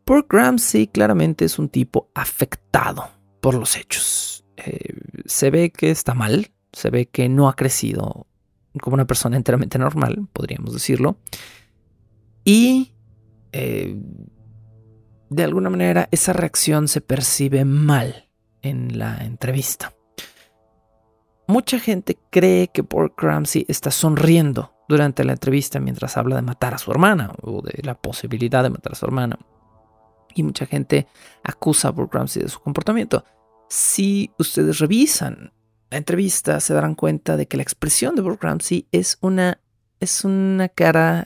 Brooke 0.05 0.35
Ramsey 0.35 0.87
claramente 0.87 1.45
es 1.45 1.59
un 1.59 1.69
tipo 1.69 2.09
afectado 2.13 3.09
por 3.41 3.55
los 3.55 3.77
hechos. 3.77 4.45
Eh, 4.57 4.95
se 5.25 5.49
ve 5.49 5.71
que 5.71 5.91
está 5.91 6.13
mal, 6.13 6.51
se 6.71 6.89
ve 6.89 7.07
que 7.07 7.29
no 7.29 7.47
ha 7.47 7.55
crecido 7.55 8.27
como 8.81 8.95
una 8.95 9.07
persona 9.07 9.37
enteramente 9.37 9.77
normal, 9.77 10.27
podríamos 10.33 10.73
decirlo. 10.73 11.17
Y 12.43 12.93
eh, 13.51 13.95
de 15.33 15.43
alguna 15.43 15.69
manera 15.69 16.07
esa 16.11 16.33
reacción 16.33 16.87
se 16.87 17.01
percibe 17.01 17.65
mal 17.65 18.29
en 18.61 18.97
la 18.97 19.23
entrevista. 19.23 19.93
Mucha 21.47 21.79
gente 21.79 22.17
cree 22.29 22.69
que 22.69 22.83
Paul 22.83 23.13
Ramsey 23.17 23.65
está 23.67 23.91
sonriendo 23.91 24.73
durante 24.87 25.23
la 25.23 25.33
entrevista 25.33 25.79
mientras 25.79 26.17
habla 26.17 26.37
de 26.37 26.41
matar 26.41 26.73
a 26.73 26.77
su 26.77 26.91
hermana 26.91 27.33
o 27.41 27.61
de 27.61 27.81
la 27.83 27.95
posibilidad 27.95 28.63
de 28.63 28.69
matar 28.69 28.93
a 28.93 28.95
su 28.95 29.05
hermana. 29.05 29.37
Y 30.35 30.43
mucha 30.43 30.65
gente 30.65 31.07
acusa 31.43 31.89
a 31.89 31.93
Paul 31.93 32.09
Ramsey 32.11 32.43
de 32.43 32.49
su 32.49 32.59
comportamiento. 32.59 33.23
Si 33.67 34.31
ustedes 34.37 34.79
revisan 34.79 35.51
la 35.93 35.97
entrevista 35.97 36.59
se 36.59 36.73
darán 36.73 36.95
cuenta 36.95 37.37
de 37.37 37.47
que 37.47 37.55
la 37.55 37.61
expresión 37.61 38.15
de 38.15 38.23
Brooke 38.23 38.41
Ramsey 38.41 38.87
es 38.91 39.19
una, 39.21 39.61
es 39.99 40.25
una 40.25 40.67
cara, 40.67 41.23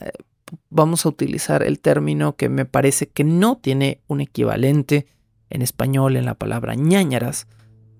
vamos 0.70 1.04
a 1.04 1.08
utilizar 1.08 1.62
el 1.62 1.80
término 1.80 2.36
que 2.36 2.48
me 2.48 2.64
parece 2.64 3.08
que 3.08 3.24
no 3.24 3.58
tiene 3.58 4.02
un 4.06 4.20
equivalente 4.20 5.06
en 5.50 5.62
español 5.62 6.16
en 6.16 6.24
la 6.24 6.34
palabra 6.34 6.74
ñañaras, 6.74 7.46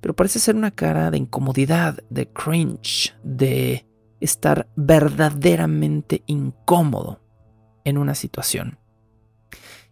pero 0.01 0.15
parece 0.15 0.39
ser 0.39 0.55
una 0.55 0.71
cara 0.71 1.11
de 1.11 1.19
incomodidad, 1.19 1.99
de 2.11 2.29
cringe, 2.29 3.15
de 3.23 3.87
estar 4.21 4.69
verdaderamente 4.77 6.23
incómodo 6.27 7.21
en 7.85 7.99
una 7.99 8.15
situación. 8.15 8.79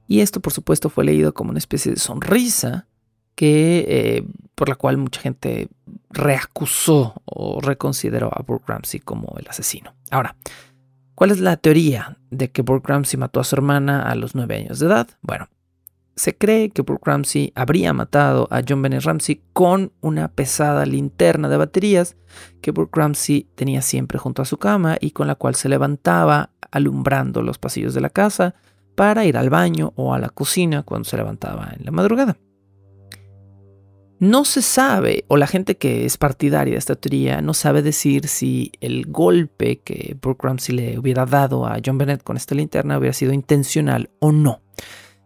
Y 0.06 0.20
esto 0.20 0.40
por 0.40 0.52
supuesto 0.52 0.88
fue 0.88 1.04
leído 1.04 1.34
como 1.34 1.50
una 1.50 1.58
especie 1.58 1.92
de 1.92 1.98
sonrisa 1.98 2.86
que, 3.34 3.84
eh, 3.88 4.24
por 4.54 4.68
la 4.68 4.76
cual 4.76 4.96
mucha 4.96 5.20
gente 5.20 5.68
reacusó 6.10 7.20
o 7.24 7.60
reconsideró 7.60 8.30
a 8.32 8.42
Burke 8.42 8.66
Ramsey 8.68 9.00
como 9.00 9.36
el 9.38 9.46
asesino. 9.48 9.94
Ahora, 10.10 10.36
¿cuál 11.16 11.32
es 11.32 11.40
la 11.40 11.56
teoría 11.56 12.18
de 12.30 12.52
que 12.52 12.62
Burke 12.62 12.88
Ramsey 12.88 13.18
mató 13.18 13.40
a 13.40 13.44
su 13.44 13.56
hermana 13.56 14.02
a 14.02 14.14
los 14.14 14.36
nueve 14.36 14.58
años 14.58 14.78
de 14.78 14.86
edad? 14.86 15.08
Bueno, 15.22 15.48
se 16.14 16.36
cree 16.36 16.70
que 16.70 16.82
Burke 16.82 17.10
Ramsey 17.10 17.52
habría 17.56 17.92
matado 17.92 18.46
a 18.52 18.62
John 18.66 18.82
Bennett 18.82 19.02
Ramsey 19.02 19.42
con 19.52 19.92
una 20.00 20.28
pesada 20.28 20.86
linterna 20.86 21.48
de 21.48 21.56
baterías 21.56 22.16
que 22.60 22.70
Burke 22.70 23.00
Ramsey 23.00 23.48
tenía 23.56 23.82
siempre 23.82 24.18
junto 24.18 24.42
a 24.42 24.44
su 24.44 24.58
cama 24.58 24.96
y 25.00 25.10
con 25.10 25.26
la 25.26 25.34
cual 25.34 25.56
se 25.56 25.68
levantaba 25.68 26.50
alumbrando 26.70 27.42
los 27.42 27.58
pasillos 27.58 27.94
de 27.94 28.02
la 28.02 28.10
casa 28.10 28.54
para 28.94 29.24
ir 29.24 29.36
al 29.36 29.50
baño 29.50 29.92
o 29.96 30.14
a 30.14 30.18
la 30.18 30.28
cocina 30.28 30.82
cuando 30.82 31.08
se 31.08 31.16
levantaba 31.16 31.72
en 31.76 31.84
la 31.84 31.90
madrugada. 31.90 32.36
No 34.18 34.46
se 34.46 34.62
sabe, 34.62 35.26
o 35.28 35.36
la 35.36 35.46
gente 35.46 35.76
que 35.76 36.06
es 36.06 36.16
partidaria 36.16 36.72
de 36.72 36.78
esta 36.78 36.94
teoría, 36.94 37.42
no 37.42 37.52
sabe 37.52 37.82
decir 37.82 38.28
si 38.28 38.72
el 38.80 39.06
golpe 39.06 39.80
que 39.80 40.16
Brooke 40.20 40.42
Ramsey 40.42 40.74
le 40.74 40.98
hubiera 40.98 41.26
dado 41.26 41.66
a 41.66 41.76
John 41.84 41.98
Bennett 41.98 42.22
con 42.22 42.38
esta 42.38 42.54
linterna 42.54 42.96
hubiera 42.96 43.12
sido 43.12 43.34
intencional 43.34 44.08
o 44.18 44.32
no. 44.32 44.62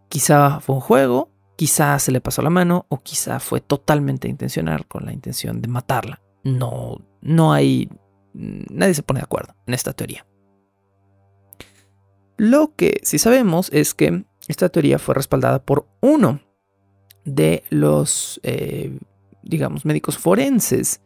Quizá 0.09 0.59
fue 0.59 0.75
un 0.75 0.81
juego, 0.81 1.31
quizá 1.55 1.97
se 1.99 2.11
le 2.11 2.19
pasó 2.19 2.41
la 2.41 2.49
mano, 2.49 2.85
o 2.89 3.01
quizá 3.01 3.39
fue 3.39 3.61
totalmente 3.61 4.27
intencional 4.27 4.85
con 4.85 5.05
la 5.05 5.13
intención 5.13 5.61
de 5.61 5.69
matarla. 5.69 6.21
No, 6.43 6.97
no 7.21 7.53
hay. 7.53 7.89
Nadie 8.33 8.93
se 8.93 9.03
pone 9.03 9.21
de 9.21 9.25
acuerdo 9.25 9.55
en 9.67 9.73
esta 9.73 9.93
teoría. 9.93 10.25
Lo 12.35 12.75
que 12.75 12.99
sí 13.03 13.19
sabemos 13.19 13.69
es 13.71 13.93
que 13.93 14.25
esta 14.49 14.67
teoría 14.67 14.99
fue 14.99 15.15
respaldada 15.15 15.63
por 15.63 15.87
uno 16.01 16.41
de 17.25 17.63
los, 17.69 18.39
eh, 18.43 18.97
digamos, 19.43 19.85
médicos 19.85 20.17
forenses 20.17 21.01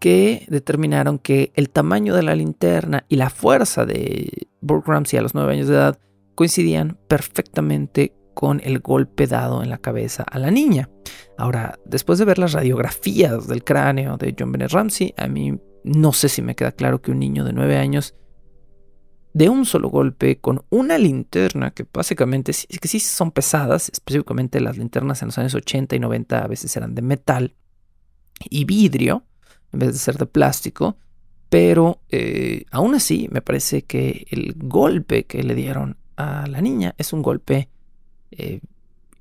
que 0.00 0.46
determinaron 0.48 1.18
que 1.18 1.52
el 1.54 1.70
tamaño 1.70 2.14
de 2.14 2.22
la 2.22 2.34
linterna 2.34 3.04
y 3.08 3.16
la 3.16 3.30
fuerza 3.30 3.84
de 3.84 4.48
Burke 4.60 4.90
Ramsey 4.90 5.18
a 5.18 5.22
los 5.22 5.34
9 5.34 5.52
años 5.52 5.68
de 5.68 5.74
edad 5.74 5.98
coincidían 6.34 6.98
perfectamente 7.08 8.14
con 8.34 8.60
el 8.62 8.78
golpe 8.78 9.26
dado 9.26 9.62
en 9.64 9.70
la 9.70 9.78
cabeza 9.78 10.22
a 10.22 10.38
la 10.38 10.52
niña. 10.52 10.88
Ahora, 11.36 11.78
después 11.84 12.20
de 12.20 12.24
ver 12.24 12.38
las 12.38 12.52
radiografías 12.52 13.48
del 13.48 13.64
cráneo 13.64 14.16
de 14.16 14.34
John 14.38 14.52
Bennett 14.52 14.70
Ramsey, 14.70 15.14
a 15.16 15.26
mí 15.26 15.58
no 15.82 16.12
sé 16.12 16.28
si 16.28 16.42
me 16.42 16.54
queda 16.54 16.72
claro 16.72 17.00
que 17.00 17.10
un 17.10 17.18
niño 17.18 17.44
de 17.44 17.52
9 17.52 17.76
años 17.76 18.14
de 19.32 19.48
un 19.48 19.66
solo 19.66 19.88
golpe 19.88 20.38
con 20.38 20.62
una 20.70 20.98
linterna 20.98 21.70
que 21.70 21.86
básicamente 21.92 22.52
que 22.52 22.88
sí 22.88 23.00
son 23.00 23.30
pesadas, 23.30 23.90
específicamente 23.92 24.60
las 24.60 24.78
linternas 24.78 25.22
en 25.22 25.28
los 25.28 25.38
años 25.38 25.54
80 25.54 25.96
y 25.96 26.00
90 26.00 26.44
a 26.44 26.46
veces 26.46 26.76
eran 26.76 26.94
de 26.94 27.02
metal 27.02 27.54
y 28.48 28.64
vidrio 28.64 29.24
en 29.72 29.80
vez 29.80 29.92
de 29.92 29.98
ser 29.98 30.16
de 30.16 30.26
plástico, 30.26 30.96
pero 31.48 32.00
eh, 32.08 32.64
aún 32.70 32.94
así 32.94 33.28
me 33.30 33.42
parece 33.42 33.82
que 33.82 34.26
el 34.30 34.54
golpe 34.56 35.24
que 35.24 35.42
le 35.42 35.54
dieron 35.54 35.96
a 36.16 36.46
la 36.46 36.60
niña 36.60 36.94
es 36.98 37.12
un 37.12 37.22
golpe 37.22 37.68
eh, 38.30 38.60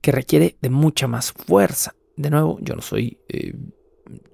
que 0.01 0.11
requiere 0.11 0.57
de 0.61 0.69
mucha 0.69 1.07
más 1.07 1.31
fuerza. 1.31 1.95
De 2.15 2.29
nuevo, 2.29 2.59
yo 2.61 2.75
no 2.75 2.81
soy 2.81 3.19
eh, 3.29 3.53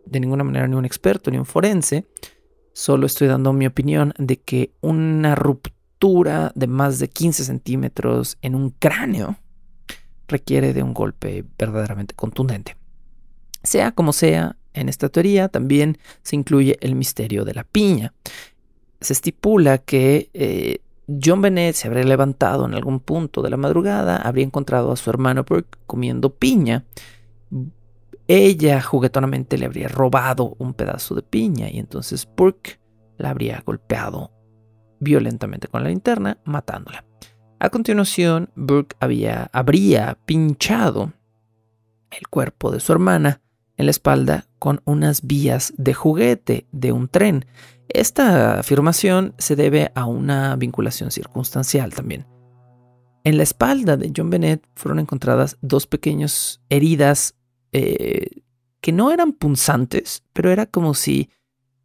de 0.05 0.19
ninguna 0.19 0.43
manera 0.43 0.67
ni 0.67 0.76
un 0.76 0.86
experto 0.86 1.32
ni 1.32 1.38
un 1.38 1.45
forense, 1.45 2.05
Solo 2.74 3.05
estoy 3.05 3.28
dando 3.28 3.53
mi 3.53 3.67
opinión 3.67 4.13
de 4.17 4.38
que 4.38 4.71
una 4.82 5.36
ruptura 5.36 6.51
de 6.55 6.67
más 6.67 6.99
de 6.99 7.07
15 7.07 7.45
centímetros 7.45 8.38
en 8.41 8.55
un 8.55 8.71
cráneo 8.71 9.38
requiere 10.28 10.74
de 10.74 10.84
un 10.84 10.93
golpe 10.93 11.45
verdaderamente 11.57 12.15
contundente. 12.15 12.76
Sea 13.61 13.91
como 13.91 14.11
sea, 14.11 14.57
en 14.74 14.89
esta 14.89 15.09
teoría 15.09 15.47
también 15.49 15.97
se 16.24 16.36
incluye 16.36 16.78
el 16.82 16.95
misterio 16.95 17.45
de 17.45 17.53
la 17.53 17.63
piña. 17.63 18.13
Se 18.99 19.13
estipula 19.13 19.78
que 19.78 20.30
eh, 20.34 20.80
John 21.24 21.41
Bennett 21.41 21.76
se 21.76 21.88
habría 21.88 22.03
levantado 22.03 22.65
en 22.65 22.74
algún 22.74 22.99
punto 22.99 23.41
de 23.41 23.49
la 23.49 23.57
madrugada, 23.57 24.17
habría 24.17 24.45
encontrado 24.45 24.91
a 24.91 24.97
su 24.97 25.09
hermano 25.09 25.43
Burke 25.43 25.78
comiendo 25.86 26.34
piña. 26.34 26.86
Ella 28.28 28.82
juguetonamente 28.82 29.57
le 29.57 29.65
habría 29.65 29.88
robado 29.88 30.55
un 30.57 30.74
pedazo 30.74 31.15
de 31.15 31.24
piña 31.24 31.69
y 31.69 31.80
entonces 31.80 32.28
Burke 32.38 32.80
la 33.17 33.32
habría 33.32 33.61
golpeado 33.65 34.32
violentamente 34.99 35.67
con 35.67 35.84
la 35.84 35.89
linterna, 35.89 36.38
matándola. 36.45 37.05
A 37.59 37.69
continuación, 37.69 38.49
Burke 38.55 38.95
había, 38.99 39.49
habría 39.53 40.17
pinchado 40.26 41.13
el 42.11 42.28
cuerpo 42.28 42.71
de 42.71 42.80
su 42.80 42.91
hermana 42.91 43.41
en 43.78 43.86
la 43.86 43.91
espalda 43.91 44.47
con 44.59 44.82
unas 44.86 45.26
vías 45.26 45.74
de 45.78 45.93
juguete 45.93 46.67
de 46.71 46.91
un 46.91 47.07
tren. 47.09 47.45
Esta 47.89 48.59
afirmación 48.59 49.36
se 49.38 49.55
debe 49.55 49.91
a 49.95 50.05
una 50.05 50.55
vinculación 50.55 51.11
circunstancial 51.11 51.93
también. 51.93 52.26
En 53.26 53.38
la 53.38 53.43
espalda 53.43 53.97
de 53.97 54.11
John 54.15 54.30
Bennett 54.30 54.65
fueron 54.76 54.99
encontradas 54.99 55.57
dos 55.61 55.88
pequeñas 55.88 56.61
heridas 56.69 57.36
eh, 57.74 58.43
que 58.80 58.91
no 58.91 59.11
eran 59.11 59.34
punzantes, 59.34 60.24
pero 60.34 60.49
era 60.51 60.65
como 60.65 60.93
si 60.93 61.30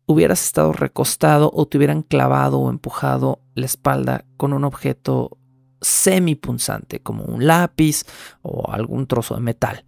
hubieras 0.07 0.45
estado 0.45 0.73
recostado 0.73 1.51
o 1.53 1.67
te 1.67 1.77
hubieran 1.79 2.03
clavado 2.03 2.61
o 2.61 2.71
empujado 2.71 3.41
la 3.55 3.67
espalda 3.67 4.25
con 4.37 4.53
un 4.53 4.65
objeto 4.65 5.39
semipunzante, 5.81 7.01
como 7.01 7.25
un 7.25 7.47
lápiz 7.47 8.05
o 8.43 8.71
algún 8.71 9.07
trozo 9.07 9.35
de 9.35 9.41
metal 9.41 9.85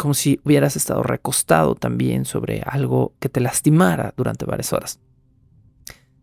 como 0.00 0.14
si 0.14 0.40
hubieras 0.46 0.76
estado 0.76 1.02
recostado 1.02 1.74
también 1.74 2.24
sobre 2.24 2.62
algo 2.64 3.12
que 3.20 3.28
te 3.28 3.38
lastimara 3.38 4.14
durante 4.16 4.46
varias 4.46 4.72
horas. 4.72 4.98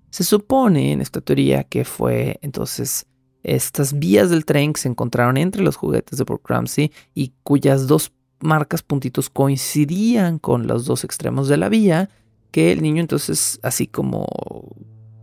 Se 0.10 0.24
supone 0.24 0.94
en 0.94 1.02
esta 1.02 1.22
teoría 1.22 1.64
que 1.64 1.86
fue 1.86 2.40
entonces 2.42 3.06
estas 3.44 4.00
vías 4.00 4.32
del 4.32 4.46
tren 4.46 4.74
que 4.74 4.82
se 4.82 4.90
encontraron 4.90 5.38
entre 5.38 5.62
los 5.62 5.76
juguetes 5.76 6.18
de 6.18 6.24
Burke 6.24 6.52
Ramsey 6.52 6.92
y 7.14 7.34
cuyas 7.44 7.86
dos 7.86 8.12
marcas 8.40 8.84
puntitos 8.84 9.30
coincidían 9.30 10.40
con 10.40 10.68
los 10.68 10.86
dos 10.86 11.04
extremos 11.04 11.48
de 11.48 11.58
la 11.58 11.70
vía, 11.70 12.10
que 12.52 12.72
el 12.72 12.82
niño 12.82 13.02
entonces, 13.02 13.60
así 13.64 13.88
como 13.88 14.26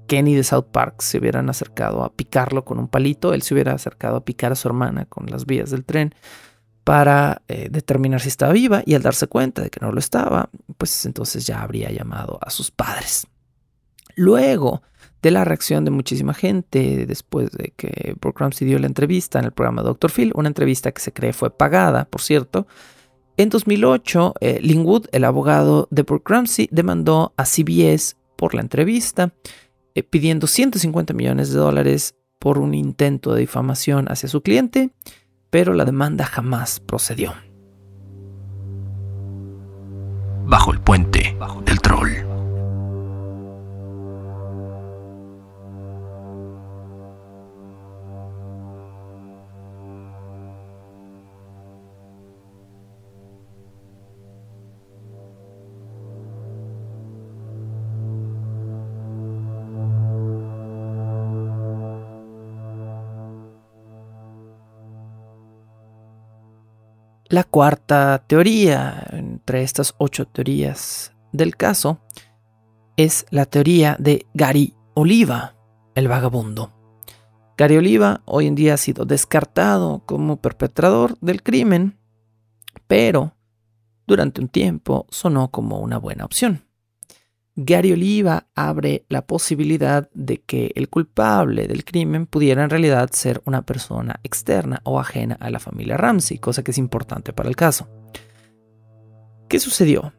Kenny 0.07 0.35
de 0.35 0.45
South 0.45 0.67
Park 0.71 1.01
se 1.01 1.19
hubieran 1.19 1.49
acercado 1.49 2.05
a 2.05 2.13
picarlo 2.13 2.65
con 2.65 2.79
un 2.79 2.89
palito, 2.89 3.35
él 3.35 3.43
se 3.43 3.55
hubiera 3.55 3.73
acercado 3.73 4.17
a 4.17 4.25
picar 4.25 4.53
a 4.53 4.57
su 4.57 4.69
hermana 4.69 5.07
con 5.07 5.27
las 5.27 5.47
vías 5.47 5.71
del 5.71 5.85
tren 5.85 6.15
para 6.85 7.43
eh, 7.49 7.69
determinar 7.71 8.21
si 8.21 8.29
estaba 8.29 8.53
viva 8.53 8.83
y 8.85 8.95
al 8.95 9.03
darse 9.03 9.27
cuenta 9.27 9.63
de 9.63 9.71
que 9.71 9.81
no 9.81 9.91
lo 9.91 9.99
estaba, 9.99 10.51
pues 10.77 11.07
entonces 11.07 11.47
ya 11.47 11.63
habría 11.63 11.91
llamado 11.91 12.39
a 12.43 12.51
sus 12.51 12.71
padres. 12.71 13.27
Luego 14.17 14.83
de 15.23 15.31
la 15.31 15.45
reacción 15.45 15.87
de 15.87 15.91
muchísima 15.91 16.35
gente 16.35 17.07
después 17.07 17.51
de 17.53 17.73
que 17.75 18.15
Brooke 18.21 18.41
Ramsey 18.41 18.69
dio 18.69 18.79
la 18.79 18.87
entrevista 18.87 19.39
en 19.39 19.47
el 19.47 19.53
programa 19.53 19.83
Dr. 19.83 20.11
Phil, 20.11 20.33
una 20.35 20.49
entrevista 20.49 20.93
que 20.93 21.01
se 21.01 21.15
cree 21.15 21.33
fue 21.33 21.51
pagada, 21.51 22.05
por 22.05 22.21
cierto, 22.21 22.67
en 23.37 23.49
2008 23.49 24.35
eh, 24.41 24.59
Linwood, 24.63 25.07
el 25.13 25.25
abogado 25.25 25.89
de 25.91 26.03
Brooke 26.03 26.33
Ramsey, 26.33 26.69
demandó 26.71 27.33
a 27.37 27.45
CBS 27.45 28.17
por 28.37 28.55
la 28.55 28.61
entrevista, 28.61 29.33
eh, 29.95 30.03
pidiendo 30.03 30.47
150 30.47 31.15
millones 31.15 31.53
de 31.53 31.59
dólares 31.59 32.15
por 32.39 32.59
un 32.59 32.75
intento 32.75 33.33
de 33.33 33.41
difamación 33.41 34.07
hacia 34.11 34.29
su 34.29 34.43
cliente 34.43 34.91
pero 35.55 35.73
la 35.73 35.85
demanda 35.85 36.25
jamás 36.25 36.81
procedió. 36.81 37.33
Bajo 40.47 40.73
el 40.73 40.81
puente 40.81 41.37
del 41.65 41.81
troll. 41.81 42.24
La 67.35 67.43
cuarta 67.43 68.23
teoría 68.29 69.09
entre 69.11 69.63
estas 69.63 69.97
ocho 69.99 70.25
teorías 70.25 71.13
del 71.33 71.57
caso 71.57 71.99
es 72.97 73.27
la 73.31 73.45
teoría 73.45 73.97
de 73.99 74.29
Gary 74.35 74.77
Oliva, 74.95 75.57
el 75.97 76.07
vagabundo. 76.07 76.73
Gary 77.57 77.77
Oliva 77.77 78.23
hoy 78.25 78.47
en 78.47 78.55
día 78.55 78.75
ha 78.75 78.77
sido 78.77 79.05
descartado 79.05 80.05
como 80.07 80.37
perpetrador 80.37 81.19
del 81.19 81.43
crimen, 81.43 81.99
pero 82.87 83.35
durante 84.07 84.41
un 84.41 84.47
tiempo 84.47 85.09
sonó 85.11 85.51
como 85.51 85.81
una 85.81 85.99
buena 85.99 86.25
opción. 86.25 86.64
Gary 87.57 87.93
Oliva 87.93 88.49
abre 88.57 89.05
la 89.09 89.27
posibilidad 89.27 90.11
de 90.13 90.41
que 90.41 90.73
el 90.75 90.89
culpable 90.89 91.69
del 91.69 91.85
crimen 91.85 92.27
pudiera 92.27 92.65
en 92.65 92.71
realidad 92.71 93.11
ser 93.13 93.43
una 93.45 93.63
persona 93.63 94.19
externa 94.25 94.81
o 94.83 94.99
ajena 94.99 95.37
a 95.39 95.51
la 95.51 95.61
familia 95.61 95.97
Ramsey, 95.97 96.39
cosa 96.39 96.65
que 96.65 96.73
es 96.73 96.79
importante 96.79 97.33
para 97.33 97.49
el 97.49 97.55
caso. 97.55 97.89
¿Qué 99.49 99.61
sucedió? 99.61 100.13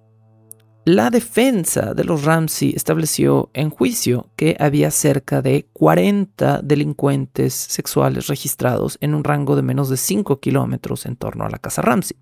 La 0.86 1.10
defensa 1.10 1.94
de 1.94 2.04
los 2.04 2.24
Ramsey 2.24 2.74
estableció 2.76 3.50
en 3.54 3.70
juicio 3.70 4.30
que 4.36 4.56
había 4.60 4.92
cerca 4.92 5.42
de 5.42 5.68
40 5.74 6.62
delincuentes 6.62 7.54
sexuales 7.54 8.28
registrados 8.28 8.98
en 9.02 9.16
un 9.16 9.24
rango 9.24 9.56
de 9.56 9.64
menos 9.64 9.90
de 9.90 9.98
5 9.98 10.40
kilómetros 10.40 11.06
en 11.08 11.16
torno 11.16 11.44
a 11.44 11.50
la 11.50 11.58
casa 11.58 11.82
Ramsey. 11.82 12.16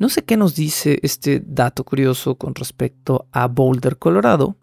No 0.00 0.08
sé 0.08 0.24
qué 0.24 0.36
nos 0.38 0.56
dice 0.56 0.98
este 1.02 1.42
dato 1.44 1.84
curioso 1.84 2.36
con 2.36 2.54
respecto 2.54 3.28
a 3.32 3.48
Boulder, 3.48 3.98
Colorado, 3.98 4.56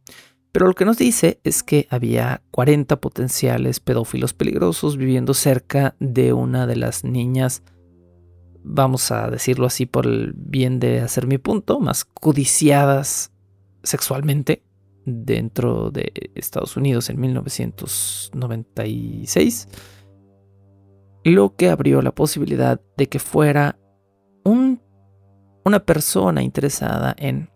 pero 0.51 0.65
lo 0.65 0.73
que 0.73 0.83
nos 0.83 0.97
dice 0.97 1.39
es 1.43 1.61
que 1.61 1.85
había 1.91 2.41
40 2.49 2.99
potenciales 2.99 3.79
pedófilos 3.79 4.33
peligrosos 4.33 4.97
viviendo 4.97 5.35
cerca 5.35 5.95
de 5.99 6.33
una 6.33 6.65
de 6.65 6.77
las 6.77 7.03
niñas, 7.03 7.61
vamos 8.63 9.11
a 9.11 9.29
decirlo 9.29 9.67
así 9.67 9.85
por 9.85 10.07
el 10.07 10.33
bien 10.35 10.79
de 10.79 11.01
hacer 11.01 11.27
mi 11.27 11.37
punto, 11.37 11.79
más 11.79 12.03
codiciadas 12.03 13.31
sexualmente 13.83 14.63
dentro 15.05 15.91
de 15.91 16.31
Estados 16.33 16.75
Unidos 16.77 17.11
en 17.11 17.21
1996, 17.21 19.67
lo 21.25 21.55
que 21.55 21.69
abrió 21.69 22.01
la 22.01 22.15
posibilidad 22.15 22.81
de 22.97 23.07
que 23.07 23.19
fuera 23.19 23.77
un 24.43 24.81
una 25.67 25.85
persona 25.85 26.41
interesada 26.41 27.15
en 27.17 27.49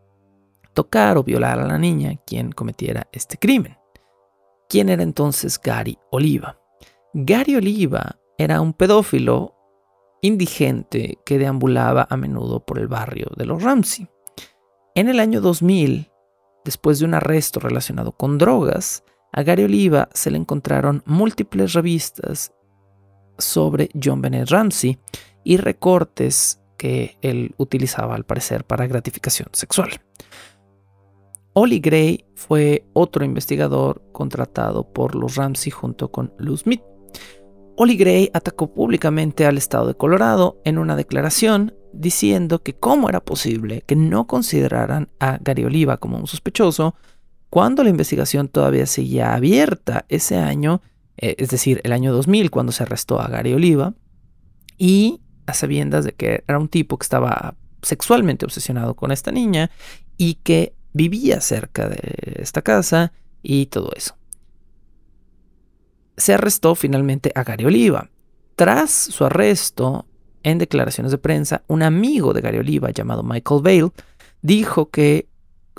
tocar 0.73 1.17
o 1.17 1.23
violar 1.23 1.59
a 1.59 1.67
la 1.67 1.77
niña 1.77 2.15
quien 2.25 2.51
cometiera 2.51 3.07
este 3.11 3.37
crimen. 3.37 3.77
¿Quién 4.69 4.89
era 4.89 5.03
entonces 5.03 5.59
Gary 5.61 5.97
Oliva? 6.11 6.59
Gary 7.13 7.55
Oliva 7.55 8.17
era 8.37 8.61
un 8.61 8.73
pedófilo 8.73 9.55
indigente 10.21 11.17
que 11.25 11.37
deambulaba 11.37 12.07
a 12.09 12.15
menudo 12.15 12.65
por 12.65 12.79
el 12.79 12.87
barrio 12.87 13.27
de 13.35 13.45
los 13.45 13.61
Ramsey. 13.61 14.07
En 14.95 15.09
el 15.09 15.19
año 15.19 15.41
2000, 15.41 16.11
después 16.63 16.99
de 16.99 17.05
un 17.05 17.13
arresto 17.13 17.59
relacionado 17.59 18.11
con 18.11 18.37
drogas, 18.37 19.03
a 19.33 19.43
Gary 19.43 19.63
Oliva 19.63 20.09
se 20.13 20.31
le 20.31 20.37
encontraron 20.37 21.03
múltiples 21.05 21.73
revistas 21.73 22.53
sobre 23.37 23.89
John 24.01 24.21
Bennett 24.21 24.49
Ramsey 24.49 24.99
y 25.43 25.57
recortes 25.57 26.60
que 26.81 27.15
él 27.21 27.53
utilizaba 27.57 28.15
al 28.15 28.25
parecer 28.25 28.63
para 28.63 28.87
gratificación 28.87 29.49
sexual. 29.53 30.01
Ollie 31.53 31.79
Gray 31.79 32.25
fue 32.33 32.87
otro 32.93 33.23
investigador 33.23 34.01
contratado 34.11 34.91
por 34.91 35.13
los 35.13 35.35
Ramsey 35.35 35.69
junto 35.69 36.09
con 36.09 36.33
Lou 36.39 36.57
Smith. 36.57 36.81
Ollie 37.77 37.97
Gray 37.97 38.31
atacó 38.33 38.73
públicamente 38.73 39.45
al 39.45 39.59
estado 39.59 39.89
de 39.89 39.93
Colorado 39.93 40.59
en 40.65 40.79
una 40.79 40.95
declaración 40.95 41.75
diciendo 41.93 42.63
que 42.63 42.73
cómo 42.73 43.09
era 43.09 43.19
posible 43.19 43.83
que 43.85 43.95
no 43.95 44.25
consideraran 44.25 45.11
a 45.19 45.37
Gary 45.39 45.65
Oliva 45.65 45.97
como 45.97 46.17
un 46.17 46.25
sospechoso 46.25 46.95
cuando 47.51 47.83
la 47.83 47.91
investigación 47.91 48.47
todavía 48.47 48.87
seguía 48.87 49.35
abierta 49.35 50.05
ese 50.09 50.37
año, 50.37 50.81
eh, 51.17 51.35
es 51.37 51.51
decir, 51.51 51.79
el 51.83 51.91
año 51.91 52.11
2000 52.11 52.49
cuando 52.49 52.71
se 52.71 52.81
arrestó 52.81 53.21
a 53.21 53.27
Gary 53.27 53.53
Oliva, 53.53 53.93
y 54.79 55.21
a 55.51 55.53
sabiendas 55.53 56.05
de 56.05 56.13
que 56.13 56.43
era 56.47 56.59
un 56.59 56.67
tipo 56.67 56.97
que 56.97 57.03
estaba 57.03 57.55
sexualmente 57.81 58.45
obsesionado 58.45 58.95
con 58.95 59.11
esta 59.11 59.31
niña 59.31 59.71
y 60.17 60.35
que 60.35 60.73
vivía 60.93 61.41
cerca 61.41 61.87
de 61.87 62.35
esta 62.35 62.61
casa 62.61 63.13
y 63.41 63.67
todo 63.67 63.91
eso. 63.95 64.15
Se 66.17 66.33
arrestó 66.33 66.75
finalmente 66.75 67.31
a 67.35 67.43
Gary 67.43 67.65
Oliva. 67.65 68.09
Tras 68.55 68.91
su 68.91 69.25
arresto, 69.25 70.05
en 70.43 70.57
declaraciones 70.57 71.11
de 71.11 71.17
prensa, 71.17 71.63
un 71.67 71.81
amigo 71.81 72.33
de 72.33 72.41
Gary 72.41 72.59
Oliva 72.59 72.91
llamado 72.91 73.23
Michael 73.23 73.61
Vale 73.63 73.91
dijo 74.41 74.89
que 74.89 75.27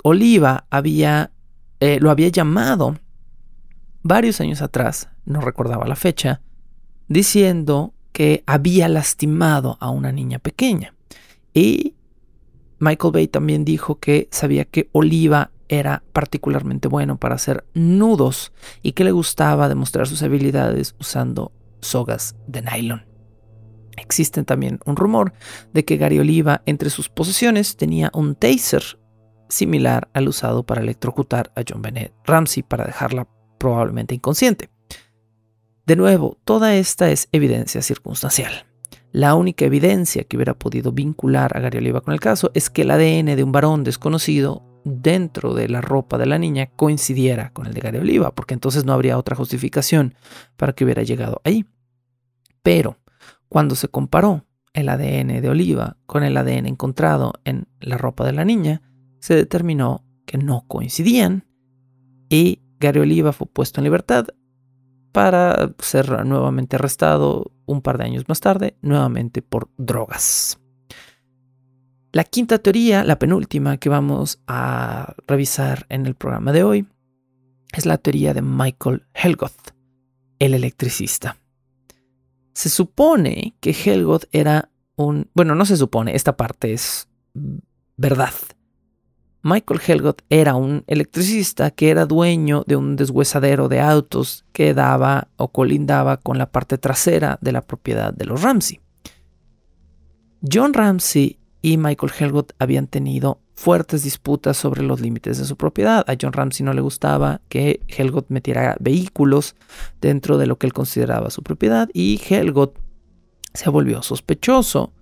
Oliva 0.03 0.65
había, 0.69 1.31
eh, 1.79 1.99
lo 2.01 2.11
había 2.11 2.29
llamado 2.29 2.97
varios 4.01 4.41
años 4.41 4.61
atrás, 4.61 5.09
no 5.25 5.39
recordaba 5.39 5.87
la 5.87 5.95
fecha, 5.95 6.41
diciendo 7.07 7.92
que 8.13 8.43
había 8.45 8.87
lastimado 8.87 9.77
a 9.81 9.89
una 9.89 10.11
niña 10.11 10.39
pequeña. 10.39 10.95
Y 11.53 11.95
Michael 12.79 13.11
Bay 13.11 13.27
también 13.27 13.65
dijo 13.65 13.99
que 13.99 14.27
sabía 14.31 14.65
que 14.65 14.89
Oliva 14.93 15.51
era 15.67 16.03
particularmente 16.13 16.87
bueno 16.87 17.17
para 17.17 17.35
hacer 17.35 17.65
nudos 17.73 18.53
y 18.81 18.91
que 18.93 19.03
le 19.03 19.11
gustaba 19.11 19.69
demostrar 19.69 20.07
sus 20.07 20.21
habilidades 20.21 20.95
usando 20.99 21.51
sogas 21.81 22.35
de 22.47 22.61
nylon. 22.61 23.05
Existe 23.97 24.43
también 24.43 24.79
un 24.85 24.95
rumor 24.95 25.33
de 25.73 25.85
que 25.85 25.97
Gary 25.97 26.19
Oliva 26.19 26.61
entre 26.65 26.89
sus 26.89 27.09
posesiones 27.09 27.77
tenía 27.77 28.11
un 28.13 28.35
taser 28.35 28.83
similar 29.49 30.09
al 30.13 30.27
usado 30.27 30.63
para 30.63 30.81
electrocutar 30.81 31.51
a 31.55 31.61
John 31.67 31.81
Bennett 31.81 32.13
Ramsey 32.25 32.63
para 32.63 32.85
dejarla 32.85 33.27
probablemente 33.59 34.15
inconsciente. 34.15 34.72
De 35.85 35.97
nuevo, 35.97 36.37
toda 36.45 36.75
esta 36.75 37.09
es 37.11 37.27
evidencia 37.33 37.81
circunstancial. 37.81 38.65
La 39.11 39.35
única 39.35 39.65
evidencia 39.65 40.23
que 40.23 40.37
hubiera 40.37 40.53
podido 40.53 40.93
vincular 40.93 41.57
a 41.57 41.59
Gary 41.59 41.79
Oliva 41.79 41.99
con 41.99 42.13
el 42.13 42.21
caso 42.21 42.51
es 42.53 42.69
que 42.69 42.83
el 42.83 42.91
ADN 42.91 43.35
de 43.35 43.43
un 43.43 43.51
varón 43.51 43.83
desconocido 43.83 44.63
dentro 44.85 45.53
de 45.53 45.67
la 45.67 45.81
ropa 45.81 46.17
de 46.17 46.25
la 46.25 46.37
niña 46.37 46.67
coincidiera 46.67 47.51
con 47.51 47.67
el 47.67 47.73
de 47.73 47.81
Gary 47.81 47.97
Oliva, 47.97 48.33
porque 48.33 48.53
entonces 48.53 48.85
no 48.85 48.93
habría 48.93 49.17
otra 49.17 49.35
justificación 49.35 50.15
para 50.55 50.71
que 50.71 50.85
hubiera 50.85 51.03
llegado 51.03 51.41
ahí. 51.43 51.65
Pero 52.61 52.97
cuando 53.49 53.75
se 53.75 53.89
comparó 53.89 54.45
el 54.71 54.87
ADN 54.87 55.41
de 55.41 55.49
Oliva 55.49 55.97
con 56.05 56.23
el 56.23 56.37
ADN 56.37 56.65
encontrado 56.65 57.33
en 57.43 57.67
la 57.81 57.97
ropa 57.97 58.25
de 58.25 58.31
la 58.31 58.45
niña, 58.45 58.81
se 59.19 59.35
determinó 59.35 60.05
que 60.25 60.37
no 60.37 60.65
coincidían 60.65 61.45
y 62.29 62.61
Gary 62.79 63.01
Oliva 63.01 63.33
fue 63.33 63.47
puesto 63.47 63.81
en 63.81 63.83
libertad 63.83 64.27
para 65.13 65.73
ser 65.79 66.25
nuevamente 66.25 66.75
arrestado 66.75 67.51
un 67.65 67.81
par 67.81 67.97
de 67.97 68.03
años 68.03 68.25
más 68.27 68.41
tarde, 68.41 68.75
nuevamente 68.81 69.41
por 69.41 69.69
drogas. 69.77 70.59
La 72.11 72.23
quinta 72.23 72.59
teoría, 72.59 73.03
la 73.03 73.17
penúltima 73.17 73.77
que 73.77 73.89
vamos 73.89 74.41
a 74.47 75.15
revisar 75.27 75.85
en 75.89 76.05
el 76.05 76.15
programa 76.15 76.51
de 76.51 76.63
hoy, 76.63 76.87
es 77.71 77.85
la 77.85 77.97
teoría 77.97 78.33
de 78.33 78.41
Michael 78.41 79.03
Helgoth, 79.13 79.71
el 80.39 80.55
electricista. 80.55 81.37
Se 82.53 82.69
supone 82.69 83.55
que 83.59 83.71
Helgoth 83.71 84.25
era 84.31 84.69
un... 84.95 85.29
Bueno, 85.33 85.55
no 85.55 85.65
se 85.65 85.77
supone, 85.77 86.15
esta 86.15 86.35
parte 86.35 86.73
es 86.73 87.07
verdad. 87.97 88.33
Michael 89.45 89.81
Helgoth 89.85 90.21
era 90.29 90.55
un 90.55 90.85
electricista 90.87 91.69
que 91.71 91.89
era 91.89 92.05
dueño 92.05 92.63
de 92.65 92.77
un 92.77 92.95
deshuesadero 92.95 93.67
de 93.67 93.81
autos 93.81 94.45
que 94.53 94.73
daba 94.73 95.27
o 95.35 95.49
colindaba 95.49 96.15
con 96.15 96.37
la 96.37 96.49
parte 96.49 96.77
trasera 96.77 97.37
de 97.41 97.51
la 97.51 97.61
propiedad 97.61 98.13
de 98.13 98.25
los 98.25 98.41
Ramsey. 98.41 98.79
John 100.49 100.73
Ramsey 100.73 101.39
y 101.61 101.75
Michael 101.75 102.13
Helgoth 102.17 102.53
habían 102.57 102.87
tenido 102.87 103.41
fuertes 103.53 104.03
disputas 104.03 104.55
sobre 104.55 104.81
los 104.81 105.01
límites 105.01 105.37
de 105.37 105.45
su 105.45 105.57
propiedad. 105.57 106.05
A 106.07 106.15
John 106.19 106.31
Ramsey 106.31 106.65
no 106.65 106.71
le 106.71 106.81
gustaba 106.81 107.41
que 107.49 107.81
Helgoth 107.89 108.29
metiera 108.29 108.77
vehículos 108.79 109.55
dentro 109.99 110.37
de 110.37 110.47
lo 110.47 110.57
que 110.57 110.67
él 110.67 110.73
consideraba 110.73 111.29
su 111.29 111.43
propiedad 111.43 111.89
y 111.93 112.21
Helgoth 112.29 112.77
se 113.53 113.69
volvió 113.69 114.03
sospechoso 114.03 114.93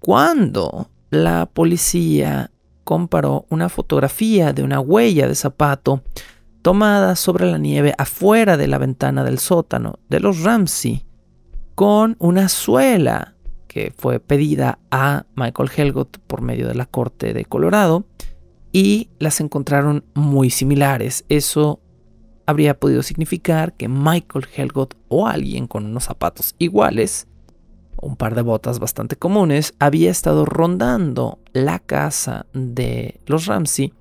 cuando 0.00 0.90
la 1.08 1.46
policía 1.46 2.50
comparó 2.84 3.46
una 3.48 3.68
fotografía 3.68 4.52
de 4.52 4.62
una 4.62 4.80
huella 4.80 5.28
de 5.28 5.34
zapato 5.34 6.02
tomada 6.62 7.16
sobre 7.16 7.50
la 7.50 7.58
nieve 7.58 7.94
afuera 7.96 8.56
de 8.56 8.68
la 8.68 8.78
ventana 8.78 9.24
del 9.24 9.38
sótano 9.38 9.98
de 10.08 10.20
los 10.20 10.42
Ramsey 10.42 11.06
con 11.74 12.16
una 12.18 12.48
suela 12.48 13.34
que 13.66 13.92
fue 13.96 14.20
pedida 14.20 14.78
a 14.90 15.26
Michael 15.36 15.70
Helgoth 15.74 16.18
por 16.26 16.42
medio 16.42 16.68
de 16.68 16.74
la 16.74 16.86
Corte 16.86 17.32
de 17.32 17.44
Colorado 17.44 18.04
y 18.72 19.10
las 19.18 19.40
encontraron 19.40 20.04
muy 20.14 20.50
similares. 20.50 21.24
Eso 21.28 21.80
habría 22.46 22.78
podido 22.78 23.02
significar 23.02 23.74
que 23.74 23.88
Michael 23.88 24.46
Helgoth 24.54 24.94
o 25.08 25.26
alguien 25.26 25.66
con 25.66 25.86
unos 25.86 26.04
zapatos 26.04 26.54
iguales, 26.58 27.28
un 28.00 28.16
par 28.16 28.34
de 28.34 28.42
botas 28.42 28.78
bastante 28.78 29.16
comunes, 29.16 29.74
había 29.78 30.10
estado 30.10 30.44
rondando 30.44 31.38
la 31.52 31.78
casa 31.78 32.46
de 32.52 33.20
los 33.26 33.46
Ramsey 33.46 33.92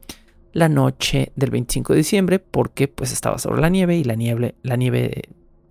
la 0.54 0.70
noche 0.70 1.32
del 1.36 1.52
25 1.52 1.93
de 1.93 1.97
diciembre 1.97 2.39
porque 2.39 2.88
pues 2.88 3.12
estaba 3.12 3.38
sobre 3.38 3.62
la 3.62 3.70
nieve 3.70 3.97
y 3.97 4.04
la 4.04 4.16
nieve, 4.16 4.56
la 4.64 4.76
nieve 4.76 5.24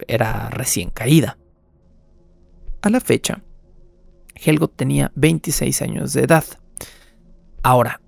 era 0.06 0.50
recién 0.50 0.90
caída. 0.90 1.38
A 2.80 2.90
la 2.90 3.00
fecha, 3.00 3.42
Helgot 4.34 4.76
tenía 4.76 5.10
26 5.16 5.82
años 5.82 6.12
de 6.12 6.22
edad. 6.22 6.44
Ahora, 7.62 8.00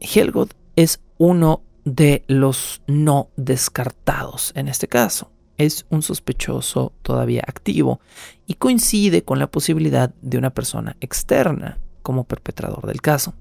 Helgot 0.00 0.54
es 0.76 1.00
uno 1.16 1.62
de 1.84 2.24
los 2.26 2.82
no 2.86 3.30
descartados 3.36 4.52
en 4.54 4.68
este 4.68 4.88
caso. 4.88 5.32
Es 5.60 5.84
un 5.90 6.00
sospechoso 6.00 6.94
todavía 7.02 7.44
activo 7.46 8.00
y 8.46 8.54
coincide 8.54 9.24
con 9.24 9.38
la 9.38 9.50
posibilidad 9.50 10.08
de 10.22 10.38
una 10.38 10.54
persona 10.54 10.96
externa 11.02 11.78
como 12.00 12.24
perpetrador 12.24 12.86
del 12.86 13.02
caso. 13.02 13.34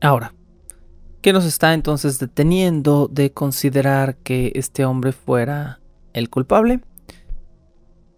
Ahora, 0.00 0.32
¿qué 1.20 1.34
nos 1.34 1.44
está 1.44 1.74
entonces 1.74 2.18
deteniendo 2.18 3.08
de 3.12 3.32
considerar 3.32 4.16
que 4.16 4.52
este 4.54 4.86
hombre 4.86 5.12
fuera 5.12 5.80
el 6.14 6.30
culpable? 6.30 6.80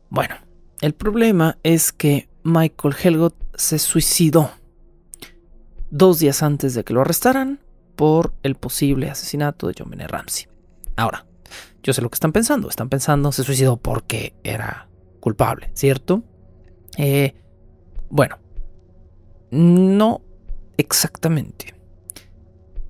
Bueno, 0.09 0.37
el 0.81 0.93
problema 0.93 1.59
es 1.65 1.91
que 1.91 2.29
Michael 2.45 2.95
Helgot 3.03 3.35
se 3.57 3.81
suicidó 3.81 4.53
dos 5.91 6.21
días 6.21 6.45
antes 6.45 6.75
de 6.75 6.85
que 6.85 6.95
lo 6.95 7.01
arrestaran 7.01 7.59
por 7.97 8.35
el 8.45 8.55
posible 8.55 9.11
asesinato 9.11 9.67
de 9.67 9.75
John 9.77 9.91
Benet 9.91 10.13
Ramsey. 10.13 10.47
Ahora, 10.95 11.27
yo 11.87 11.93
sé 11.93 12.03
lo 12.03 12.11
que 12.11 12.17
están 12.17 12.33
pensando. 12.33 12.69
Están 12.69 12.89
pensando, 12.89 13.31
se 13.31 13.45
suicidó 13.45 13.77
porque 13.77 14.35
era 14.43 14.89
culpable, 15.21 15.71
¿cierto? 15.75 16.25
Eh, 16.99 17.37
bueno, 18.11 18.39
no 19.53 20.21
exactamente. 20.77 21.75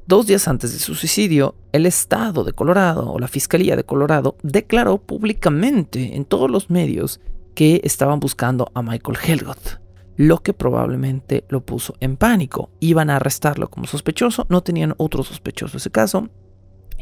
Dos 0.07 0.27
días 0.27 0.49
antes 0.49 0.73
de 0.73 0.79
su 0.79 0.95
suicidio, 0.95 1.57
el 1.73 1.85
Estado 1.85 2.43
de 2.43 2.55
Colorado 2.55 3.13
o 3.13 3.19
la 3.19 3.29
Fiscalía 3.29 3.77
de 3.77 3.85
Colorado 3.85 4.37
declaró 4.43 4.97
públicamente 4.97 6.17
en 6.17 6.25
todos 6.25 6.51
los 6.51 6.71
medios 6.71 7.21
que 7.55 7.83
estaban 7.85 8.19
buscando 8.19 8.71
a 8.73 8.81
Michael 8.81 9.19
Helgoth, 9.23 9.81
lo 10.17 10.43
que 10.43 10.55
probablemente 10.55 11.45
lo 11.51 11.67
puso 11.67 11.95
en 12.01 12.17
pánico. 12.17 12.71
Iban 12.81 13.11
a 13.11 13.17
arrestarlo 13.17 13.69
como 13.69 13.87
sospechoso, 13.87 14.47
no 14.49 14.63
tenían 14.63 14.95
otro 14.97 15.23
sospechoso 15.23 15.77
ese 15.77 15.91
caso, 15.91 16.31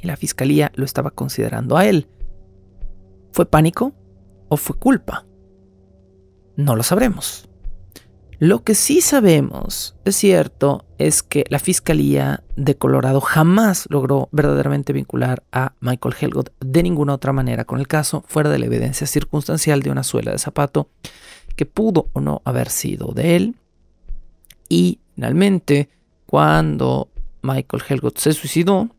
la 0.05 0.17
fiscalía 0.17 0.73
lo 0.75 0.85
estaba 0.85 1.11
considerando 1.11 1.77
a 1.77 1.87
él. 1.87 2.09
¿Fue 3.33 3.47
pánico 3.47 3.93
o 4.49 4.57
fue 4.57 4.77
culpa? 4.77 5.27
No 6.57 6.77
lo 6.77 6.83
sabremos. 6.83 7.49
Lo 8.39 8.65
que 8.65 8.75
sí 8.75 9.01
sabemos, 9.01 9.97
es 10.05 10.17
cierto, 10.17 10.85
es 10.99 11.23
que 11.23 11.45
la 11.49 11.59
Fiscalía 11.59 12.43
de 12.57 12.77
Colorado 12.77 13.21
jamás 13.21 13.87
logró 13.91 14.29
verdaderamente 14.33 14.93
vincular 14.93 15.45
a 15.53 15.75
Michael 15.81 16.15
Helgoth 16.21 16.51
de 16.61 16.83
ninguna 16.83 17.15
otra 17.15 17.33
manera 17.33 17.65
con 17.65 17.79
el 17.79 17.87
caso, 17.87 18.25
fuera 18.27 18.51
de 18.51 18.59
la 18.59 18.67
evidencia 18.67 19.07
circunstancial 19.07 19.83
de 19.83 19.91
una 19.91 20.03
suela 20.03 20.33
de 20.33 20.39
zapato 20.39 20.89
que 21.57 21.65
pudo 21.65 22.11
o 22.13 22.21
no 22.21 22.43
haber 22.45 22.69
sido 22.69 23.13
de 23.13 23.37
él. 23.37 23.57
Y 24.69 24.99
finalmente, 25.15 25.89
cuando 26.27 27.09
Michael 27.43 27.83
Helgoth 27.89 28.19
se 28.19 28.33
suicidó, 28.33 28.91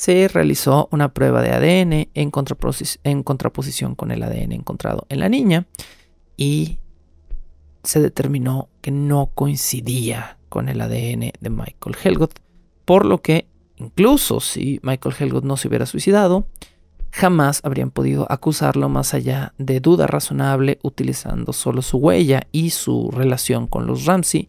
se 0.00 0.28
realizó 0.28 0.88
una 0.92 1.12
prueba 1.12 1.42
de 1.42 1.50
ADN 1.50 2.08
en, 2.14 2.30
contraposición 2.30 3.94
con 3.94 4.10
el 4.10 4.22
ADN 4.22 4.52
encontrado 4.52 5.04
en 5.10 5.20
la 5.20 5.28
niña 5.28 5.66
y 6.38 6.78
se 7.82 8.00
determinó 8.00 8.70
que 8.80 8.92
no 8.92 9.26
coincidía 9.34 10.38
con 10.48 10.70
el 10.70 10.80
ADN 10.80 11.32
de 11.38 11.50
Michael 11.50 11.96
Helgoth, 12.02 12.32
por 12.86 13.04
lo 13.04 13.20
que 13.20 13.46
incluso 13.76 14.40
si 14.40 14.80
Michael 14.82 15.14
Helgoth 15.18 15.44
no 15.44 15.58
se 15.58 15.68
hubiera 15.68 15.84
suicidado, 15.84 16.46
jamás 17.12 17.60
habrían 17.62 17.90
podido 17.90 18.26
acusarlo 18.32 18.88
más 18.88 19.12
allá 19.12 19.52
de 19.58 19.80
duda 19.80 20.06
razonable 20.06 20.78
utilizando 20.82 21.52
solo 21.52 21.82
su 21.82 21.98
huella 21.98 22.48
y 22.52 22.70
su 22.70 23.10
relación 23.10 23.66
con 23.66 23.86
los 23.86 24.06
Ramsey 24.06 24.48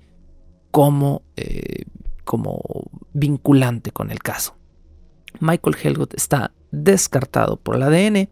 como, 0.71 1.23
eh, 1.35 1.83
como 2.23 2.61
vinculante 3.11 3.91
con 3.91 4.11
el 4.11 4.19
caso. 4.19 4.55
Michael 5.39 5.75
Helgoth 5.81 6.13
está 6.13 6.51
descartado 6.71 7.57
por 7.57 7.75
el 7.75 7.83
ADN, 7.83 8.29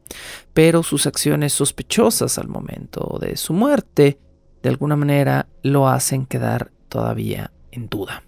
pero 0.53 0.83
sus 0.83 1.07
acciones 1.07 1.53
sospechosas 1.53 2.37
al 2.37 2.47
momento 2.47 3.17
de 3.21 3.37
su 3.37 3.53
muerte 3.53 4.19
de 4.61 4.69
alguna 4.69 4.95
manera 4.95 5.47
lo 5.63 5.87
hacen 5.87 6.25
quedar 6.25 6.71
todavía 6.89 7.51
en 7.71 7.87
duda. 7.87 8.23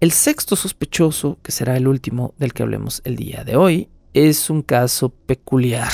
El 0.00 0.12
sexto 0.12 0.56
sospechoso, 0.56 1.38
que 1.42 1.52
será 1.52 1.76
el 1.76 1.86
último 1.86 2.34
del 2.38 2.54
que 2.54 2.62
hablemos 2.62 3.02
el 3.04 3.16
día 3.16 3.44
de 3.44 3.56
hoy, 3.56 3.90
es 4.14 4.48
un 4.48 4.62
caso 4.62 5.10
peculiar, 5.10 5.92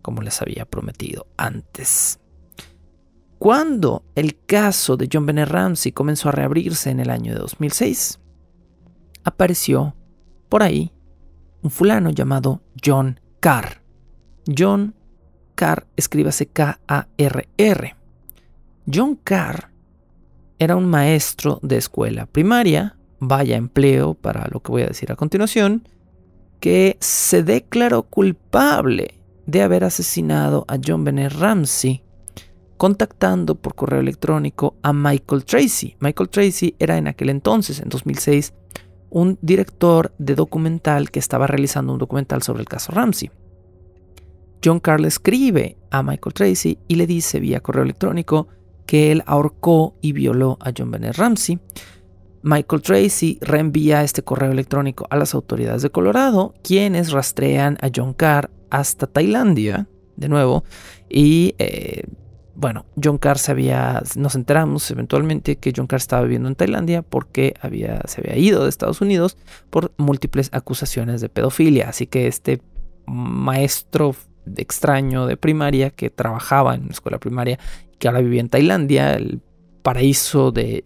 como 0.00 0.22
les 0.22 0.40
había 0.40 0.64
prometido 0.64 1.26
antes. 1.36 2.20
Cuando 3.38 4.04
el 4.14 4.38
caso 4.46 4.96
de 4.96 5.08
John 5.12 5.26
Bennett 5.26 5.48
Ramsey 5.48 5.90
comenzó 5.90 6.28
a 6.28 6.32
reabrirse 6.32 6.90
en 6.90 7.00
el 7.00 7.10
año 7.10 7.32
de 7.32 7.40
2006, 7.40 8.20
apareció 9.24 9.96
por 10.52 10.62
ahí 10.62 10.92
un 11.62 11.70
fulano 11.70 12.10
llamado 12.10 12.60
John 12.84 13.18
Carr. 13.40 13.80
John 14.46 14.94
Carr, 15.54 15.86
escríbase 15.96 16.44
K-A-R-R. 16.44 17.96
John 18.92 19.18
Carr 19.24 19.70
era 20.58 20.76
un 20.76 20.90
maestro 20.90 21.58
de 21.62 21.78
escuela 21.78 22.26
primaria, 22.26 22.98
vaya 23.18 23.56
empleo 23.56 24.12
para 24.12 24.46
lo 24.48 24.60
que 24.60 24.72
voy 24.72 24.82
a 24.82 24.88
decir 24.88 25.10
a 25.10 25.16
continuación, 25.16 25.88
que 26.60 26.98
se 27.00 27.42
declaró 27.42 28.02
culpable 28.02 29.22
de 29.46 29.62
haber 29.62 29.84
asesinado 29.84 30.66
a 30.68 30.76
John 30.86 31.02
Bennett 31.02 31.32
Ramsey 31.32 32.04
contactando 32.76 33.54
por 33.54 33.74
correo 33.74 34.00
electrónico 34.00 34.76
a 34.82 34.92
Michael 34.92 35.46
Tracy. 35.46 35.96
Michael 36.00 36.28
Tracy 36.28 36.76
era 36.78 36.98
en 36.98 37.08
aquel 37.08 37.30
entonces, 37.30 37.80
en 37.80 37.88
2006, 37.88 38.52
un 39.12 39.38
director 39.42 40.14
de 40.18 40.34
documental 40.34 41.10
que 41.10 41.18
estaba 41.18 41.46
realizando 41.46 41.92
un 41.92 41.98
documental 41.98 42.42
sobre 42.42 42.62
el 42.62 42.68
caso 42.68 42.92
Ramsey. 42.92 43.30
John 44.64 44.80
Carl 44.80 45.04
escribe 45.04 45.76
a 45.90 46.02
Michael 46.02 46.32
Tracy 46.34 46.78
y 46.88 46.94
le 46.94 47.06
dice 47.06 47.38
vía 47.38 47.60
correo 47.60 47.82
electrónico 47.82 48.48
que 48.86 49.12
él 49.12 49.22
ahorcó 49.26 49.96
y 50.00 50.12
violó 50.12 50.56
a 50.60 50.72
John 50.76 50.90
Bennett 50.90 51.16
Ramsey. 51.16 51.60
Michael 52.42 52.82
Tracy 52.82 53.38
reenvía 53.40 54.02
este 54.02 54.22
correo 54.22 54.50
electrónico 54.50 55.06
a 55.10 55.16
las 55.16 55.34
autoridades 55.34 55.82
de 55.82 55.90
Colorado, 55.90 56.54
quienes 56.62 57.12
rastrean 57.12 57.76
a 57.82 57.90
John 57.94 58.14
Carr 58.14 58.50
hasta 58.70 59.06
Tailandia, 59.06 59.88
de 60.16 60.28
nuevo, 60.28 60.64
y 61.08 61.54
eh, 61.58 62.04
bueno, 62.54 62.84
John 63.02 63.18
Carr 63.18 63.38
se 63.38 63.50
había, 63.50 64.02
nos 64.16 64.34
enteramos 64.34 64.90
eventualmente 64.90 65.56
que 65.56 65.72
John 65.74 65.86
Carr 65.86 66.00
estaba 66.00 66.22
viviendo 66.22 66.48
en 66.48 66.54
Tailandia 66.54 67.02
porque 67.02 67.54
había, 67.60 68.00
se 68.06 68.20
había 68.20 68.36
ido 68.36 68.64
de 68.64 68.68
Estados 68.68 69.00
Unidos 69.00 69.36
por 69.70 69.92
múltiples 69.96 70.50
acusaciones 70.52 71.20
de 71.20 71.28
pedofilia, 71.28 71.88
así 71.88 72.06
que 72.06 72.26
este 72.26 72.60
maestro 73.06 74.14
extraño 74.56 75.26
de 75.26 75.36
primaria 75.36 75.90
que 75.90 76.10
trabajaba 76.10 76.74
en 76.74 76.82
una 76.82 76.92
escuela 76.92 77.18
primaria 77.18 77.58
y 77.92 77.96
que 77.96 78.08
ahora 78.08 78.20
vivía 78.20 78.40
en 78.40 78.48
Tailandia, 78.48 79.14
el 79.14 79.40
paraíso 79.82 80.52
de 80.52 80.82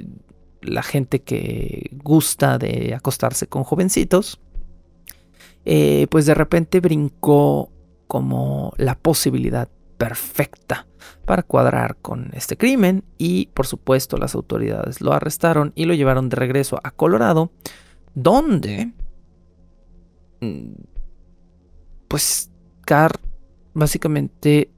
la 0.62 0.82
gente 0.82 1.22
que 1.22 1.90
gusta 1.92 2.58
de 2.58 2.94
acostarse 2.94 3.46
con 3.46 3.64
jovencitos, 3.64 4.40
eh, 5.64 6.06
pues 6.10 6.26
de 6.26 6.34
repente 6.34 6.80
brincó 6.80 7.70
como 8.06 8.72
la 8.76 8.96
posibilidad 8.96 9.68
perfecta 9.96 10.86
para 11.24 11.42
cuadrar 11.42 11.96
con 11.96 12.30
este 12.32 12.56
crimen 12.56 13.04
y 13.18 13.46
por 13.46 13.66
supuesto 13.66 14.16
las 14.16 14.34
autoridades 14.34 15.00
lo 15.00 15.12
arrestaron 15.12 15.72
y 15.74 15.84
lo 15.84 15.94
llevaron 15.94 16.28
de 16.28 16.36
regreso 16.36 16.78
a 16.82 16.90
Colorado, 16.90 17.50
donde 18.14 18.92
mm, 20.40 20.72
pues 22.08 22.50
Carr 22.84 23.18
básicamente 23.74 24.70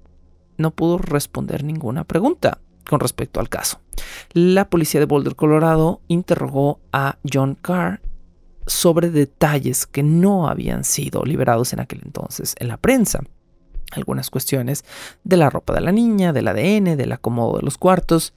no 0.57 0.73
pudo 0.73 0.99
responder 0.99 1.63
ninguna 1.65 2.05
pregunta 2.05 2.61
con 2.89 3.01
respecto 3.01 3.41
al 3.41 3.49
caso. 3.49 3.81
La 4.33 4.69
policía 4.71 5.01
de 5.01 5.07
Boulder, 5.07 5.37
Colorado, 5.37 6.01
interrogó 6.09 6.81
a 6.93 7.19
John 7.31 7.55
Carr 7.55 8.01
sobre 8.67 9.11
detalles 9.11 9.87
que 9.87 10.03
no 10.03 10.49
habían 10.49 10.85
sido 10.85 11.25
liberados 11.25 11.73
en 11.73 11.81
aquel 11.81 12.01
entonces 12.05 12.55
en 12.59 12.69
la 12.69 12.77
prensa. 12.77 13.21
Algunas 13.93 14.31
cuestiones 14.31 14.85
de 15.25 15.37
la 15.37 15.51
ropa 15.51 15.75
de 15.75 15.81
la 15.81 15.93
niña, 15.93 16.33
del 16.33 16.49
ADN, 16.49 16.97
del 16.97 17.13
acomodo 17.13 17.59
de 17.59 17.63
los 17.63 17.79
cuartos, 17.79 18.35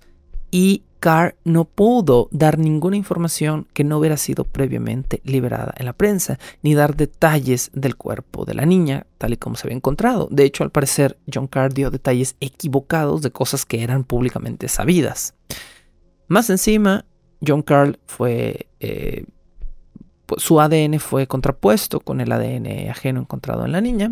y 0.49 0.83
Carr 1.01 1.35
no 1.43 1.65
pudo 1.65 2.29
dar 2.31 2.59
ninguna 2.59 2.95
información 2.95 3.67
que 3.73 3.83
no 3.83 3.97
hubiera 3.97 4.17
sido 4.17 4.43
previamente 4.43 5.19
liberada 5.25 5.73
en 5.77 5.85
la 5.85 5.93
prensa, 5.93 6.37
ni 6.61 6.75
dar 6.75 6.95
detalles 6.95 7.71
del 7.73 7.95
cuerpo 7.95 8.45
de 8.45 8.53
la 8.53 8.67
niña, 8.67 9.07
tal 9.17 9.33
y 9.33 9.37
como 9.37 9.55
se 9.55 9.65
había 9.65 9.77
encontrado. 9.77 10.27
De 10.29 10.43
hecho, 10.43 10.63
al 10.63 10.69
parecer, 10.69 11.17
John 11.33 11.47
Carr 11.47 11.73
dio 11.73 11.89
detalles 11.89 12.35
equivocados 12.39 13.23
de 13.23 13.31
cosas 13.31 13.65
que 13.65 13.81
eran 13.81 14.03
públicamente 14.03 14.67
sabidas. 14.67 15.33
Más 16.27 16.51
encima, 16.51 17.05
John 17.45 17.63
Carl 17.63 17.99
fue... 18.05 18.67
Eh, 18.79 19.25
su 20.37 20.61
ADN 20.61 20.99
fue 20.99 21.27
contrapuesto 21.27 21.99
con 21.99 22.21
el 22.21 22.31
ADN 22.31 22.89
ajeno 22.89 23.19
encontrado 23.19 23.65
en 23.65 23.73
la 23.73 23.81
niña 23.81 24.11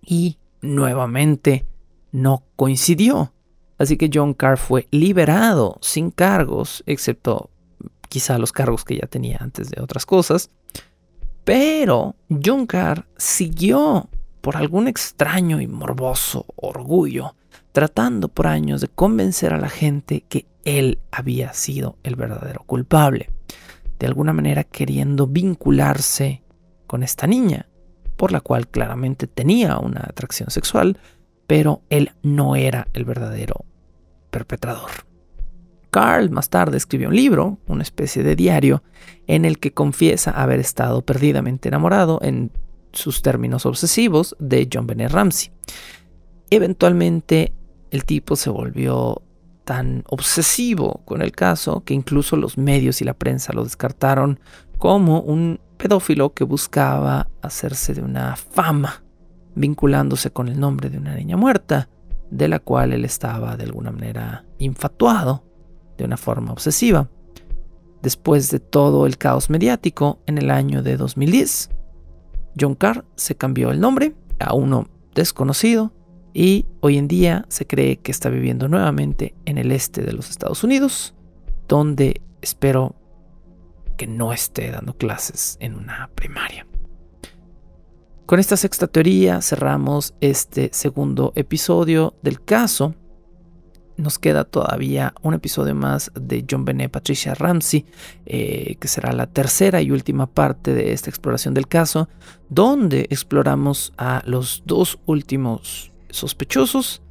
y 0.00 0.36
nuevamente 0.62 1.66
no 2.12 2.44
coincidió. 2.56 3.32
Así 3.78 3.96
que 3.96 4.10
John 4.12 4.32
Carr 4.32 4.58
fue 4.58 4.86
liberado 4.90 5.78
sin 5.80 6.10
cargos, 6.10 6.82
excepto 6.86 7.50
quizá 8.08 8.38
los 8.38 8.52
cargos 8.52 8.84
que 8.84 8.96
ya 8.96 9.06
tenía 9.06 9.38
antes 9.40 9.70
de 9.70 9.82
otras 9.82 10.06
cosas. 10.06 10.50
Pero 11.44 12.14
John 12.44 12.66
Carr 12.66 13.06
siguió 13.16 14.08
por 14.40 14.56
algún 14.56 14.86
extraño 14.86 15.60
y 15.60 15.66
morboso 15.66 16.46
orgullo, 16.56 17.34
tratando 17.72 18.28
por 18.28 18.46
años 18.46 18.80
de 18.80 18.88
convencer 18.88 19.52
a 19.52 19.58
la 19.58 19.68
gente 19.68 20.24
que 20.28 20.46
él 20.64 21.00
había 21.10 21.52
sido 21.52 21.96
el 22.02 22.16
verdadero 22.16 22.62
culpable. 22.64 23.30
De 23.98 24.06
alguna 24.06 24.32
manera 24.32 24.64
queriendo 24.64 25.26
vincularse 25.26 26.42
con 26.86 27.02
esta 27.02 27.26
niña, 27.26 27.66
por 28.22 28.30
la 28.30 28.40
cual 28.40 28.68
claramente 28.68 29.26
tenía 29.26 29.78
una 29.78 30.02
atracción 30.08 30.48
sexual, 30.48 30.96
pero 31.48 31.82
él 31.90 32.12
no 32.22 32.54
era 32.54 32.86
el 32.92 33.04
verdadero 33.04 33.64
perpetrador. 34.30 34.90
Carl 35.90 36.30
más 36.30 36.48
tarde 36.48 36.76
escribió 36.76 37.08
un 37.08 37.16
libro, 37.16 37.58
una 37.66 37.82
especie 37.82 38.22
de 38.22 38.36
diario, 38.36 38.84
en 39.26 39.44
el 39.44 39.58
que 39.58 39.72
confiesa 39.72 40.30
haber 40.30 40.60
estado 40.60 41.02
perdidamente 41.02 41.66
enamorado 41.66 42.20
en 42.22 42.52
sus 42.92 43.22
términos 43.22 43.66
obsesivos 43.66 44.36
de 44.38 44.68
John 44.72 44.86
Bennett 44.86 45.10
Ramsey. 45.10 45.50
Eventualmente 46.48 47.52
el 47.90 48.04
tipo 48.04 48.36
se 48.36 48.50
volvió 48.50 49.20
tan 49.64 50.04
obsesivo 50.06 51.02
con 51.06 51.22
el 51.22 51.32
caso 51.32 51.82
que 51.82 51.94
incluso 51.94 52.36
los 52.36 52.56
medios 52.56 53.02
y 53.02 53.04
la 53.04 53.14
prensa 53.14 53.52
lo 53.52 53.64
descartaron 53.64 54.38
como 54.78 55.22
un 55.22 55.58
pedófilo 55.82 56.32
que 56.32 56.44
buscaba 56.44 57.26
hacerse 57.42 57.92
de 57.92 58.02
una 58.02 58.36
fama 58.36 59.02
vinculándose 59.56 60.30
con 60.30 60.46
el 60.46 60.60
nombre 60.60 60.90
de 60.90 60.96
una 60.96 61.16
niña 61.16 61.36
muerta 61.36 61.88
de 62.30 62.46
la 62.46 62.60
cual 62.60 62.92
él 62.92 63.04
estaba 63.04 63.56
de 63.56 63.64
alguna 63.64 63.90
manera 63.90 64.44
infatuado 64.58 65.42
de 65.98 66.04
una 66.04 66.16
forma 66.16 66.52
obsesiva. 66.52 67.08
Después 68.00 68.48
de 68.52 68.60
todo 68.60 69.06
el 69.06 69.18
caos 69.18 69.50
mediático 69.50 70.20
en 70.26 70.38
el 70.38 70.52
año 70.52 70.84
de 70.84 70.96
2010, 70.96 71.70
John 72.58 72.76
Carr 72.76 73.04
se 73.16 73.34
cambió 73.34 73.72
el 73.72 73.80
nombre 73.80 74.14
a 74.38 74.54
uno 74.54 74.86
desconocido 75.16 75.92
y 76.32 76.64
hoy 76.78 76.96
en 76.96 77.08
día 77.08 77.44
se 77.48 77.66
cree 77.66 77.96
que 77.96 78.12
está 78.12 78.28
viviendo 78.28 78.68
nuevamente 78.68 79.34
en 79.46 79.58
el 79.58 79.72
este 79.72 80.02
de 80.02 80.12
los 80.12 80.30
Estados 80.30 80.62
Unidos, 80.62 81.12
donde 81.66 82.20
espero 82.40 82.94
que 83.96 84.06
no 84.06 84.32
esté 84.32 84.70
dando 84.70 84.96
clases 84.96 85.56
en 85.60 85.74
una 85.74 86.10
primaria. 86.14 86.66
Con 88.26 88.40
esta 88.40 88.56
sexta 88.56 88.86
teoría 88.86 89.42
cerramos 89.42 90.14
este 90.20 90.70
segundo 90.72 91.32
episodio 91.34 92.14
del 92.22 92.42
caso. 92.42 92.94
Nos 93.98 94.18
queda 94.18 94.44
todavía 94.44 95.12
un 95.20 95.34
episodio 95.34 95.74
más 95.74 96.10
de 96.14 96.44
John 96.50 96.64
Benet 96.64 96.90
Patricia 96.90 97.34
Ramsey, 97.34 97.84
eh, 98.24 98.76
que 98.80 98.88
será 98.88 99.12
la 99.12 99.26
tercera 99.26 99.82
y 99.82 99.90
última 99.90 100.26
parte 100.26 100.72
de 100.72 100.94
esta 100.94 101.10
exploración 101.10 101.52
del 101.52 101.68
caso, 101.68 102.08
donde 102.48 103.06
exploramos 103.10 103.92
a 103.98 104.22
los 104.24 104.62
dos 104.64 104.98
últimos 105.04 105.92
sospechosos 106.08 107.02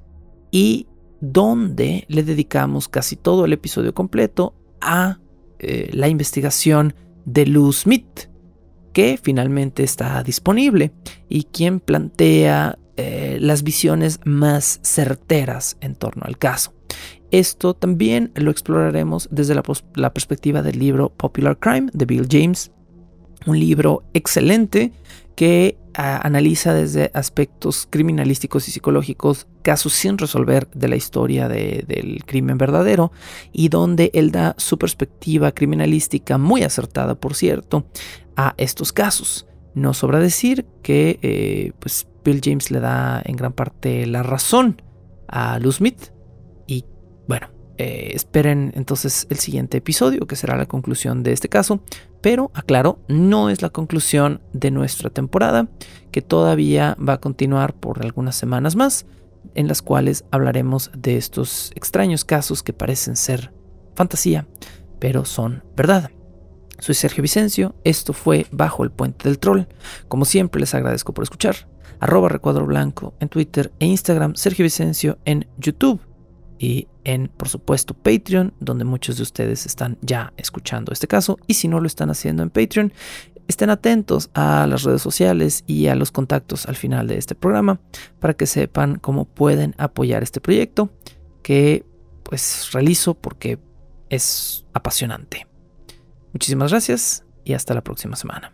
y 0.49 0.87
donde 1.19 2.05
le 2.07 2.23
dedicamos 2.23 2.87
casi 2.87 3.15
todo 3.15 3.45
el 3.45 3.53
episodio 3.53 3.93
completo 3.93 4.55
a 4.81 5.19
eh, 5.63 5.89
la 5.93 6.07
investigación 6.07 6.95
de 7.25 7.45
Lou 7.45 7.71
Smith, 7.71 8.29
que 8.93 9.19
finalmente 9.21 9.83
está 9.83 10.23
disponible 10.23 10.91
y 11.29 11.43
quien 11.43 11.79
plantea 11.79 12.79
eh, 12.97 13.37
las 13.39 13.61
visiones 13.61 14.19
más 14.25 14.79
certeras 14.81 15.77
en 15.81 15.93
torno 15.95 16.23
al 16.25 16.39
caso. 16.39 16.73
Esto 17.29 17.75
también 17.75 18.31
lo 18.35 18.49
exploraremos 18.49 19.29
desde 19.31 19.53
la, 19.53 19.63
la 19.93 20.11
perspectiva 20.11 20.63
del 20.63 20.79
libro 20.79 21.09
Popular 21.09 21.57
Crime 21.59 21.91
de 21.93 22.05
Bill 22.05 22.27
James, 22.29 22.71
un 23.45 23.59
libro 23.59 24.03
excelente 24.15 24.91
que 25.35 25.77
analiza 25.93 26.73
desde 26.73 27.11
aspectos 27.13 27.87
criminalísticos 27.89 28.67
y 28.67 28.71
psicológicos 28.71 29.47
casos 29.61 29.93
sin 29.93 30.17
resolver 30.17 30.69
de 30.73 30.87
la 30.87 30.95
historia 30.95 31.47
del 31.49 32.23
crimen 32.25 32.57
verdadero 32.57 33.11
y 33.51 33.69
donde 33.69 34.11
él 34.13 34.31
da 34.31 34.55
su 34.57 34.77
perspectiva 34.77 35.51
criminalística 35.51 36.37
muy 36.37 36.63
acertada, 36.63 37.15
por 37.15 37.35
cierto, 37.35 37.85
a 38.35 38.53
estos 38.57 38.93
casos. 38.93 39.47
No 39.73 39.93
sobra 39.93 40.19
decir 40.19 40.65
que 40.81 41.19
eh, 41.21 41.71
pues 41.79 42.07
Bill 42.23 42.41
James 42.43 42.71
le 42.71 42.79
da 42.79 43.21
en 43.23 43.35
gran 43.35 43.53
parte 43.53 44.05
la 44.05 44.23
razón 44.23 44.81
a 45.27 45.59
Lou 45.59 45.71
Smith. 45.71 46.11
Eh, 47.77 48.11
esperen 48.13 48.71
entonces 48.75 49.27
el 49.29 49.39
siguiente 49.39 49.77
episodio, 49.77 50.27
que 50.27 50.35
será 50.35 50.55
la 50.55 50.65
conclusión 50.65 51.23
de 51.23 51.33
este 51.33 51.49
caso. 51.49 51.81
Pero 52.21 52.51
aclaro, 52.53 52.99
no 53.07 53.49
es 53.49 53.61
la 53.61 53.69
conclusión 53.69 54.41
de 54.53 54.71
nuestra 54.71 55.09
temporada, 55.09 55.69
que 56.11 56.21
todavía 56.21 56.95
va 56.97 57.13
a 57.13 57.21
continuar 57.21 57.73
por 57.73 58.03
algunas 58.03 58.35
semanas 58.35 58.75
más, 58.75 59.05
en 59.55 59.67
las 59.67 59.81
cuales 59.81 60.25
hablaremos 60.31 60.91
de 60.95 61.17
estos 61.17 61.71
extraños 61.75 62.25
casos 62.25 62.61
que 62.61 62.73
parecen 62.73 63.15
ser 63.15 63.51
fantasía, 63.95 64.47
pero 64.99 65.25
son 65.25 65.63
verdad. 65.75 66.11
Soy 66.77 66.95
Sergio 66.95 67.21
Vicencio, 67.21 67.75
esto 67.83 68.13
fue 68.13 68.47
Bajo 68.51 68.83
el 68.83 68.91
Puente 68.91 69.27
del 69.27 69.39
Troll. 69.39 69.67
Como 70.07 70.25
siempre 70.25 70.59
les 70.59 70.73
agradezco 70.73 71.13
por 71.13 71.23
escuchar. 71.23 71.55
Arroba 71.99 72.29
Recuadro 72.29 72.65
Blanco 72.65 73.13
en 73.19 73.29
Twitter 73.29 73.71
e 73.79 73.85
Instagram, 73.85 74.35
Sergio 74.35 74.63
Vicencio 74.63 75.19
en 75.25 75.47
YouTube 75.57 76.01
y 76.61 76.87
en, 77.05 77.27
por 77.27 77.49
supuesto, 77.49 77.95
Patreon, 77.95 78.53
donde 78.59 78.85
muchos 78.85 79.17
de 79.17 79.23
ustedes 79.23 79.65
están 79.65 79.97
ya 80.01 80.31
escuchando 80.37 80.93
este 80.93 81.07
caso. 81.07 81.39
Y 81.47 81.55
si 81.55 81.67
no 81.67 81.79
lo 81.79 81.87
están 81.87 82.11
haciendo 82.11 82.43
en 82.43 82.51
Patreon, 82.51 82.93
estén 83.47 83.71
atentos 83.71 84.29
a 84.35 84.67
las 84.67 84.83
redes 84.83 85.01
sociales 85.01 85.63
y 85.65 85.87
a 85.87 85.95
los 85.95 86.11
contactos 86.11 86.67
al 86.67 86.75
final 86.75 87.07
de 87.07 87.17
este 87.17 87.33
programa 87.33 87.79
para 88.19 88.35
que 88.35 88.45
sepan 88.45 88.99
cómo 88.99 89.25
pueden 89.25 89.73
apoyar 89.79 90.21
este 90.21 90.39
proyecto 90.39 90.93
que 91.41 91.83
pues 92.21 92.69
realizo 92.73 93.15
porque 93.15 93.57
es 94.09 94.67
apasionante. 94.73 95.47
Muchísimas 96.31 96.69
gracias 96.69 97.25
y 97.43 97.53
hasta 97.53 97.73
la 97.73 97.81
próxima 97.81 98.15
semana. 98.15 98.53